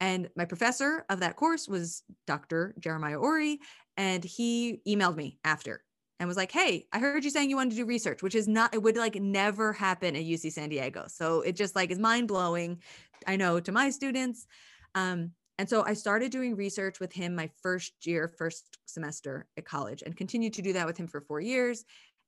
And 0.00 0.28
my 0.36 0.44
professor 0.44 1.04
of 1.08 1.20
that 1.20 1.36
course 1.36 1.68
was 1.68 2.02
Dr. 2.26 2.74
Jeremiah 2.78 3.18
Ori. 3.18 3.60
And 3.96 4.24
he 4.24 4.80
emailed 4.86 5.16
me 5.16 5.38
after 5.44 5.84
and 6.18 6.28
was 6.28 6.36
like, 6.36 6.52
Hey, 6.52 6.86
I 6.92 6.98
heard 6.98 7.24
you 7.24 7.30
saying 7.30 7.50
you 7.50 7.56
wanted 7.56 7.70
to 7.70 7.76
do 7.76 7.84
research, 7.84 8.22
which 8.22 8.34
is 8.34 8.48
not, 8.48 8.74
it 8.74 8.82
would 8.82 8.96
like 8.96 9.14
never 9.16 9.72
happen 9.72 10.16
at 10.16 10.22
UC 10.22 10.52
San 10.52 10.68
Diego. 10.68 11.04
So 11.08 11.40
it 11.42 11.56
just 11.56 11.76
like 11.76 11.90
is 11.90 11.98
mind 11.98 12.28
blowing. 12.28 12.80
I 13.26 13.36
know 13.36 13.60
to 13.60 13.72
my 13.72 13.90
students. 13.90 14.46
Um, 14.94 15.32
and 15.58 15.68
so 15.68 15.84
I 15.86 15.94
started 15.94 16.32
doing 16.32 16.56
research 16.56 16.98
with 16.98 17.12
him 17.12 17.34
my 17.34 17.48
first 17.62 18.06
year, 18.06 18.26
first 18.26 18.78
semester 18.86 19.46
at 19.56 19.64
college, 19.64 20.02
and 20.04 20.16
continued 20.16 20.54
to 20.54 20.62
do 20.62 20.72
that 20.72 20.86
with 20.86 20.96
him 20.96 21.06
for 21.06 21.20
four 21.20 21.40
years. 21.40 21.84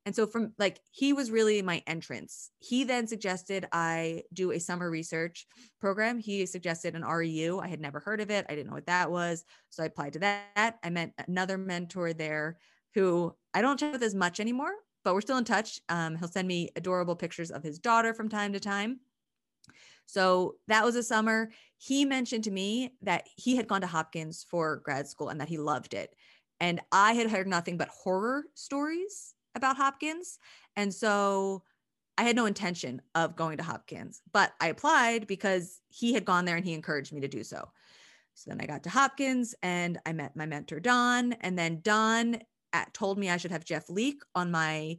And 0.06 0.14
so 0.14 0.26
from 0.26 0.52
like 0.58 0.80
he 0.90 1.12
was 1.12 1.30
really 1.30 1.62
my 1.62 1.82
entrance. 1.86 2.50
He 2.58 2.84
then 2.84 3.06
suggested 3.06 3.66
I 3.72 4.24
do 4.32 4.52
a 4.52 4.60
summer 4.60 4.90
research 4.90 5.46
program. 5.80 6.18
He 6.18 6.44
suggested 6.44 6.94
an 6.94 7.02
REU. 7.02 7.62
I 7.62 7.68
had 7.68 7.80
never 7.80 8.00
heard 8.00 8.20
of 8.20 8.30
it. 8.30 8.44
I 8.48 8.54
didn't 8.54 8.68
know 8.68 8.74
what 8.74 8.86
that 8.86 9.10
was. 9.10 9.44
So 9.70 9.82
I 9.82 9.86
applied 9.86 10.12
to 10.14 10.18
that. 10.20 10.78
I 10.82 10.90
met 10.90 11.12
another 11.26 11.56
mentor 11.56 12.12
there 12.12 12.58
who 12.94 13.34
I 13.54 13.62
don't 13.62 13.78
chat 13.78 13.92
with 13.92 14.02
as 14.02 14.14
much 14.14 14.40
anymore, 14.40 14.72
but 15.04 15.14
we're 15.14 15.22
still 15.22 15.38
in 15.38 15.44
touch. 15.44 15.80
Um, 15.88 16.16
he'll 16.16 16.28
send 16.28 16.46
me 16.46 16.68
adorable 16.76 17.16
pictures 17.16 17.50
of 17.50 17.62
his 17.62 17.78
daughter 17.78 18.12
from 18.12 18.28
time 18.28 18.52
to 18.52 18.60
time. 18.60 19.00
So 20.06 20.56
that 20.68 20.84
was 20.84 20.96
a 20.96 21.02
summer. 21.02 21.50
He 21.78 22.04
mentioned 22.04 22.44
to 22.44 22.50
me 22.50 22.92
that 23.02 23.26
he 23.36 23.56
had 23.56 23.68
gone 23.68 23.80
to 23.80 23.86
Hopkins 23.86 24.44
for 24.48 24.82
grad 24.84 25.08
school 25.08 25.30
and 25.30 25.40
that 25.40 25.48
he 25.48 25.56
loved 25.56 25.94
it. 25.94 26.14
And 26.60 26.80
I 26.92 27.14
had 27.14 27.30
heard 27.30 27.48
nothing 27.48 27.78
but 27.78 27.88
horror 27.88 28.44
stories 28.54 29.34
about 29.54 29.76
Hopkins. 29.76 30.38
And 30.76 30.92
so 30.92 31.62
I 32.16 32.22
had 32.22 32.36
no 32.36 32.46
intention 32.46 33.02
of 33.14 33.36
going 33.36 33.56
to 33.56 33.64
Hopkins, 33.64 34.22
but 34.32 34.52
I 34.60 34.68
applied 34.68 35.26
because 35.26 35.80
he 35.88 36.14
had 36.14 36.24
gone 36.24 36.44
there 36.44 36.56
and 36.56 36.64
he 36.64 36.74
encouraged 36.74 37.12
me 37.12 37.20
to 37.20 37.28
do 37.28 37.42
so. 37.42 37.68
So 38.34 38.50
then 38.50 38.60
I 38.60 38.66
got 38.66 38.82
to 38.84 38.90
Hopkins 38.90 39.54
and 39.62 39.98
I 40.06 40.12
met 40.12 40.36
my 40.36 40.46
mentor, 40.46 40.80
Don. 40.80 41.34
And 41.34 41.58
then 41.58 41.80
Don 41.82 42.38
at, 42.72 42.92
told 42.92 43.18
me 43.18 43.30
I 43.30 43.36
should 43.36 43.52
have 43.52 43.64
Jeff 43.64 43.88
Leek 43.88 44.22
on 44.34 44.50
my 44.50 44.98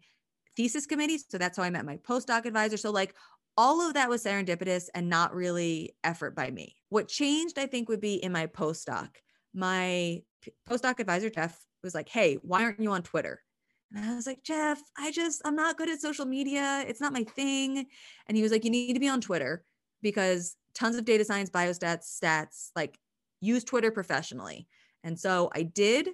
thesis 0.56 0.86
committee. 0.86 1.20
So 1.30 1.38
that's 1.38 1.58
how 1.58 1.64
I 1.64 1.70
met 1.70 1.86
my 1.86 1.98
postdoc 1.98 2.46
advisor. 2.46 2.78
So, 2.78 2.92
like, 2.92 3.14
all 3.58 3.86
of 3.86 3.94
that 3.94 4.10
was 4.10 4.24
serendipitous 4.24 4.90
and 4.94 5.10
not 5.10 5.34
really 5.34 5.96
effort 6.04 6.36
by 6.36 6.52
me. 6.52 6.76
What 6.90 7.08
changed, 7.08 7.58
I 7.58 7.68
think, 7.68 7.88
would 7.88 8.02
be 8.02 8.16
in 8.16 8.32
my 8.32 8.48
postdoc. 8.48 9.10
My 9.54 10.22
postdoc 10.70 11.00
advisor, 11.00 11.30
Jeff, 11.30 11.58
was 11.84 11.96
like, 11.96 12.10
Hey, 12.10 12.36
why 12.42 12.64
aren't 12.64 12.80
you 12.80 12.92
on 12.92 13.04
Twitter? 13.04 13.42
And 13.94 14.06
I 14.06 14.16
was 14.16 14.28
like, 14.28 14.44
Jeff, 14.44 14.82
I 14.98 15.12
just, 15.12 15.42
I'm 15.46 15.56
not 15.56 15.78
good 15.78 15.90
at 15.90 16.02
social 16.02 16.26
media. 16.26 16.84
It's 16.88 17.02
not 17.02 17.14
my 17.14 17.24
thing. 17.24 17.86
And 18.28 18.36
he 18.36 18.44
was 18.44 18.52
like, 18.52 18.64
you 18.66 18.70
need 18.70 18.94
to 18.94 19.00
be 19.00 19.08
on 19.08 19.22
Twitter 19.22 19.64
because 20.02 20.58
tons 20.74 20.98
of 20.98 21.06
data 21.06 21.24
science, 21.24 21.50
biostats, 21.50 22.20
stats, 22.20 22.72
like 22.76 23.00
use 23.42 23.64
Twitter 23.64 23.92
professionally. 23.92 24.68
And 25.04 25.20
so 25.20 25.50
I 25.54 25.64
did. 25.64 26.10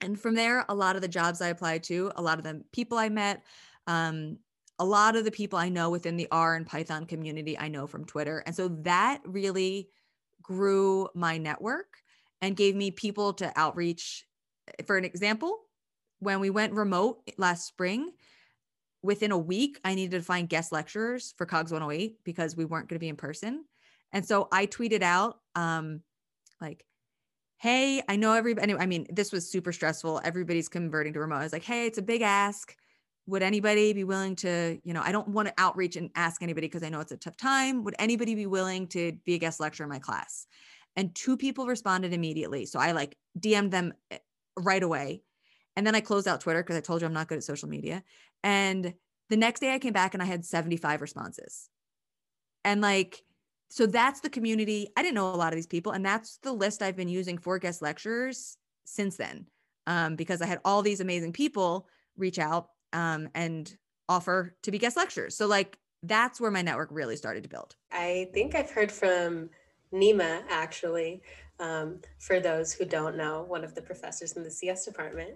And 0.00 0.20
from 0.20 0.34
there, 0.34 0.64
a 0.68 0.74
lot 0.74 0.96
of 0.96 1.02
the 1.02 1.08
jobs 1.08 1.40
I 1.40 1.48
applied 1.48 1.82
to, 1.84 2.12
a 2.16 2.22
lot 2.22 2.38
of 2.38 2.44
the 2.44 2.62
people 2.72 2.98
I 2.98 3.08
met, 3.08 3.42
um, 3.86 4.38
a 4.78 4.84
lot 4.84 5.16
of 5.16 5.24
the 5.24 5.30
people 5.30 5.58
I 5.58 5.68
know 5.68 5.90
within 5.90 6.16
the 6.16 6.28
R 6.30 6.56
and 6.56 6.66
Python 6.66 7.06
community, 7.06 7.58
I 7.58 7.68
know 7.68 7.86
from 7.86 8.04
Twitter. 8.04 8.42
And 8.44 8.54
so 8.54 8.68
that 8.82 9.20
really 9.24 9.88
grew 10.42 11.08
my 11.14 11.38
network 11.38 11.96
and 12.42 12.56
gave 12.56 12.74
me 12.76 12.90
people 12.90 13.32
to 13.34 13.52
outreach. 13.56 14.26
For 14.86 14.96
an 14.96 15.04
example, 15.04 15.60
when 16.20 16.40
we 16.40 16.50
went 16.50 16.72
remote 16.72 17.18
last 17.38 17.66
spring, 17.66 18.10
within 19.02 19.32
a 19.32 19.38
week, 19.38 19.78
I 19.84 19.94
needed 19.94 20.18
to 20.18 20.24
find 20.24 20.48
guest 20.48 20.72
lecturers 20.72 21.34
for 21.36 21.44
COGS 21.44 21.72
108 21.72 22.24
because 22.24 22.56
we 22.56 22.64
weren't 22.64 22.88
going 22.88 22.96
to 22.96 23.00
be 23.00 23.08
in 23.08 23.16
person. 23.16 23.64
And 24.12 24.24
so 24.24 24.48
I 24.50 24.66
tweeted 24.66 25.02
out, 25.02 25.40
um, 25.54 26.00
like, 26.60 26.84
hey, 27.58 28.02
I 28.08 28.16
know 28.16 28.32
everybody. 28.32 28.74
I 28.74 28.86
mean, 28.86 29.06
this 29.10 29.32
was 29.32 29.50
super 29.50 29.72
stressful. 29.72 30.20
Everybody's 30.24 30.68
converting 30.68 31.12
to 31.14 31.20
remote. 31.20 31.36
I 31.36 31.42
was 31.42 31.52
like, 31.52 31.64
hey, 31.64 31.86
it's 31.86 31.98
a 31.98 32.02
big 32.02 32.22
ask. 32.22 32.74
Would 33.26 33.42
anybody 33.42 33.92
be 33.92 34.04
willing 34.04 34.36
to, 34.36 34.78
you 34.84 34.92
know, 34.92 35.02
I 35.02 35.12
don't 35.12 35.28
want 35.28 35.48
to 35.48 35.54
outreach 35.56 35.96
and 35.96 36.10
ask 36.14 36.42
anybody 36.42 36.66
because 36.66 36.82
I 36.82 36.90
know 36.90 37.00
it's 37.00 37.12
a 37.12 37.16
tough 37.16 37.36
time. 37.36 37.84
Would 37.84 37.94
anybody 37.98 38.34
be 38.34 38.46
willing 38.46 38.86
to 38.88 39.12
be 39.24 39.34
a 39.34 39.38
guest 39.38 39.60
lecturer 39.60 39.84
in 39.84 39.90
my 39.90 39.98
class? 39.98 40.46
And 40.96 41.14
two 41.14 41.36
people 41.36 41.66
responded 41.66 42.12
immediately. 42.12 42.66
So 42.66 42.78
I 42.78 42.92
like 42.92 43.16
DM'd 43.38 43.70
them 43.70 43.94
eh, 44.10 44.18
right 44.58 44.82
away. 44.82 45.22
And 45.76 45.86
then 45.86 45.94
I 45.94 46.00
closed 46.00 46.28
out 46.28 46.40
Twitter 46.40 46.62
because 46.62 46.76
I 46.76 46.80
told 46.80 47.00
you 47.00 47.06
I'm 47.06 47.12
not 47.12 47.28
good 47.28 47.38
at 47.38 47.44
social 47.44 47.68
media. 47.68 48.02
And 48.42 48.94
the 49.30 49.36
next 49.36 49.60
day 49.60 49.74
I 49.74 49.78
came 49.78 49.92
back 49.92 50.14
and 50.14 50.22
I 50.22 50.26
had 50.26 50.44
75 50.44 51.00
responses. 51.00 51.68
And 52.64 52.80
like, 52.80 53.22
so 53.68 53.86
that's 53.86 54.20
the 54.20 54.30
community. 54.30 54.88
I 54.96 55.02
didn't 55.02 55.16
know 55.16 55.34
a 55.34 55.36
lot 55.36 55.52
of 55.52 55.56
these 55.56 55.66
people. 55.66 55.92
And 55.92 56.04
that's 56.04 56.38
the 56.38 56.52
list 56.52 56.82
I've 56.82 56.96
been 56.96 57.08
using 57.08 57.38
for 57.38 57.58
guest 57.58 57.82
lecturers 57.82 58.56
since 58.84 59.16
then. 59.16 59.46
Um, 59.86 60.16
because 60.16 60.40
I 60.40 60.46
had 60.46 60.60
all 60.64 60.80
these 60.80 61.00
amazing 61.00 61.32
people 61.32 61.86
reach 62.16 62.38
out 62.38 62.68
um, 62.92 63.28
and 63.34 63.74
offer 64.08 64.54
to 64.62 64.70
be 64.70 64.78
guest 64.78 64.96
lecturers. 64.96 65.36
So 65.36 65.46
like 65.46 65.78
that's 66.02 66.40
where 66.40 66.50
my 66.50 66.62
network 66.62 66.88
really 66.90 67.16
started 67.16 67.42
to 67.42 67.48
build. 67.48 67.74
I 67.90 68.30
think 68.32 68.54
I've 68.54 68.70
heard 68.70 68.92
from 68.92 69.50
Nima 69.92 70.42
actually 70.48 71.22
um, 71.60 72.00
for 72.18 72.40
those 72.40 72.72
who 72.72 72.84
don't 72.84 73.16
know, 73.16 73.44
one 73.46 73.64
of 73.64 73.74
the 73.74 73.82
professors 73.82 74.32
in 74.32 74.42
the 74.42 74.50
CS 74.50 74.84
department, 74.84 75.34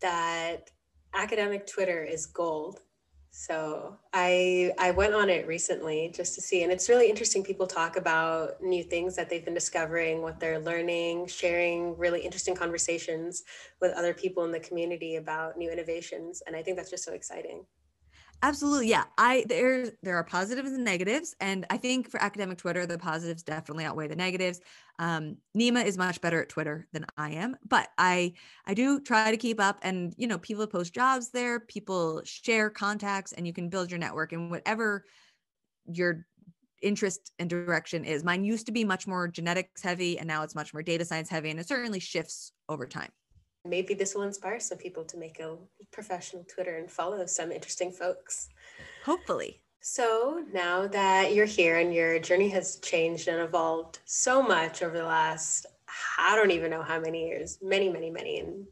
that 0.00 0.70
academic 1.14 1.66
Twitter 1.66 2.02
is 2.02 2.26
gold. 2.26 2.80
So 3.30 3.96
I 4.12 4.72
I 4.78 4.92
went 4.92 5.12
on 5.12 5.28
it 5.28 5.46
recently 5.48 6.12
just 6.14 6.36
to 6.36 6.40
see, 6.40 6.62
and 6.62 6.70
it's 6.70 6.88
really 6.88 7.10
interesting. 7.10 7.42
People 7.42 7.66
talk 7.66 7.96
about 7.96 8.62
new 8.62 8.84
things 8.84 9.16
that 9.16 9.28
they've 9.28 9.44
been 9.44 9.54
discovering, 9.54 10.22
what 10.22 10.38
they're 10.38 10.60
learning, 10.60 11.26
sharing 11.26 11.96
really 11.98 12.20
interesting 12.20 12.54
conversations 12.54 13.42
with 13.80 13.92
other 13.94 14.14
people 14.14 14.44
in 14.44 14.52
the 14.52 14.60
community 14.60 15.16
about 15.16 15.58
new 15.58 15.68
innovations, 15.68 16.44
and 16.46 16.54
I 16.54 16.62
think 16.62 16.76
that's 16.76 16.90
just 16.90 17.04
so 17.04 17.12
exciting. 17.12 17.64
Absolutely. 18.44 18.88
Yeah. 18.88 19.04
I 19.16 19.46
there 19.48 19.90
there 20.02 20.16
are 20.16 20.24
positives 20.24 20.70
and 20.70 20.84
negatives. 20.84 21.34
And 21.40 21.64
I 21.70 21.78
think 21.78 22.10
for 22.10 22.20
academic 22.22 22.58
Twitter, 22.58 22.84
the 22.84 22.98
positives 22.98 23.42
definitely 23.42 23.86
outweigh 23.86 24.06
the 24.06 24.16
negatives. 24.16 24.60
Um, 24.98 25.38
Nima 25.56 25.82
is 25.82 25.96
much 25.96 26.20
better 26.20 26.42
at 26.42 26.50
Twitter 26.50 26.86
than 26.92 27.06
I 27.16 27.30
am, 27.30 27.56
but 27.66 27.88
I 27.96 28.34
I 28.66 28.74
do 28.74 29.00
try 29.00 29.30
to 29.30 29.38
keep 29.38 29.58
up 29.60 29.78
and 29.80 30.14
you 30.18 30.26
know, 30.26 30.36
people 30.38 30.66
post 30.66 30.92
jobs 30.92 31.30
there, 31.30 31.58
people 31.58 32.20
share 32.26 32.68
contacts, 32.68 33.32
and 33.32 33.46
you 33.46 33.54
can 33.54 33.70
build 33.70 33.90
your 33.90 33.98
network 33.98 34.32
and 34.32 34.50
whatever 34.50 35.04
your 35.86 36.26
interest 36.82 37.32
and 37.38 37.50
direction 37.50 38.04
is. 38.04 38.24
Mine 38.24 38.44
used 38.44 38.66
to 38.66 38.72
be 38.72 38.84
much 38.84 39.06
more 39.06 39.28
genetics 39.28 39.82
heavy 39.82 40.18
and 40.18 40.28
now 40.28 40.42
it's 40.44 40.54
much 40.54 40.74
more 40.74 40.82
data 40.82 41.04
science 41.04 41.30
heavy 41.30 41.50
and 41.50 41.60
it 41.60 41.68
certainly 41.68 42.00
shifts 42.00 42.52
over 42.68 42.86
time 42.86 43.10
maybe 43.64 43.94
this 43.94 44.14
will 44.14 44.22
inspire 44.22 44.60
some 44.60 44.78
people 44.78 45.04
to 45.04 45.16
make 45.16 45.40
a 45.40 45.56
professional 45.90 46.44
Twitter 46.44 46.76
and 46.76 46.90
follow 46.90 47.24
some 47.26 47.50
interesting 47.50 47.90
folks. 47.90 48.48
Hopefully. 49.04 49.60
So 49.80 50.44
now 50.52 50.86
that 50.86 51.34
you're 51.34 51.44
here 51.44 51.78
and 51.78 51.92
your 51.92 52.18
journey 52.18 52.48
has 52.50 52.76
changed 52.76 53.28
and 53.28 53.40
evolved 53.40 53.98
so 54.06 54.42
much 54.42 54.82
over 54.82 54.96
the 54.96 55.04
last, 55.04 55.66
I 56.18 56.36
don't 56.36 56.50
even 56.50 56.70
know 56.70 56.82
how 56.82 56.98
many 56.98 57.26
years, 57.28 57.58
many, 57.62 57.90
many, 57.90 58.10
many 58.10 58.38
in 58.38 58.66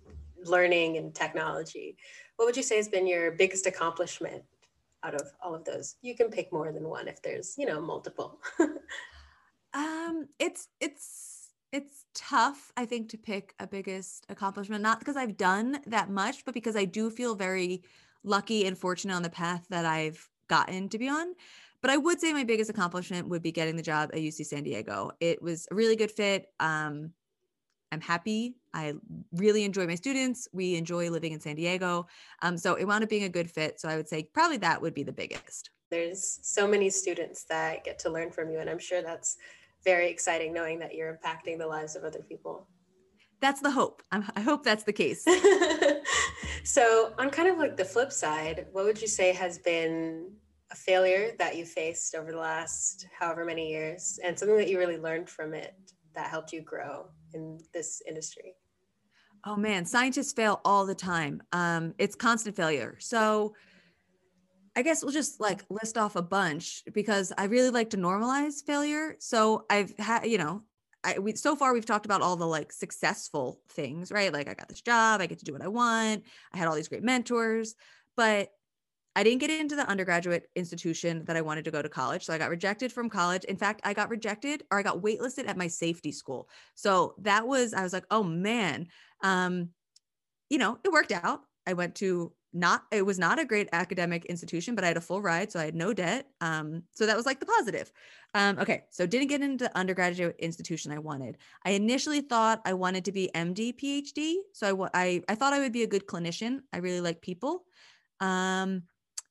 learning 0.44 0.96
and 0.96 1.14
technology, 1.14 1.96
what 2.36 2.46
would 2.46 2.56
you 2.56 2.62
say 2.62 2.76
has 2.76 2.88
been 2.88 3.06
your 3.06 3.32
biggest 3.32 3.66
accomplishment 3.66 4.42
out 5.02 5.14
of 5.14 5.30
all 5.42 5.54
of 5.54 5.64
those? 5.64 5.96
You 6.02 6.16
can 6.16 6.30
pick 6.30 6.52
more 6.52 6.72
than 6.72 6.88
one 6.88 7.08
if 7.08 7.20
there's, 7.22 7.56
you 7.58 7.66
know, 7.66 7.80
multiple. 7.80 8.40
um, 9.74 10.28
it's, 10.38 10.68
it's, 10.80 11.31
it's 11.72 12.04
tough 12.14 12.70
i 12.76 12.84
think 12.84 13.08
to 13.08 13.16
pick 13.16 13.54
a 13.58 13.66
biggest 13.66 14.26
accomplishment 14.28 14.82
not 14.82 14.98
because 14.98 15.16
i've 15.16 15.36
done 15.36 15.78
that 15.86 16.10
much 16.10 16.44
but 16.44 16.54
because 16.54 16.76
i 16.76 16.84
do 16.84 17.10
feel 17.10 17.34
very 17.34 17.82
lucky 18.24 18.66
and 18.66 18.78
fortunate 18.78 19.14
on 19.14 19.22
the 19.22 19.30
path 19.30 19.64
that 19.70 19.84
i've 19.84 20.28
gotten 20.52 20.88
to 20.90 20.98
be 20.98 21.08
on. 21.08 21.34
But 21.80 21.90
i 21.90 21.96
would 21.96 22.20
say 22.20 22.32
my 22.32 22.44
biggest 22.44 22.70
accomplishment 22.70 23.28
would 23.28 23.42
be 23.42 23.52
getting 23.52 23.76
the 23.76 23.82
job 23.82 24.10
at 24.12 24.20
uc 24.20 24.44
san 24.44 24.62
diego. 24.62 25.10
It 25.20 25.40
was 25.42 25.66
a 25.70 25.74
really 25.74 25.96
good 25.96 26.10
fit. 26.10 26.46
Um, 26.60 27.12
i'm 27.90 28.00
happy. 28.00 28.56
I 28.74 28.94
really 29.32 29.64
enjoy 29.64 29.86
my 29.86 29.94
students. 29.94 30.48
We 30.52 30.76
enjoy 30.76 31.10
living 31.10 31.32
in 31.32 31.40
san 31.40 31.56
diego. 31.56 32.06
Um, 32.42 32.56
so 32.56 32.74
it 32.74 32.84
wound 32.84 33.02
up 33.02 33.10
being 33.10 33.24
a 33.24 33.28
good 33.28 33.50
fit. 33.50 33.80
So 33.80 33.88
i 33.88 33.96
would 33.96 34.08
say 34.08 34.24
probably 34.24 34.58
that 34.58 34.80
would 34.82 34.94
be 34.94 35.02
the 35.02 35.12
biggest. 35.12 35.70
There's 35.90 36.38
so 36.42 36.66
many 36.66 36.88
students 36.90 37.44
that 37.44 37.84
get 37.84 37.98
to 38.00 38.10
learn 38.10 38.30
from 38.30 38.50
you 38.50 38.58
and 38.60 38.68
i'm 38.70 38.78
sure 38.78 39.02
that's 39.02 39.36
very 39.84 40.10
exciting 40.10 40.52
knowing 40.52 40.78
that 40.80 40.94
you're 40.94 41.12
impacting 41.12 41.58
the 41.58 41.66
lives 41.66 41.96
of 41.96 42.04
other 42.04 42.20
people. 42.20 42.68
That's 43.40 43.60
the 43.60 43.70
hope. 43.70 44.02
I'm, 44.12 44.24
i 44.36 44.40
hope 44.40 44.62
that's 44.62 44.84
the 44.84 44.92
case. 44.92 45.24
so, 46.64 47.12
on 47.18 47.28
kind 47.30 47.48
of 47.48 47.58
like 47.58 47.76
the 47.76 47.84
flip 47.84 48.12
side, 48.12 48.66
what 48.70 48.84
would 48.84 49.02
you 49.02 49.08
say 49.08 49.32
has 49.32 49.58
been 49.58 50.30
a 50.70 50.76
failure 50.76 51.32
that 51.38 51.56
you 51.56 51.64
faced 51.64 52.14
over 52.14 52.30
the 52.30 52.38
last 52.38 53.06
however 53.18 53.44
many 53.44 53.68
years 53.68 54.18
and 54.24 54.38
something 54.38 54.56
that 54.56 54.68
you 54.68 54.78
really 54.78 54.96
learned 54.96 55.28
from 55.28 55.54
it 55.54 55.74
that 56.14 56.28
helped 56.28 56.52
you 56.52 56.62
grow 56.62 57.06
in 57.34 57.58
this 57.74 58.00
industry? 58.08 58.54
Oh 59.44 59.56
man, 59.56 59.84
scientists 59.84 60.32
fail 60.32 60.60
all 60.64 60.86
the 60.86 60.94
time. 60.94 61.42
Um, 61.52 61.94
it's 61.98 62.14
constant 62.14 62.54
failure. 62.54 62.96
So, 63.00 63.54
I 64.74 64.82
guess 64.82 65.02
we'll 65.02 65.12
just 65.12 65.40
like 65.40 65.64
list 65.68 65.98
off 65.98 66.16
a 66.16 66.22
bunch 66.22 66.82
because 66.92 67.32
I 67.36 67.44
really 67.44 67.70
like 67.70 67.90
to 67.90 67.98
normalize 67.98 68.64
failure. 68.64 69.16
So 69.18 69.66
I've 69.68 69.96
had, 69.98 70.26
you 70.26 70.38
know, 70.38 70.62
I 71.04 71.18
we 71.18 71.34
so 71.34 71.56
far 71.56 71.72
we've 71.72 71.84
talked 71.84 72.06
about 72.06 72.22
all 72.22 72.36
the 72.36 72.46
like 72.46 72.72
successful 72.72 73.60
things, 73.70 74.10
right? 74.10 74.32
Like 74.32 74.48
I 74.48 74.54
got 74.54 74.68
this 74.68 74.80
job, 74.80 75.20
I 75.20 75.26
get 75.26 75.40
to 75.40 75.44
do 75.44 75.52
what 75.52 75.62
I 75.62 75.68
want, 75.68 76.24
I 76.54 76.58
had 76.58 76.68
all 76.68 76.74
these 76.74 76.88
great 76.88 77.02
mentors, 77.02 77.74
but 78.16 78.50
I 79.14 79.24
didn't 79.24 79.40
get 79.40 79.50
into 79.50 79.76
the 79.76 79.86
undergraduate 79.86 80.48
institution 80.56 81.24
that 81.26 81.36
I 81.36 81.42
wanted 81.42 81.66
to 81.66 81.70
go 81.70 81.82
to 81.82 81.88
college. 81.88 82.24
So 82.24 82.32
I 82.32 82.38
got 82.38 82.48
rejected 82.48 82.92
from 82.92 83.10
college. 83.10 83.44
In 83.44 83.56
fact, 83.56 83.82
I 83.84 83.92
got 83.92 84.08
rejected 84.08 84.62
or 84.70 84.78
I 84.78 84.82
got 84.82 85.02
waitlisted 85.02 85.48
at 85.48 85.58
my 85.58 85.66
safety 85.66 86.12
school. 86.12 86.48
So 86.76 87.14
that 87.18 87.46
was, 87.46 87.74
I 87.74 87.82
was 87.82 87.92
like, 87.92 88.06
oh 88.10 88.22
man. 88.22 88.86
Um, 89.22 89.68
you 90.48 90.56
know, 90.56 90.78
it 90.82 90.92
worked 90.92 91.12
out. 91.12 91.40
I 91.66 91.74
went 91.74 91.96
to 91.96 92.32
not 92.52 92.84
it 92.90 93.04
was 93.04 93.18
not 93.18 93.38
a 93.38 93.44
great 93.44 93.68
academic 93.72 94.24
institution 94.26 94.74
but 94.74 94.84
i 94.84 94.88
had 94.88 94.96
a 94.96 95.00
full 95.00 95.22
ride 95.22 95.50
so 95.50 95.58
i 95.58 95.64
had 95.64 95.74
no 95.74 95.92
debt 95.92 96.26
um, 96.40 96.82
so 96.92 97.06
that 97.06 97.16
was 97.16 97.26
like 97.26 97.40
the 97.40 97.46
positive. 97.46 97.92
Um, 98.34 98.58
okay 98.58 98.84
so 98.90 99.06
didn't 99.06 99.28
get 99.28 99.42
into 99.42 99.64
the 99.64 99.76
undergraduate 99.76 100.36
institution 100.38 100.92
i 100.92 100.98
wanted. 100.98 101.38
I 101.64 101.70
initially 101.70 102.20
thought 102.20 102.60
i 102.64 102.72
wanted 102.74 103.04
to 103.06 103.12
be 103.12 103.30
md 103.34 103.76
phd 103.76 104.34
so 104.52 104.88
i 104.94 105.02
i, 105.02 105.22
I 105.28 105.34
thought 105.34 105.52
i 105.52 105.60
would 105.60 105.72
be 105.72 105.82
a 105.82 105.88
good 105.88 106.06
clinician. 106.06 106.60
I 106.72 106.78
really 106.78 107.00
like 107.00 107.20
people. 107.20 107.64
Um, 108.20 108.84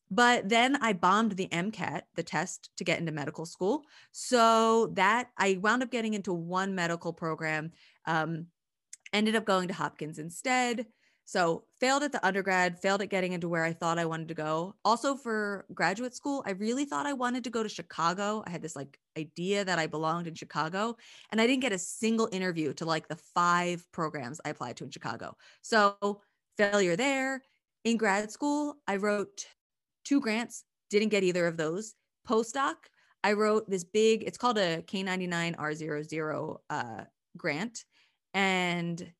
but 0.10 0.50
then 0.50 0.78
i 0.82 0.94
bombed 0.94 1.34
the 1.34 1.48
mcat 1.48 2.02
the 2.16 2.24
test 2.24 2.70
to 2.78 2.84
get 2.84 3.00
into 3.00 3.12
medical 3.12 3.46
school. 3.46 3.84
So 4.12 4.88
that 4.94 5.30
i 5.38 5.60
wound 5.62 5.84
up 5.84 5.92
getting 5.92 6.14
into 6.14 6.34
one 6.34 6.76
medical 6.76 7.14
program 7.14 7.72
um, 8.06 8.48
ended 9.14 9.36
up 9.36 9.46
going 9.46 9.68
to 9.68 9.74
hopkins 9.74 10.20
instead 10.20 10.88
so, 11.32 11.64
failed 11.80 12.04
at 12.04 12.12
the 12.12 12.26
undergrad, 12.28 12.78
failed 12.78 13.02
at 13.02 13.08
getting 13.08 13.32
into 13.32 13.48
where 13.48 13.64
I 13.64 13.72
thought 13.72 13.98
I 13.98 14.04
wanted 14.04 14.28
to 14.28 14.34
go. 14.34 14.76
Also, 14.84 15.16
for 15.16 15.66
graduate 15.74 16.14
school, 16.14 16.44
I 16.46 16.52
really 16.52 16.84
thought 16.84 17.06
I 17.06 17.14
wanted 17.14 17.46
to 17.46 17.50
go 17.50 17.64
to 17.64 17.70
Chicago. 17.70 18.44
I 18.46 18.50
had 18.50 18.62
this 18.62 18.76
like 18.76 19.00
idea 19.18 19.64
that 19.64 19.80
I 19.80 19.88
belonged 19.88 20.28
in 20.28 20.36
Chicago, 20.36 20.98
and 21.32 21.40
I 21.40 21.48
didn't 21.48 21.62
get 21.62 21.72
a 21.72 21.78
single 21.78 22.28
interview 22.34 22.74
to 22.74 22.86
like 22.86 23.08
the 23.08 23.16
five 23.16 23.90
programs 23.94 24.42
I 24.44 24.50
applied 24.50 24.76
to 24.76 24.84
in 24.84 24.92
Chicago. 24.92 25.38
So, 25.62 26.20
failure 26.58 26.98
there. 26.98 27.42
In 27.86 27.96
grad 27.96 28.30
school, 28.30 28.76
I 28.86 28.98
wrote 28.98 29.46
two 30.04 30.20
grants, 30.20 30.66
didn't 30.90 31.12
get 31.12 31.24
either 31.24 31.48
of 31.48 31.56
those. 31.56 31.94
Postdoc, 32.28 32.76
I 33.24 33.32
wrote 33.34 33.70
this 33.70 33.86
big, 33.86 34.24
it's 34.24 34.38
called 34.38 34.58
a 34.58 34.82
K99R00 34.82 36.58
uh, 36.70 37.04
grant. 37.38 37.86
And 38.34 39.14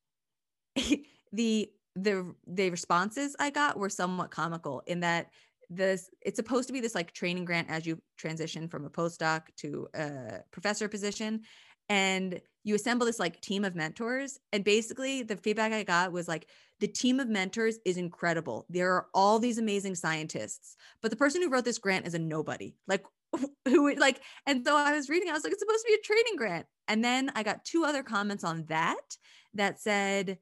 the 1.32 1.70
the 1.94 2.34
the 2.46 2.70
responses 2.70 3.36
I 3.38 3.50
got 3.50 3.78
were 3.78 3.88
somewhat 3.88 4.30
comical 4.30 4.82
in 4.86 5.00
that 5.00 5.30
this 5.68 6.10
it's 6.20 6.36
supposed 6.36 6.68
to 6.68 6.72
be 6.72 6.80
this 6.80 6.94
like 6.94 7.12
training 7.12 7.44
grant 7.44 7.70
as 7.70 7.86
you 7.86 8.00
transition 8.16 8.68
from 8.68 8.84
a 8.84 8.90
postdoc 8.90 9.42
to 9.56 9.88
a 9.94 10.40
professor 10.50 10.88
position 10.88 11.42
and 11.88 12.40
you 12.64 12.74
assemble 12.74 13.06
this 13.06 13.18
like 13.18 13.40
team 13.40 13.64
of 13.64 13.74
mentors 13.74 14.38
and 14.52 14.64
basically 14.64 15.22
the 15.22 15.36
feedback 15.36 15.72
i 15.72 15.82
got 15.82 16.12
was 16.12 16.28
like 16.28 16.46
the 16.80 16.88
team 16.88 17.20
of 17.20 17.28
mentors 17.28 17.78
is 17.86 17.96
incredible. 17.96 18.66
There 18.68 18.92
are 18.92 19.06
all 19.14 19.38
these 19.38 19.58
amazing 19.58 19.94
scientists 19.94 20.76
but 21.00 21.10
the 21.10 21.16
person 21.16 21.40
who 21.40 21.48
wrote 21.48 21.64
this 21.64 21.78
grant 21.78 22.06
is 22.06 22.14
a 22.14 22.18
nobody. 22.18 22.74
Like 22.88 23.04
who 23.64 23.94
like 23.94 24.20
and 24.46 24.62
so 24.64 24.76
i 24.76 24.92
was 24.92 25.08
reading 25.08 25.30
i 25.30 25.32
was 25.32 25.42
like 25.42 25.54
it's 25.54 25.62
supposed 25.62 25.82
to 25.86 25.88
be 25.88 25.94
a 25.94 26.06
training 26.06 26.36
grant. 26.36 26.66
And 26.88 27.02
then 27.04 27.30
i 27.34 27.42
got 27.42 27.64
two 27.64 27.84
other 27.84 28.02
comments 28.02 28.44
on 28.44 28.66
that 28.68 29.16
that 29.54 29.80
said 29.80 30.38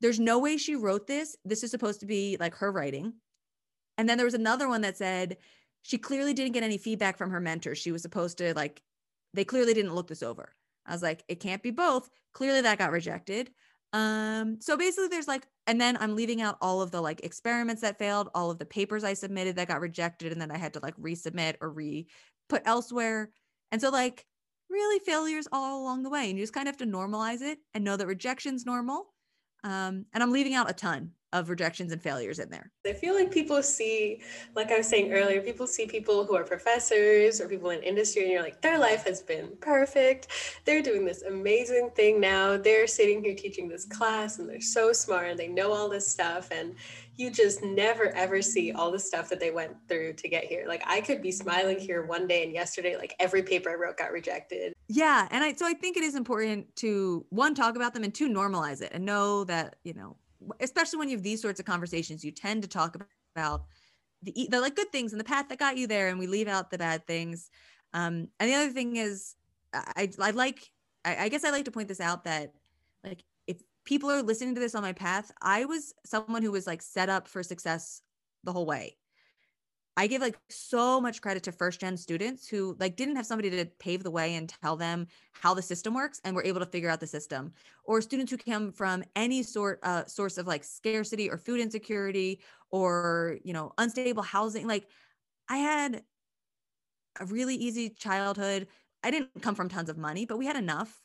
there's 0.00 0.20
no 0.20 0.38
way 0.38 0.56
she 0.56 0.76
wrote 0.76 1.06
this. 1.06 1.36
This 1.44 1.62
is 1.62 1.70
supposed 1.70 2.00
to 2.00 2.06
be 2.06 2.36
like 2.38 2.54
her 2.56 2.70
writing. 2.70 3.14
And 3.98 4.08
then 4.08 4.18
there 4.18 4.26
was 4.26 4.34
another 4.34 4.68
one 4.68 4.82
that 4.82 4.96
said 4.96 5.38
she 5.82 5.98
clearly 5.98 6.34
didn't 6.34 6.52
get 6.52 6.62
any 6.62 6.78
feedback 6.78 7.16
from 7.16 7.30
her 7.30 7.40
mentor. 7.40 7.74
She 7.74 7.92
was 7.92 8.02
supposed 8.02 8.38
to 8.38 8.54
like, 8.54 8.82
they 9.34 9.44
clearly 9.44 9.74
didn't 9.74 9.94
look 9.94 10.08
this 10.08 10.22
over. 10.22 10.54
I 10.84 10.92
was 10.92 11.02
like, 11.02 11.24
it 11.28 11.40
can't 11.40 11.62
be 11.62 11.70
both. 11.70 12.08
Clearly 12.32 12.60
that 12.62 12.78
got 12.78 12.92
rejected. 12.92 13.50
Um, 13.92 14.58
so 14.60 14.76
basically 14.76 15.08
there's 15.08 15.28
like, 15.28 15.46
and 15.66 15.80
then 15.80 15.96
I'm 15.98 16.16
leaving 16.16 16.42
out 16.42 16.58
all 16.60 16.82
of 16.82 16.90
the 16.90 17.00
like 17.00 17.24
experiments 17.24 17.82
that 17.82 17.98
failed, 17.98 18.28
all 18.34 18.50
of 18.50 18.58
the 18.58 18.66
papers 18.66 19.04
I 19.04 19.14
submitted 19.14 19.56
that 19.56 19.68
got 19.68 19.80
rejected, 19.80 20.32
and 20.32 20.40
then 20.40 20.50
I 20.50 20.58
had 20.58 20.74
to 20.74 20.80
like 20.82 20.96
resubmit 20.96 21.56
or 21.60 21.70
re 21.70 22.06
put 22.48 22.62
elsewhere. 22.66 23.30
And 23.72 23.80
so 23.80 23.90
like 23.90 24.26
really 24.68 24.98
failures 25.00 25.48
all 25.50 25.82
along 25.82 26.02
the 26.02 26.10
way. 26.10 26.28
And 26.28 26.38
you 26.38 26.42
just 26.42 26.52
kind 26.52 26.68
of 26.68 26.72
have 26.72 26.78
to 26.78 26.92
normalize 26.92 27.40
it 27.40 27.58
and 27.74 27.84
know 27.84 27.96
that 27.96 28.06
rejection's 28.06 28.66
normal. 28.66 29.06
Um, 29.66 30.06
and 30.14 30.22
I'm 30.22 30.30
leaving 30.30 30.54
out 30.54 30.70
a 30.70 30.72
ton 30.72 31.10
of 31.32 31.50
rejections 31.50 31.92
and 31.92 32.00
failures 32.00 32.38
in 32.38 32.48
there. 32.48 32.70
I 32.86 32.92
feel 32.92 33.14
like 33.14 33.30
people 33.30 33.62
see, 33.62 34.22
like 34.54 34.70
I 34.70 34.78
was 34.78 34.88
saying 34.88 35.12
earlier, 35.12 35.40
people 35.40 35.66
see 35.66 35.86
people 35.86 36.24
who 36.24 36.36
are 36.36 36.44
professors 36.44 37.40
or 37.40 37.48
people 37.48 37.70
in 37.70 37.82
industry, 37.82 38.22
and 38.22 38.30
you're 38.30 38.42
like, 38.42 38.62
their 38.62 38.78
life 38.78 39.04
has 39.04 39.22
been 39.22 39.52
perfect. 39.60 40.28
They're 40.64 40.82
doing 40.82 41.04
this 41.04 41.22
amazing 41.22 41.90
thing 41.94 42.20
now. 42.20 42.56
They're 42.56 42.86
sitting 42.86 43.22
here 43.22 43.34
teaching 43.34 43.68
this 43.68 43.84
class, 43.84 44.38
and 44.38 44.48
they're 44.48 44.60
so 44.60 44.92
smart 44.92 45.28
and 45.28 45.38
they 45.38 45.48
know 45.48 45.72
all 45.72 45.88
this 45.88 46.06
stuff. 46.06 46.50
And 46.50 46.74
you 47.16 47.30
just 47.30 47.62
never 47.62 48.14
ever 48.14 48.42
see 48.42 48.72
all 48.72 48.90
the 48.90 48.98
stuff 48.98 49.28
that 49.30 49.40
they 49.40 49.50
went 49.50 49.74
through 49.88 50.12
to 50.14 50.28
get 50.28 50.44
here. 50.44 50.66
Like 50.68 50.82
I 50.86 51.00
could 51.00 51.22
be 51.22 51.32
smiling 51.32 51.78
here 51.78 52.04
one 52.04 52.26
day 52.26 52.44
and 52.44 52.52
yesterday, 52.52 52.96
like 52.96 53.14
every 53.18 53.42
paper 53.42 53.70
I 53.70 53.74
wrote 53.74 53.96
got 53.96 54.12
rejected. 54.12 54.74
Yeah. 54.88 55.26
And 55.30 55.42
I, 55.42 55.54
so 55.54 55.66
I 55.66 55.72
think 55.72 55.96
it 55.96 56.02
is 56.02 56.14
important 56.14 56.74
to 56.76 57.24
one, 57.30 57.54
talk 57.54 57.74
about 57.74 57.94
them 57.94 58.04
and 58.04 58.14
two, 58.14 58.28
normalize 58.28 58.82
it 58.82 58.92
and 58.92 59.04
know 59.04 59.44
that, 59.44 59.76
you 59.82 59.94
know, 59.94 60.16
especially 60.60 60.98
when 60.98 61.08
you 61.08 61.16
have 61.16 61.24
these 61.24 61.42
sorts 61.42 61.60
of 61.60 61.66
conversations, 61.66 62.24
you 62.24 62.30
tend 62.30 62.62
to 62.62 62.68
talk 62.68 62.96
about 63.34 63.64
the, 64.22 64.48
the 64.50 64.60
like 64.60 64.76
good 64.76 64.90
things 64.92 65.12
and 65.12 65.20
the 65.20 65.24
path 65.24 65.48
that 65.48 65.58
got 65.58 65.76
you 65.76 65.86
there 65.86 66.08
and 66.08 66.18
we 66.18 66.26
leave 66.26 66.48
out 66.48 66.70
the 66.70 66.78
bad 66.78 67.06
things. 67.06 67.50
Um, 67.92 68.28
and 68.40 68.50
the 68.50 68.54
other 68.54 68.70
thing 68.70 68.96
is 68.96 69.34
I, 69.72 70.08
I 70.20 70.30
like, 70.30 70.70
I, 71.04 71.24
I 71.24 71.28
guess 71.28 71.44
I 71.44 71.50
like 71.50 71.64
to 71.66 71.70
point 71.70 71.88
this 71.88 72.00
out 72.00 72.24
that 72.24 72.52
like 73.04 73.22
if 73.46 73.62
people 73.84 74.10
are 74.10 74.22
listening 74.22 74.54
to 74.54 74.60
this 74.60 74.74
on 74.74 74.82
my 74.82 74.92
path, 74.92 75.30
I 75.40 75.64
was 75.64 75.94
someone 76.04 76.42
who 76.42 76.52
was 76.52 76.66
like 76.66 76.82
set 76.82 77.08
up 77.08 77.28
for 77.28 77.42
success 77.42 78.02
the 78.44 78.52
whole 78.52 78.66
way. 78.66 78.96
I 79.96 80.06
give 80.06 80.20
like 80.20 80.38
so 80.50 81.00
much 81.00 81.22
credit 81.22 81.42
to 81.44 81.52
first 81.52 81.80
gen 81.80 81.96
students 81.96 82.46
who 82.46 82.76
like 82.78 82.96
didn't 82.96 83.16
have 83.16 83.26
somebody 83.26 83.50
to 83.50 83.64
pave 83.78 84.02
the 84.02 84.10
way 84.10 84.34
and 84.34 84.48
tell 84.48 84.76
them 84.76 85.06
how 85.32 85.54
the 85.54 85.62
system 85.62 85.94
works 85.94 86.20
and 86.24 86.36
were 86.36 86.44
able 86.44 86.60
to 86.60 86.66
figure 86.66 86.90
out 86.90 87.00
the 87.00 87.06
system 87.06 87.52
or 87.84 88.02
students 88.02 88.30
who 88.30 88.36
come 88.36 88.72
from 88.72 89.02
any 89.14 89.42
sort 89.42 89.78
uh 89.82 90.04
source 90.04 90.36
of 90.36 90.46
like 90.46 90.64
scarcity 90.64 91.30
or 91.30 91.38
food 91.38 91.60
insecurity 91.60 92.40
or 92.70 93.38
you 93.42 93.52
know 93.52 93.72
unstable 93.78 94.22
housing 94.22 94.66
like 94.66 94.86
I 95.48 95.58
had 95.58 96.02
a 97.20 97.24
really 97.26 97.54
easy 97.54 97.88
childhood. 97.88 98.66
I 99.02 99.10
didn't 99.10 99.40
come 99.40 99.54
from 99.54 99.68
tons 99.68 99.88
of 99.88 99.96
money, 99.96 100.26
but 100.26 100.38
we 100.38 100.46
had 100.46 100.56
enough 100.56 101.00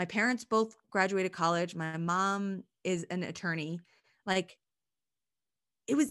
my 0.00 0.06
parents 0.06 0.46
both 0.46 0.74
graduated 0.90 1.30
college. 1.30 1.74
My 1.74 1.98
mom 1.98 2.62
is 2.84 3.04
an 3.10 3.22
attorney. 3.22 3.80
Like 4.24 4.56
it 5.86 5.94
was, 5.94 6.10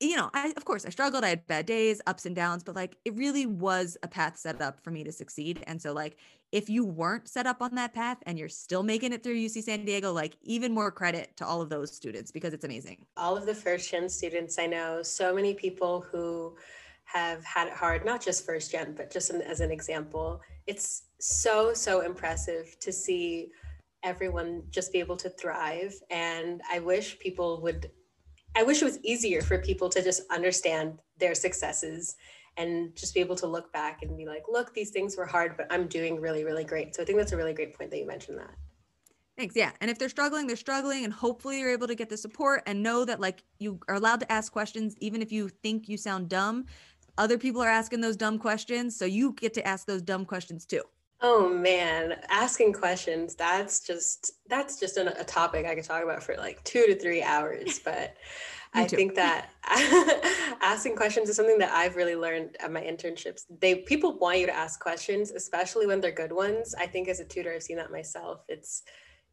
you 0.00 0.16
know, 0.16 0.30
I, 0.32 0.52
of 0.56 0.64
course 0.64 0.86
I 0.86 0.88
struggled. 0.88 1.24
I 1.24 1.28
had 1.28 1.46
bad 1.46 1.66
days, 1.66 2.00
ups 2.06 2.24
and 2.26 2.34
downs, 2.34 2.64
but 2.64 2.74
like 2.74 2.96
it 3.04 3.14
really 3.14 3.46
was 3.46 3.96
a 4.02 4.08
path 4.08 4.38
set 4.38 4.60
up 4.62 4.80
for 4.80 4.90
me 4.90 5.04
to 5.04 5.12
succeed. 5.12 5.62
And 5.66 5.80
so, 5.80 5.92
like, 5.92 6.16
if 6.52 6.68
you 6.68 6.84
weren't 6.84 7.28
set 7.28 7.46
up 7.46 7.62
on 7.62 7.74
that 7.76 7.94
path 7.94 8.18
and 8.26 8.38
you're 8.38 8.48
still 8.48 8.82
making 8.82 9.12
it 9.12 9.22
through 9.22 9.36
UC 9.36 9.62
San 9.62 9.84
Diego, 9.84 10.12
like, 10.12 10.36
even 10.42 10.72
more 10.72 10.90
credit 10.90 11.36
to 11.36 11.46
all 11.46 11.60
of 11.60 11.68
those 11.68 11.94
students 11.94 12.32
because 12.32 12.52
it's 12.52 12.64
amazing. 12.64 13.04
All 13.16 13.36
of 13.36 13.46
the 13.46 13.54
first 13.54 13.90
gen 13.90 14.08
students 14.08 14.58
I 14.58 14.66
know, 14.66 15.02
so 15.02 15.34
many 15.34 15.54
people 15.54 16.00
who 16.10 16.56
have 17.04 17.44
had 17.44 17.68
it 17.68 17.74
hard, 17.74 18.04
not 18.04 18.20
just 18.20 18.46
first 18.46 18.72
gen, 18.72 18.94
but 18.96 19.12
just 19.12 19.30
as 19.30 19.60
an 19.60 19.70
example, 19.70 20.40
it's 20.66 21.02
so, 21.20 21.72
so 21.74 22.00
impressive 22.00 22.76
to 22.80 22.92
see 22.92 23.50
everyone 24.02 24.62
just 24.70 24.92
be 24.92 24.98
able 24.98 25.16
to 25.18 25.28
thrive. 25.28 25.94
And 26.10 26.62
I 26.70 26.78
wish 26.78 27.18
people 27.18 27.60
would, 27.62 27.90
I 28.56 28.62
wish 28.62 28.82
it 28.82 28.84
was 28.84 28.98
easier 29.02 29.42
for 29.42 29.58
people 29.58 29.88
to 29.90 30.02
just 30.02 30.22
understand 30.30 30.98
their 31.18 31.34
successes 31.34 32.16
and 32.56 32.94
just 32.96 33.14
be 33.14 33.20
able 33.20 33.36
to 33.36 33.46
look 33.46 33.72
back 33.72 34.02
and 34.02 34.16
be 34.16 34.26
like, 34.26 34.44
look, 34.48 34.74
these 34.74 34.90
things 34.90 35.16
were 35.16 35.26
hard, 35.26 35.56
but 35.56 35.66
I'm 35.70 35.86
doing 35.86 36.20
really, 36.20 36.44
really 36.44 36.64
great. 36.64 36.94
So 36.94 37.02
I 37.02 37.04
think 37.04 37.18
that's 37.18 37.32
a 37.32 37.36
really 37.36 37.54
great 37.54 37.74
point 37.74 37.90
that 37.90 37.98
you 37.98 38.06
mentioned 38.06 38.38
that. 38.38 38.50
Thanks. 39.38 39.56
Yeah. 39.56 39.70
And 39.80 39.90
if 39.90 39.98
they're 39.98 40.10
struggling, 40.10 40.46
they're 40.46 40.56
struggling. 40.56 41.04
And 41.04 41.12
hopefully 41.12 41.60
you're 41.60 41.70
able 41.70 41.86
to 41.86 41.94
get 41.94 42.10
the 42.10 42.16
support 42.16 42.62
and 42.66 42.82
know 42.82 43.04
that 43.04 43.20
like 43.20 43.42
you 43.58 43.80
are 43.88 43.94
allowed 43.94 44.20
to 44.20 44.30
ask 44.30 44.52
questions, 44.52 44.96
even 44.98 45.22
if 45.22 45.32
you 45.32 45.48
think 45.48 45.88
you 45.88 45.96
sound 45.96 46.28
dumb. 46.28 46.66
Other 47.16 47.38
people 47.38 47.62
are 47.62 47.68
asking 47.68 48.00
those 48.00 48.16
dumb 48.16 48.38
questions. 48.38 48.96
So 48.96 49.04
you 49.04 49.32
get 49.32 49.54
to 49.54 49.66
ask 49.66 49.86
those 49.86 50.02
dumb 50.02 50.26
questions 50.26 50.66
too. 50.66 50.82
Oh 51.22 51.48
man, 51.48 52.20
asking 52.30 52.72
questions, 52.72 53.34
that's 53.34 53.80
just 53.86 54.32
that's 54.48 54.80
just 54.80 54.96
a, 54.96 55.20
a 55.20 55.24
topic 55.24 55.66
I 55.66 55.74
could 55.74 55.84
talk 55.84 56.02
about 56.02 56.22
for 56.22 56.36
like 56.36 56.64
2 56.64 56.86
to 56.86 56.98
3 56.98 57.22
hours, 57.22 57.78
but 57.84 58.16
I 58.72 58.86
think 58.86 59.16
that 59.16 59.50
asking 60.62 60.96
questions 60.96 61.28
is 61.28 61.36
something 61.36 61.58
that 61.58 61.72
I've 61.72 61.96
really 61.96 62.14
learned 62.14 62.56
at 62.60 62.72
my 62.72 62.80
internships. 62.80 63.42
They 63.60 63.76
people 63.76 64.18
want 64.18 64.38
you 64.38 64.46
to 64.46 64.54
ask 64.56 64.80
questions, 64.80 65.32
especially 65.32 65.86
when 65.86 66.00
they're 66.00 66.12
good 66.12 66.32
ones. 66.32 66.74
I 66.78 66.86
think 66.86 67.08
as 67.08 67.20
a 67.20 67.24
tutor 67.24 67.52
I've 67.52 67.62
seen 67.62 67.76
that 67.78 67.90
myself. 67.90 68.44
It's 68.48 68.82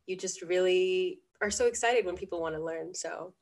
you 0.07 0.17
just 0.17 0.41
really 0.41 1.19
are 1.41 1.51
so 1.51 1.67
excited 1.67 2.05
when 2.05 2.15
people 2.15 2.41
want 2.41 2.55
to 2.55 2.63
learn. 2.63 2.95
So 2.95 3.33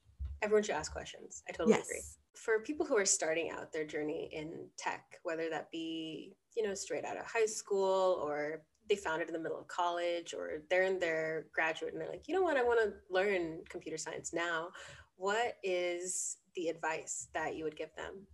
everyone 0.42 0.64
should 0.64 0.76
ask 0.76 0.92
questions. 0.92 1.44
I 1.48 1.54
totally 1.54 1.78
yes. 1.78 1.88
agree. 1.88 2.02
For 2.46 2.60
people 2.60 2.86
who 2.86 2.96
are 2.96 3.06
starting 3.06 3.50
out 3.50 3.74
their 3.74 3.86
journey 3.86 4.30
in 4.32 4.68
tech, 4.78 5.20
whether 5.24 5.50
that 5.50 5.72
be 5.72 6.36
you 6.56 6.64
know, 6.64 6.74
straight 6.74 7.06
out 7.06 7.18
of 7.18 7.26
high 7.26 7.46
school 7.46 8.20
or 8.24 8.64
they 8.90 8.96
found 8.96 9.22
it 9.22 9.28
in 9.28 9.34
the 9.34 9.40
middle 9.40 9.60
of 9.60 9.68
college 9.68 10.34
or 10.34 10.62
they're 10.70 10.84
in 10.84 11.00
their 11.00 11.48
graduate 11.54 11.94
and 11.94 12.02
they're 12.02 12.10
like, 12.10 12.28
you 12.28 12.36
know 12.36 12.42
what, 12.42 12.58
I 12.58 12.64
want 12.64 12.80
to 12.80 12.94
learn 13.10 13.62
computer 13.70 13.98
science 13.98 14.34
now. 14.34 14.70
What 15.18 15.58
is 15.64 16.38
the 16.56 16.70
advice 16.70 17.28
that 17.34 17.56
you 17.56 17.64
would 17.64 17.76
give 17.76 17.90
them? 17.96 18.28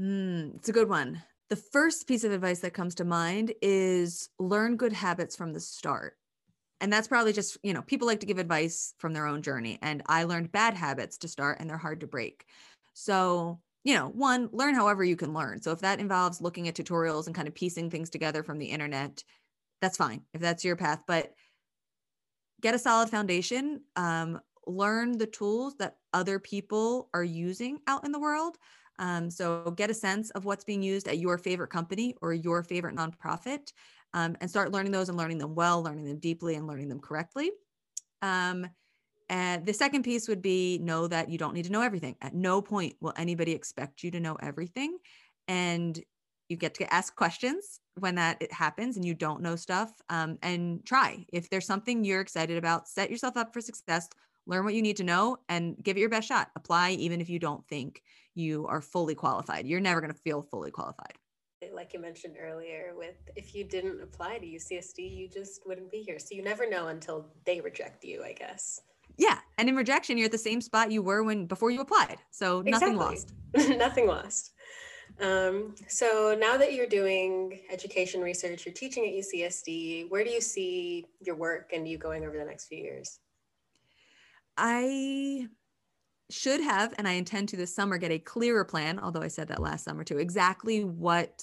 Mm, 0.00 0.56
it's 0.56 0.68
a 0.68 0.72
good 0.72 0.88
one. 0.88 1.22
The 1.48 1.56
first 1.56 2.06
piece 2.06 2.24
of 2.24 2.32
advice 2.32 2.60
that 2.60 2.74
comes 2.74 2.94
to 2.96 3.04
mind 3.04 3.52
is 3.60 4.30
learn 4.38 4.76
good 4.76 4.92
habits 4.92 5.36
from 5.36 5.52
the 5.52 5.60
start. 5.60 6.16
And 6.80 6.90
that's 6.90 7.08
probably 7.08 7.34
just, 7.34 7.58
you 7.62 7.74
know, 7.74 7.82
people 7.82 8.06
like 8.06 8.20
to 8.20 8.26
give 8.26 8.38
advice 8.38 8.94
from 8.98 9.12
their 9.12 9.26
own 9.26 9.42
journey. 9.42 9.78
And 9.82 10.02
I 10.06 10.24
learned 10.24 10.50
bad 10.50 10.74
habits 10.74 11.18
to 11.18 11.28
start 11.28 11.58
and 11.60 11.68
they're 11.68 11.76
hard 11.76 12.00
to 12.00 12.06
break. 12.06 12.46
So 12.92 13.60
you 13.84 13.94
know, 13.94 14.08
one, 14.08 14.50
learn 14.52 14.74
however 14.74 15.02
you 15.02 15.16
can 15.16 15.32
learn. 15.32 15.62
So 15.62 15.72
if 15.72 15.80
that 15.80 16.00
involves 16.00 16.40
looking 16.40 16.68
at 16.68 16.74
tutorials 16.74 17.26
and 17.26 17.34
kind 17.34 17.48
of 17.48 17.54
piecing 17.54 17.90
things 17.90 18.10
together 18.10 18.42
from 18.42 18.58
the 18.58 18.66
internet, 18.66 19.24
that's 19.80 19.96
fine 19.96 20.22
if 20.34 20.40
that's 20.40 20.64
your 20.64 20.76
path. 20.76 21.04
But 21.06 21.32
get 22.60 22.74
a 22.74 22.78
solid 22.78 23.08
foundation. 23.08 23.82
Um, 23.96 24.40
learn 24.66 25.16
the 25.16 25.26
tools 25.26 25.76
that 25.78 25.96
other 26.12 26.38
people 26.38 27.08
are 27.14 27.24
using 27.24 27.80
out 27.86 28.04
in 28.04 28.12
the 28.12 28.20
world. 28.20 28.56
Um, 28.98 29.30
so 29.30 29.70
get 29.70 29.88
a 29.88 29.94
sense 29.94 30.28
of 30.30 30.44
what's 30.44 30.64
being 30.64 30.82
used 30.82 31.08
at 31.08 31.18
your 31.18 31.38
favorite 31.38 31.70
company 31.70 32.14
or 32.20 32.34
your 32.34 32.62
favorite 32.62 32.94
nonprofit, 32.94 33.72
um, 34.12 34.36
and 34.42 34.50
start 34.50 34.72
learning 34.72 34.92
those 34.92 35.08
and 35.08 35.16
learning 35.16 35.38
them 35.38 35.54
well, 35.54 35.82
learning 35.82 36.04
them 36.04 36.18
deeply, 36.18 36.56
and 36.56 36.66
learning 36.66 36.90
them 36.90 37.00
correctly. 37.00 37.50
Um, 38.20 38.66
and 39.30 39.64
the 39.64 39.72
second 39.72 40.02
piece 40.02 40.26
would 40.26 40.42
be 40.42 40.78
know 40.78 41.06
that 41.06 41.30
you 41.30 41.38
don't 41.38 41.54
need 41.54 41.64
to 41.66 41.72
know 41.72 41.82
everything. 41.82 42.16
At 42.20 42.34
no 42.34 42.60
point 42.60 42.96
will 43.00 43.14
anybody 43.16 43.52
expect 43.52 44.02
you 44.02 44.10
to 44.10 44.18
know 44.18 44.36
everything. 44.42 44.98
And 45.46 45.98
you 46.48 46.56
get 46.56 46.74
to 46.74 46.92
ask 46.92 47.14
questions 47.14 47.78
when 48.00 48.16
that 48.16 48.50
happens 48.50 48.96
and 48.96 49.04
you 49.04 49.14
don't 49.14 49.40
know 49.40 49.54
stuff 49.54 49.92
um, 50.08 50.36
and 50.42 50.84
try. 50.84 51.24
If 51.32 51.48
there's 51.48 51.64
something 51.64 52.02
you're 52.04 52.20
excited 52.20 52.58
about, 52.58 52.88
set 52.88 53.08
yourself 53.08 53.36
up 53.36 53.54
for 53.54 53.60
success, 53.60 54.08
learn 54.48 54.64
what 54.64 54.74
you 54.74 54.82
need 54.82 54.96
to 54.96 55.04
know 55.04 55.36
and 55.48 55.76
give 55.80 55.96
it 55.96 56.00
your 56.00 56.08
best 56.08 56.26
shot. 56.26 56.50
Apply 56.56 56.90
even 56.90 57.20
if 57.20 57.30
you 57.30 57.38
don't 57.38 57.64
think 57.68 58.02
you 58.34 58.66
are 58.66 58.80
fully 58.80 59.14
qualified. 59.14 59.64
You're 59.64 59.78
never 59.78 60.00
going 60.00 60.12
to 60.12 60.18
feel 60.18 60.42
fully 60.42 60.72
qualified 60.72 61.14
like 61.74 61.92
you 61.92 62.00
mentioned 62.00 62.36
earlier 62.40 62.94
with 62.96 63.16
if 63.36 63.54
you 63.54 63.64
didn't 63.64 64.00
apply 64.02 64.38
to 64.38 64.46
UCSD 64.46 65.14
you 65.14 65.28
just 65.28 65.60
wouldn't 65.66 65.90
be 65.90 65.98
here 65.98 66.18
so 66.18 66.34
you 66.34 66.42
never 66.42 66.68
know 66.68 66.88
until 66.88 67.26
they 67.44 67.60
reject 67.60 68.02
you 68.02 68.24
I 68.24 68.32
guess 68.32 68.80
yeah. 69.16 69.38
And 69.58 69.68
in 69.68 69.76
rejection, 69.76 70.16
you're 70.16 70.26
at 70.26 70.32
the 70.32 70.38
same 70.38 70.60
spot 70.60 70.90
you 70.90 71.02
were 71.02 71.22
when 71.22 71.46
before 71.46 71.70
you 71.70 71.80
applied. 71.80 72.18
So 72.30 72.62
nothing 72.62 72.96
lost. 72.96 73.32
nothing 73.54 74.06
lost. 74.06 74.52
Um, 75.20 75.74
so 75.88 76.36
now 76.38 76.56
that 76.56 76.72
you're 76.72 76.86
doing 76.86 77.60
education 77.70 78.22
research, 78.22 78.64
you're 78.64 78.74
teaching 78.74 79.04
at 79.04 79.12
UCSD, 79.12 80.10
where 80.10 80.24
do 80.24 80.30
you 80.30 80.40
see 80.40 81.06
your 81.20 81.36
work 81.36 81.72
and 81.74 81.86
you 81.86 81.98
going 81.98 82.24
over 82.24 82.38
the 82.38 82.44
next 82.44 82.66
few 82.66 82.78
years? 82.78 83.18
I 84.56 85.48
should 86.30 86.60
have, 86.60 86.94
and 86.96 87.06
I 87.06 87.12
intend 87.12 87.48
to 87.50 87.56
this 87.56 87.74
summer 87.74 87.98
get 87.98 88.12
a 88.12 88.18
clearer 88.18 88.64
plan, 88.64 88.98
although 88.98 89.22
I 89.22 89.28
said 89.28 89.48
that 89.48 89.60
last 89.60 89.84
summer 89.84 90.04
too, 90.04 90.18
exactly 90.18 90.84
what 90.84 91.42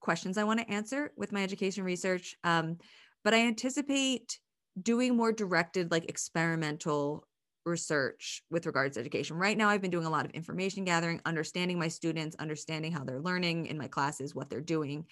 questions 0.00 0.38
I 0.38 0.44
want 0.44 0.60
to 0.60 0.70
answer 0.70 1.12
with 1.16 1.32
my 1.32 1.42
education 1.42 1.84
research. 1.84 2.36
Um, 2.44 2.78
but 3.24 3.34
I 3.34 3.40
anticipate 3.40 4.38
doing 4.82 5.16
more 5.16 5.32
directed 5.32 5.90
like 5.90 6.08
experimental 6.08 7.26
research 7.64 8.42
with 8.50 8.66
regards 8.66 8.94
to 8.94 9.00
education. 9.00 9.36
Right 9.36 9.56
now, 9.56 9.68
I've 9.68 9.82
been 9.82 9.90
doing 9.90 10.06
a 10.06 10.10
lot 10.10 10.24
of 10.24 10.30
information 10.32 10.84
gathering, 10.84 11.20
understanding 11.24 11.78
my 11.78 11.88
students, 11.88 12.36
understanding 12.38 12.92
how 12.92 13.04
they're 13.04 13.20
learning 13.20 13.66
in 13.66 13.78
my 13.78 13.88
classes, 13.88 14.34
what 14.34 14.48
they're 14.50 14.60
doing. 14.60 15.06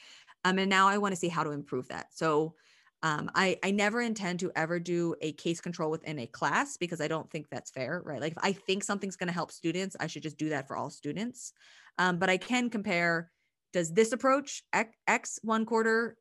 Um, 0.44 0.58
and 0.58 0.70
now 0.70 0.88
I 0.88 0.98
want 0.98 1.12
to 1.12 1.20
see 1.20 1.28
how 1.28 1.44
to 1.44 1.50
improve 1.50 1.88
that. 1.88 2.06
So 2.12 2.54
um, 3.02 3.30
I, 3.34 3.58
I 3.62 3.70
never 3.70 4.00
intend 4.00 4.40
to 4.40 4.50
ever 4.56 4.80
do 4.80 5.14
a 5.20 5.32
case 5.32 5.60
control 5.60 5.90
within 5.90 6.18
a 6.18 6.26
class 6.26 6.76
because 6.76 7.00
I 7.00 7.08
don't 7.08 7.30
think 7.30 7.46
that's 7.50 7.70
fair, 7.70 8.00
right? 8.04 8.20
Like 8.20 8.32
if 8.32 8.38
I 8.42 8.52
think 8.52 8.82
something's 8.82 9.16
going 9.16 9.28
to 9.28 9.34
help 9.34 9.52
students, 9.52 9.96
I 10.00 10.06
should 10.06 10.22
just 10.22 10.38
do 10.38 10.48
that 10.48 10.66
for 10.66 10.76
all 10.76 10.90
students. 10.90 11.52
Um, 11.98 12.18
but 12.18 12.30
I 12.30 12.36
can 12.36 12.70
compare, 12.70 13.30
does 13.72 13.92
this 13.92 14.12
approach 14.12 14.62
X, 15.06 15.38
one 15.42 15.66
quarter 15.66 16.16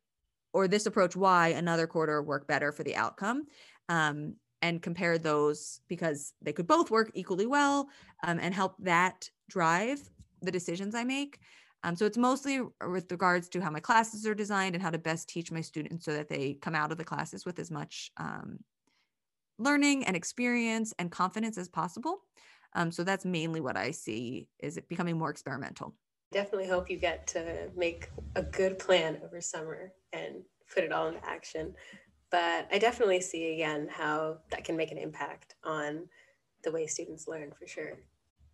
or 0.56 0.66
this 0.66 0.86
approach 0.86 1.14
Y 1.14 1.48
another 1.48 1.86
quarter 1.86 2.22
work 2.22 2.46
better 2.46 2.72
for 2.72 2.82
the 2.82 2.96
outcome? 2.96 3.44
Um, 3.90 4.36
and 4.62 4.80
compare 4.80 5.18
those 5.18 5.80
because 5.86 6.32
they 6.40 6.52
could 6.52 6.66
both 6.66 6.90
work 6.90 7.10
equally 7.12 7.46
well 7.46 7.88
um, 8.24 8.38
and 8.40 8.54
help 8.54 8.74
that 8.78 9.28
drive 9.50 10.00
the 10.40 10.50
decisions 10.50 10.94
I 10.94 11.04
make. 11.04 11.38
Um, 11.84 11.94
so 11.94 12.06
it's 12.06 12.16
mostly 12.16 12.62
with 12.88 13.12
regards 13.12 13.50
to 13.50 13.60
how 13.60 13.70
my 13.70 13.80
classes 13.80 14.26
are 14.26 14.34
designed 14.34 14.74
and 14.74 14.82
how 14.82 14.90
to 14.90 14.98
best 14.98 15.28
teach 15.28 15.52
my 15.52 15.60
students 15.60 16.06
so 16.06 16.14
that 16.14 16.30
they 16.30 16.54
come 16.54 16.74
out 16.74 16.90
of 16.90 16.96
the 16.96 17.04
classes 17.04 17.44
with 17.44 17.58
as 17.58 17.70
much 17.70 18.10
um, 18.16 18.58
learning 19.58 20.04
and 20.06 20.16
experience 20.16 20.94
and 20.98 21.12
confidence 21.12 21.58
as 21.58 21.68
possible. 21.68 22.22
Um, 22.74 22.90
so 22.90 23.04
that's 23.04 23.26
mainly 23.26 23.60
what 23.60 23.76
I 23.76 23.90
see 23.90 24.48
is 24.58 24.78
it 24.78 24.88
becoming 24.88 25.18
more 25.18 25.30
experimental. 25.30 25.94
Definitely 26.32 26.68
hope 26.68 26.90
you 26.90 26.98
get 26.98 27.26
to 27.28 27.70
make 27.76 28.10
a 28.34 28.42
good 28.42 28.78
plan 28.78 29.18
over 29.24 29.40
summer 29.40 29.92
and 30.12 30.42
put 30.74 30.84
it 30.84 30.92
all 30.92 31.08
into 31.08 31.24
action. 31.24 31.74
But 32.30 32.68
I 32.72 32.78
definitely 32.78 33.20
see 33.20 33.54
again 33.54 33.88
how 33.90 34.38
that 34.50 34.64
can 34.64 34.76
make 34.76 34.90
an 34.90 34.98
impact 34.98 35.54
on 35.62 36.08
the 36.64 36.72
way 36.72 36.86
students 36.86 37.28
learn 37.28 37.52
for 37.58 37.66
sure. 37.66 37.98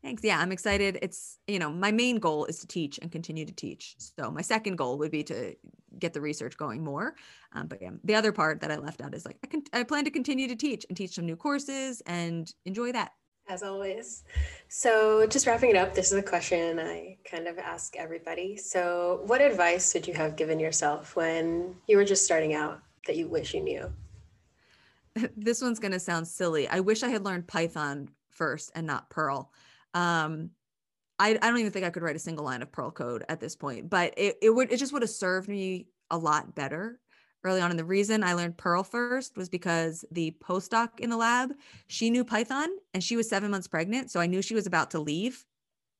Thanks. 0.03 0.25
Yeah, 0.25 0.41
I'm 0.41 0.51
excited. 0.51 0.99
It's, 1.01 1.39
you 1.47 1.61
know, 1.61 1.71
my 1.71 1.93
main 1.93 2.17
goal 2.17 2.45
is 2.47 2.59
to 2.59 2.67
teach 2.67 2.99
and 3.01 3.11
continue 3.11 3.47
to 3.47 3.53
teach. 3.53 3.95
So 3.99 4.31
my 4.33 4.43
second 4.43 4.77
goal 4.77 4.99
would 4.99 5.13
be 5.13 5.23
to 5.25 5.55
get 5.99 6.13
the 6.13 6.21
research 6.21 6.57
going 6.57 6.83
more. 6.83 7.15
Um, 7.53 7.69
but 7.69 7.81
yeah, 7.81 7.91
the 8.03 8.17
other 8.17 8.33
part 8.33 8.61
that 8.61 8.73
I 8.73 8.77
left 8.77 9.01
out 9.01 9.15
is 9.15 9.25
like, 9.25 9.39
I, 9.45 9.47
can, 9.47 9.63
I 9.73 9.85
plan 9.85 10.05
to 10.05 10.11
continue 10.11 10.49
to 10.49 10.57
teach 10.57 10.85
and 10.89 10.97
teach 10.97 11.15
some 11.15 11.25
new 11.25 11.37
courses 11.37 12.03
and 12.05 12.53
enjoy 12.65 12.91
that. 12.93 13.13
As 13.49 13.63
always. 13.63 14.25
So 14.69 15.27
just 15.27 15.47
wrapping 15.47 15.71
it 15.71 15.77
up, 15.77 15.95
this 15.95 16.13
is 16.13 16.19
a 16.19 16.23
question 16.23 16.79
I 16.79 17.19
kind 17.29 17.47
of 17.47 17.59
ask 17.59 17.97
everybody. 17.97 18.57
So 18.57 19.23
what 19.27 19.43
advice 19.43 19.93
would 19.95 20.07
you 20.07 20.15
have 20.15 20.37
given 20.37 20.59
yourself 20.59 21.17
when 21.17 21.75
you 21.87 21.97
were 21.97 22.05
just 22.05 22.25
starting 22.25 22.55
out 22.55 22.81
that 23.07 23.17
you 23.17 23.29
wish 23.29 23.53
you 23.53 23.63
knew? 23.63 23.93
this 25.37 25.61
one's 25.61 25.81
going 25.81 25.93
to 25.93 26.01
sound 26.01 26.27
silly. 26.27 26.69
I 26.69 26.81
wish 26.81 27.03
I 27.03 27.09
had 27.09 27.25
learned 27.25 27.47
Python 27.47 28.09
first 28.31 28.73
and 28.75 28.87
not 28.87 29.11
Perl 29.11 29.53
um, 29.95 30.51
I, 31.19 31.31
I 31.31 31.49
don't 31.49 31.59
even 31.59 31.73
think 31.73 31.85
I 31.85 31.91
could 31.91 32.03
write 32.03 32.17
a 32.17 32.21
single 32.21 32.45
line 32.45 32.63
of 32.63 32.73
Perl 32.73 32.91
code 32.91 33.25
at 33.29 33.41
this 33.41 33.55
point, 33.55 33.91
but 33.91 34.15
it, 34.17 34.37
it 34.43 34.51
would 34.51 34.73
it 34.73 34.79
just 34.79 34.93
would 34.93 35.03
have 35.03 35.11
served 35.11 35.49
me 35.49 35.87
a 36.11 36.19
lot 36.19 36.55
better 36.55 36.99
early 37.45 37.61
on. 37.61 37.71
And 37.71 37.79
the 37.79 37.85
reason 37.85 38.23
I 38.23 38.35
learned 38.35 38.57
Perl 38.57 38.83
first 38.83 39.37
was 39.37 39.49
because 39.49 40.05
the 40.11 40.37
postdoc 40.43 41.01
in 41.01 41.11
the 41.11 41.17
lab, 41.17 41.53
she 41.89 42.11
knew 42.11 42.25
Python 42.25 42.69
and 42.95 43.03
she 43.03 43.17
was 43.17 43.29
seven 43.29 43.51
months 43.51 43.69
pregnant. 43.69 44.11
So 44.11 44.21
I 44.21 44.27
knew 44.27 44.43
she 44.43 44.55
was 44.55 44.67
about 44.67 44.91
to 44.93 45.01
leave 45.01 45.45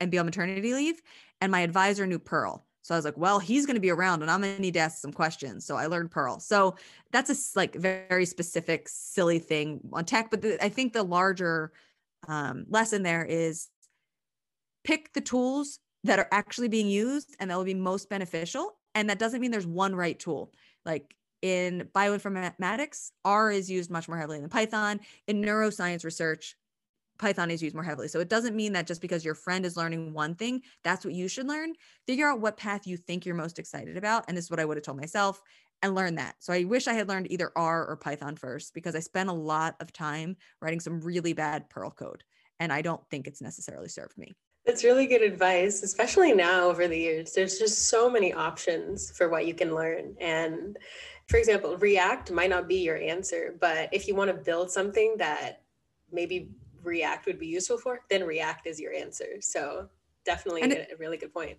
and 0.01 0.11
be 0.11 0.19
on 0.19 0.27
maternity 0.27 0.75
leave. 0.75 1.01
And 1.41 1.51
my 1.51 1.61
advisor 1.61 2.07
knew 2.07 2.19
Perl. 2.19 2.65
So 2.83 2.95
I 2.95 2.99
was 2.99 3.05
like, 3.05 3.17
well, 3.17 3.39
he's 3.39 3.65
going 3.65 3.77
to 3.77 3.81
be 3.81 3.91
around 3.91 4.23
and 4.23 4.31
I'm 4.31 4.41
going 4.41 4.57
to 4.57 4.61
need 4.61 4.75
to 4.75 4.81
ask 4.81 4.99
some 4.99 5.13
questions. 5.13 5.65
So 5.65 5.77
I 5.77 5.87
learned 5.87 6.11
Perl. 6.11 6.41
So 6.41 6.75
that's 7.13 7.31
a 7.31 7.59
like 7.59 7.75
very 7.77 8.27
specific, 8.27 8.89
silly 8.89 9.39
thing 9.39 9.81
on 9.93 10.05
tech. 10.05 10.31
But 10.31 10.43
the, 10.43 10.63
I 10.63 10.69
think 10.69 10.93
the 10.93 11.05
larger 11.05 11.73
um, 12.27 12.67
lesson 12.69 13.03
there 13.03 13.25
is 13.25 13.69
pick 14.85 15.13
the 15.13 15.21
tools 15.21 15.79
that 16.05 16.19
are 16.19 16.29
actually 16.33 16.69
being 16.69 16.89
used 16.89 17.37
and 17.39 17.51
that 17.51 17.57
will 17.57 17.65
be 17.65 17.75
most 17.75 18.09
beneficial. 18.09 18.77
And 18.95 19.09
that 19.09 19.21
doesn't 19.21 19.41
mean 19.41 19.53
there's 19.53 19.67
one 19.67 19.95
right 19.95 20.19
tool. 20.19 20.53
Like 20.85 21.15
in 21.43 21.89
bioinformatics, 21.95 23.11
R 23.25 23.51
is 23.51 23.71
used 23.71 23.91
much 23.91 24.09
more 24.09 24.17
heavily 24.17 24.41
than 24.41 24.49
Python. 24.49 25.01
In 25.27 25.43
neuroscience 25.43 26.05
research, 26.05 26.57
Python 27.19 27.51
is 27.51 27.63
used 27.63 27.75
more 27.75 27.85
heavily. 27.85 28.09
So 28.09 28.21
it 28.21 28.29
doesn't 28.29 28.57
mean 28.57 28.73
that 28.73 28.87
just 28.87 29.01
because 29.01 29.25
your 29.25 29.35
friend 29.35 29.67
is 29.67 29.77
learning 29.77 30.13
one 30.13 30.35
thing, 30.35 30.63
that's 30.83 31.05
what 31.05 31.15
you 31.15 31.29
should 31.29 31.47
learn. 31.47 31.75
Figure 32.07 32.29
out 32.29 32.41
what 32.41 32.57
path 32.57 32.87
you 32.87 32.97
think 32.97 33.27
you're 33.27 33.35
most 33.35 33.59
excited 33.59 33.97
about. 33.97 34.25
And 34.29 34.37
this 34.37 34.47
is 34.47 34.51
what 34.51 34.61
I 34.61 34.65
would 34.65 34.77
have 34.77 34.85
told 34.85 34.99
myself 34.99 35.43
and 35.83 35.95
learn 35.95 36.15
that. 36.15 36.37
So 36.39 36.53
I 36.53 36.65
wish 36.65 36.89
I 36.89 36.95
had 36.95 37.09
learned 37.09 37.31
either 37.31 37.53
R 37.57 37.87
or 37.87 37.97
Python 37.97 38.37
first 38.37 38.73
because 38.73 38.95
I 38.95 39.01
spent 39.01 39.29
a 39.29 39.35
lot 39.35 39.77
of 39.81 39.93
time 39.93 40.37
writing 40.61 40.81
some 40.81 41.01
really 41.01 41.33
bad 41.33 41.69
Perl 41.69 41.91
code. 41.91 42.25
And 42.61 42.73
I 42.73 42.83
don't 42.83 43.03
think 43.11 43.27
it's 43.27 43.43
necessarily 43.43 43.89
served 43.89 44.17
me. 44.17 44.33
That's 44.65 44.85
really 44.85 45.07
good 45.07 45.23
advice, 45.23 45.83
especially 45.83 46.33
now 46.33 46.69
over 46.69 46.87
the 46.87 46.99
years. 46.99 47.33
There's 47.33 47.59
just 47.59 47.89
so 47.89 48.09
many 48.09 48.33
options 48.33 49.11
for 49.11 49.29
what 49.29 49.47
you 49.47 49.55
can 49.55 49.75
learn. 49.75 50.15
And 50.21 50.77
for 51.29 51.37
example, 51.37 51.77
React 51.77 52.33
might 52.33 52.51
not 52.51 52.69
be 52.69 52.77
your 52.77 52.97
answer, 52.97 53.55
but 53.61 53.89
if 53.93 54.09
you 54.09 54.15
want 54.15 54.31
to 54.31 54.35
build 54.35 54.71
something 54.71 55.15
that 55.19 55.63
maybe 56.11 56.51
React 56.83 57.27
would 57.27 57.39
be 57.39 57.47
useful 57.47 57.79
for, 57.79 58.01
then 58.11 58.25
React 58.25 58.67
is 58.67 58.81
your 58.81 58.93
answer. 58.93 59.41
So 59.41 59.89
definitely 60.25 60.63
it, 60.63 60.91
a 60.93 60.97
really 60.97 61.17
good 61.17 61.33
point. 61.33 61.59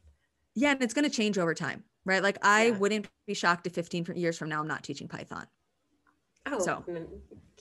Yeah, 0.55 0.71
and 0.71 0.81
it's 0.81 0.93
going 0.93 1.09
to 1.09 1.15
change 1.15 1.37
over 1.37 1.53
time, 1.53 1.83
right? 2.05 2.21
Like 2.21 2.37
I 2.41 2.67
yeah. 2.67 2.77
wouldn't 2.77 3.07
be 3.25 3.33
shocked 3.33 3.67
if 3.67 3.73
15 3.73 4.13
years 4.15 4.37
from 4.37 4.49
now 4.49 4.59
I'm 4.59 4.67
not 4.67 4.83
teaching 4.83 5.07
Python. 5.07 5.47
Oh, 6.45 6.59
so 6.59 6.83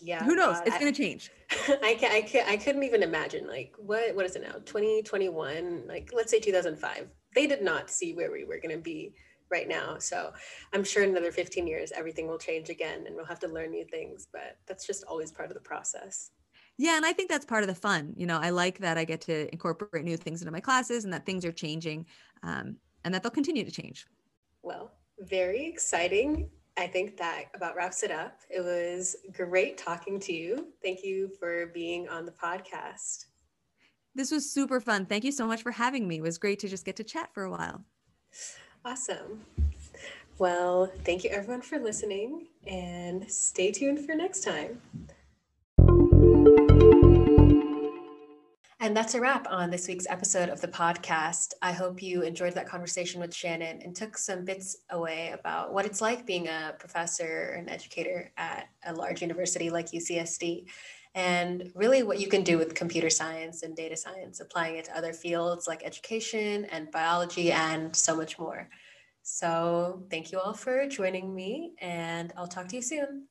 yeah. 0.01 0.25
Who 0.25 0.35
knows? 0.35 0.57
Uh, 0.57 0.63
it's 0.67 0.79
going 0.79 0.93
to 0.93 1.03
change. 1.03 1.31
I 1.83 1.95
can 1.99 2.11
I 2.11 2.23
can 2.23 2.45
I 2.49 2.57
couldn't 2.57 2.83
even 2.83 3.03
imagine 3.03 3.47
like 3.47 3.75
what 3.79 4.15
what 4.17 4.27
is 4.27 4.35
it 4.35 4.43
now? 4.43 4.55
2021, 4.65 5.85
like 5.87 6.11
let's 6.13 6.31
say 6.31 6.41
2005. 6.41 7.09
They 7.35 7.47
did 7.47 7.63
not 7.63 7.89
see 7.89 8.13
where 8.13 8.31
we 8.33 8.45
were 8.45 8.59
going 8.59 8.77
to 8.77 8.83
be 8.83 9.15
right 9.53 9.69
now. 9.69 9.99
So 9.99 10.33
I'm 10.73 10.83
sure 10.83 11.05
in 11.05 11.11
another 11.11 11.31
15 11.31 11.67
years 11.67 11.93
everything 11.95 12.27
will 12.27 12.39
change 12.39 12.71
again 12.71 13.05
and 13.07 13.15
we'll 13.15 13.27
have 13.27 13.39
to 13.41 13.49
learn 13.49 13.71
new 13.71 13.85
things, 13.85 14.27
but 14.33 14.57
that's 14.67 14.87
just 14.87 15.05
always 15.05 15.31
part 15.31 15.51
of 15.51 15.55
the 15.55 15.61
process. 15.61 16.31
Yeah, 16.79 16.97
and 16.97 17.05
I 17.05 17.13
think 17.13 17.29
that's 17.29 17.45
part 17.45 17.63
of 17.63 17.69
the 17.69 17.75
fun. 17.75 18.15
You 18.17 18.27
know, 18.27 18.39
I 18.39 18.51
like 18.51 18.79
that 18.79 18.99
I 18.99 19.05
get 19.05 19.21
to 19.23 19.53
incorporate 19.53 20.05
new 20.05 20.17
things 20.17 20.41
into 20.41 20.51
my 20.51 20.61
classes 20.61 21.05
and 21.05 21.13
that 21.13 21.27
things 21.27 21.45
are 21.45 21.53
changing 21.53 22.07
um, 22.43 22.77
and 23.05 23.15
that 23.15 23.23
they'll 23.23 23.31
continue 23.31 23.65
to 23.65 23.71
change. 23.71 24.07
Well, 24.63 24.93
very 25.21 25.67
exciting. 25.67 26.49
I 26.79 26.87
think 26.87 27.19
that 27.19 27.45
about 27.55 27.77
wraps 27.77 28.03
it 28.03 28.11
up. 28.11 28.39
It 28.49 28.61
was 28.61 29.15
great 29.33 29.77
talking 29.77 30.19
to 30.21 30.33
you. 30.33 30.69
Thank 30.83 31.05
you 31.05 31.31
for 31.39 31.67
being 31.67 32.09
on 32.09 32.25
the 32.25 32.33
podcast. 32.33 33.27
This 34.15 34.31
was 34.31 34.51
super 34.51 34.81
fun. 34.81 35.07
Thank 35.07 35.25
you 35.25 35.33
so 35.33 35.47
much 35.47 35.63
for 35.63 35.71
having 35.71 36.09
me. 36.09 36.17
It 36.17 36.23
was 36.23 36.39
great 36.39 36.59
to 36.61 36.69
just 36.69 36.85
get 36.85 36.97
to 36.97 37.05
chat 37.05 37.31
for 37.35 37.45
a 37.45 37.51
while. 37.51 37.85
Awesome. 38.85 39.45
Well, 40.39 40.91
thank 41.05 41.23
you 41.23 41.31
everyone 41.31 41.63
for 41.63 41.79
listening 41.79 42.49
and 42.67 43.31
stay 43.31 43.71
tuned 43.71 44.05
for 44.05 44.15
next 44.15 44.43
time. 44.43 44.81
And 48.81 48.97
that's 48.97 49.15
a 49.15 49.21
wrap 49.21 49.47
on 49.49 49.71
this 49.71 49.87
week's 49.87 50.09
episode 50.09 50.49
of 50.49 50.61
the 50.61 50.67
podcast. 50.67 51.53
I 51.63 51.71
hope 51.71 52.03
you 52.03 52.23
enjoyed 52.23 52.55
that 52.55 52.69
conversation 52.69 53.21
with 53.21 53.33
Shannon 53.33 53.81
and 53.81 53.95
took 53.95 54.19
some 54.19 54.45
bits 54.45 54.79
away 54.91 55.31
about 55.33 55.73
what 55.73 55.87
it's 55.87 56.01
like 56.01 56.27
being 56.27 56.49
a 56.49 56.75
professor 56.77 57.55
and 57.57 57.71
educator 57.71 58.33
at 58.37 58.67
a 58.85 58.93
large 58.93 59.23
university 59.23 59.71
like 59.71 59.93
UCSD, 59.93 60.65
and 61.15 61.71
really 61.75 62.03
what 62.03 62.21
you 62.21 62.29
can 62.29 62.43
do 62.43 62.59
with 62.59 62.75
computer 62.75 63.11
science 63.11 63.63
and 63.63 63.77
data 63.77 63.97
science, 63.97 64.41
applying 64.41 64.77
it 64.77 64.87
to 64.87 64.97
other 64.97 65.13
fields 65.13 65.69
like 65.69 65.83
education 65.85 66.65
and 66.67 66.91
biology 66.91 67.53
and 67.53 67.95
so 67.95 68.17
much 68.17 68.39
more. 68.39 68.69
So, 69.23 70.05
thank 70.11 70.33
you 70.33 70.41
all 70.41 70.55
for 70.55 70.89
joining 70.89 71.33
me, 71.35 71.75
and 71.81 72.33
I'll 72.37 72.49
talk 72.49 72.69
to 72.69 72.77
you 72.77 72.83
soon. 72.83 73.29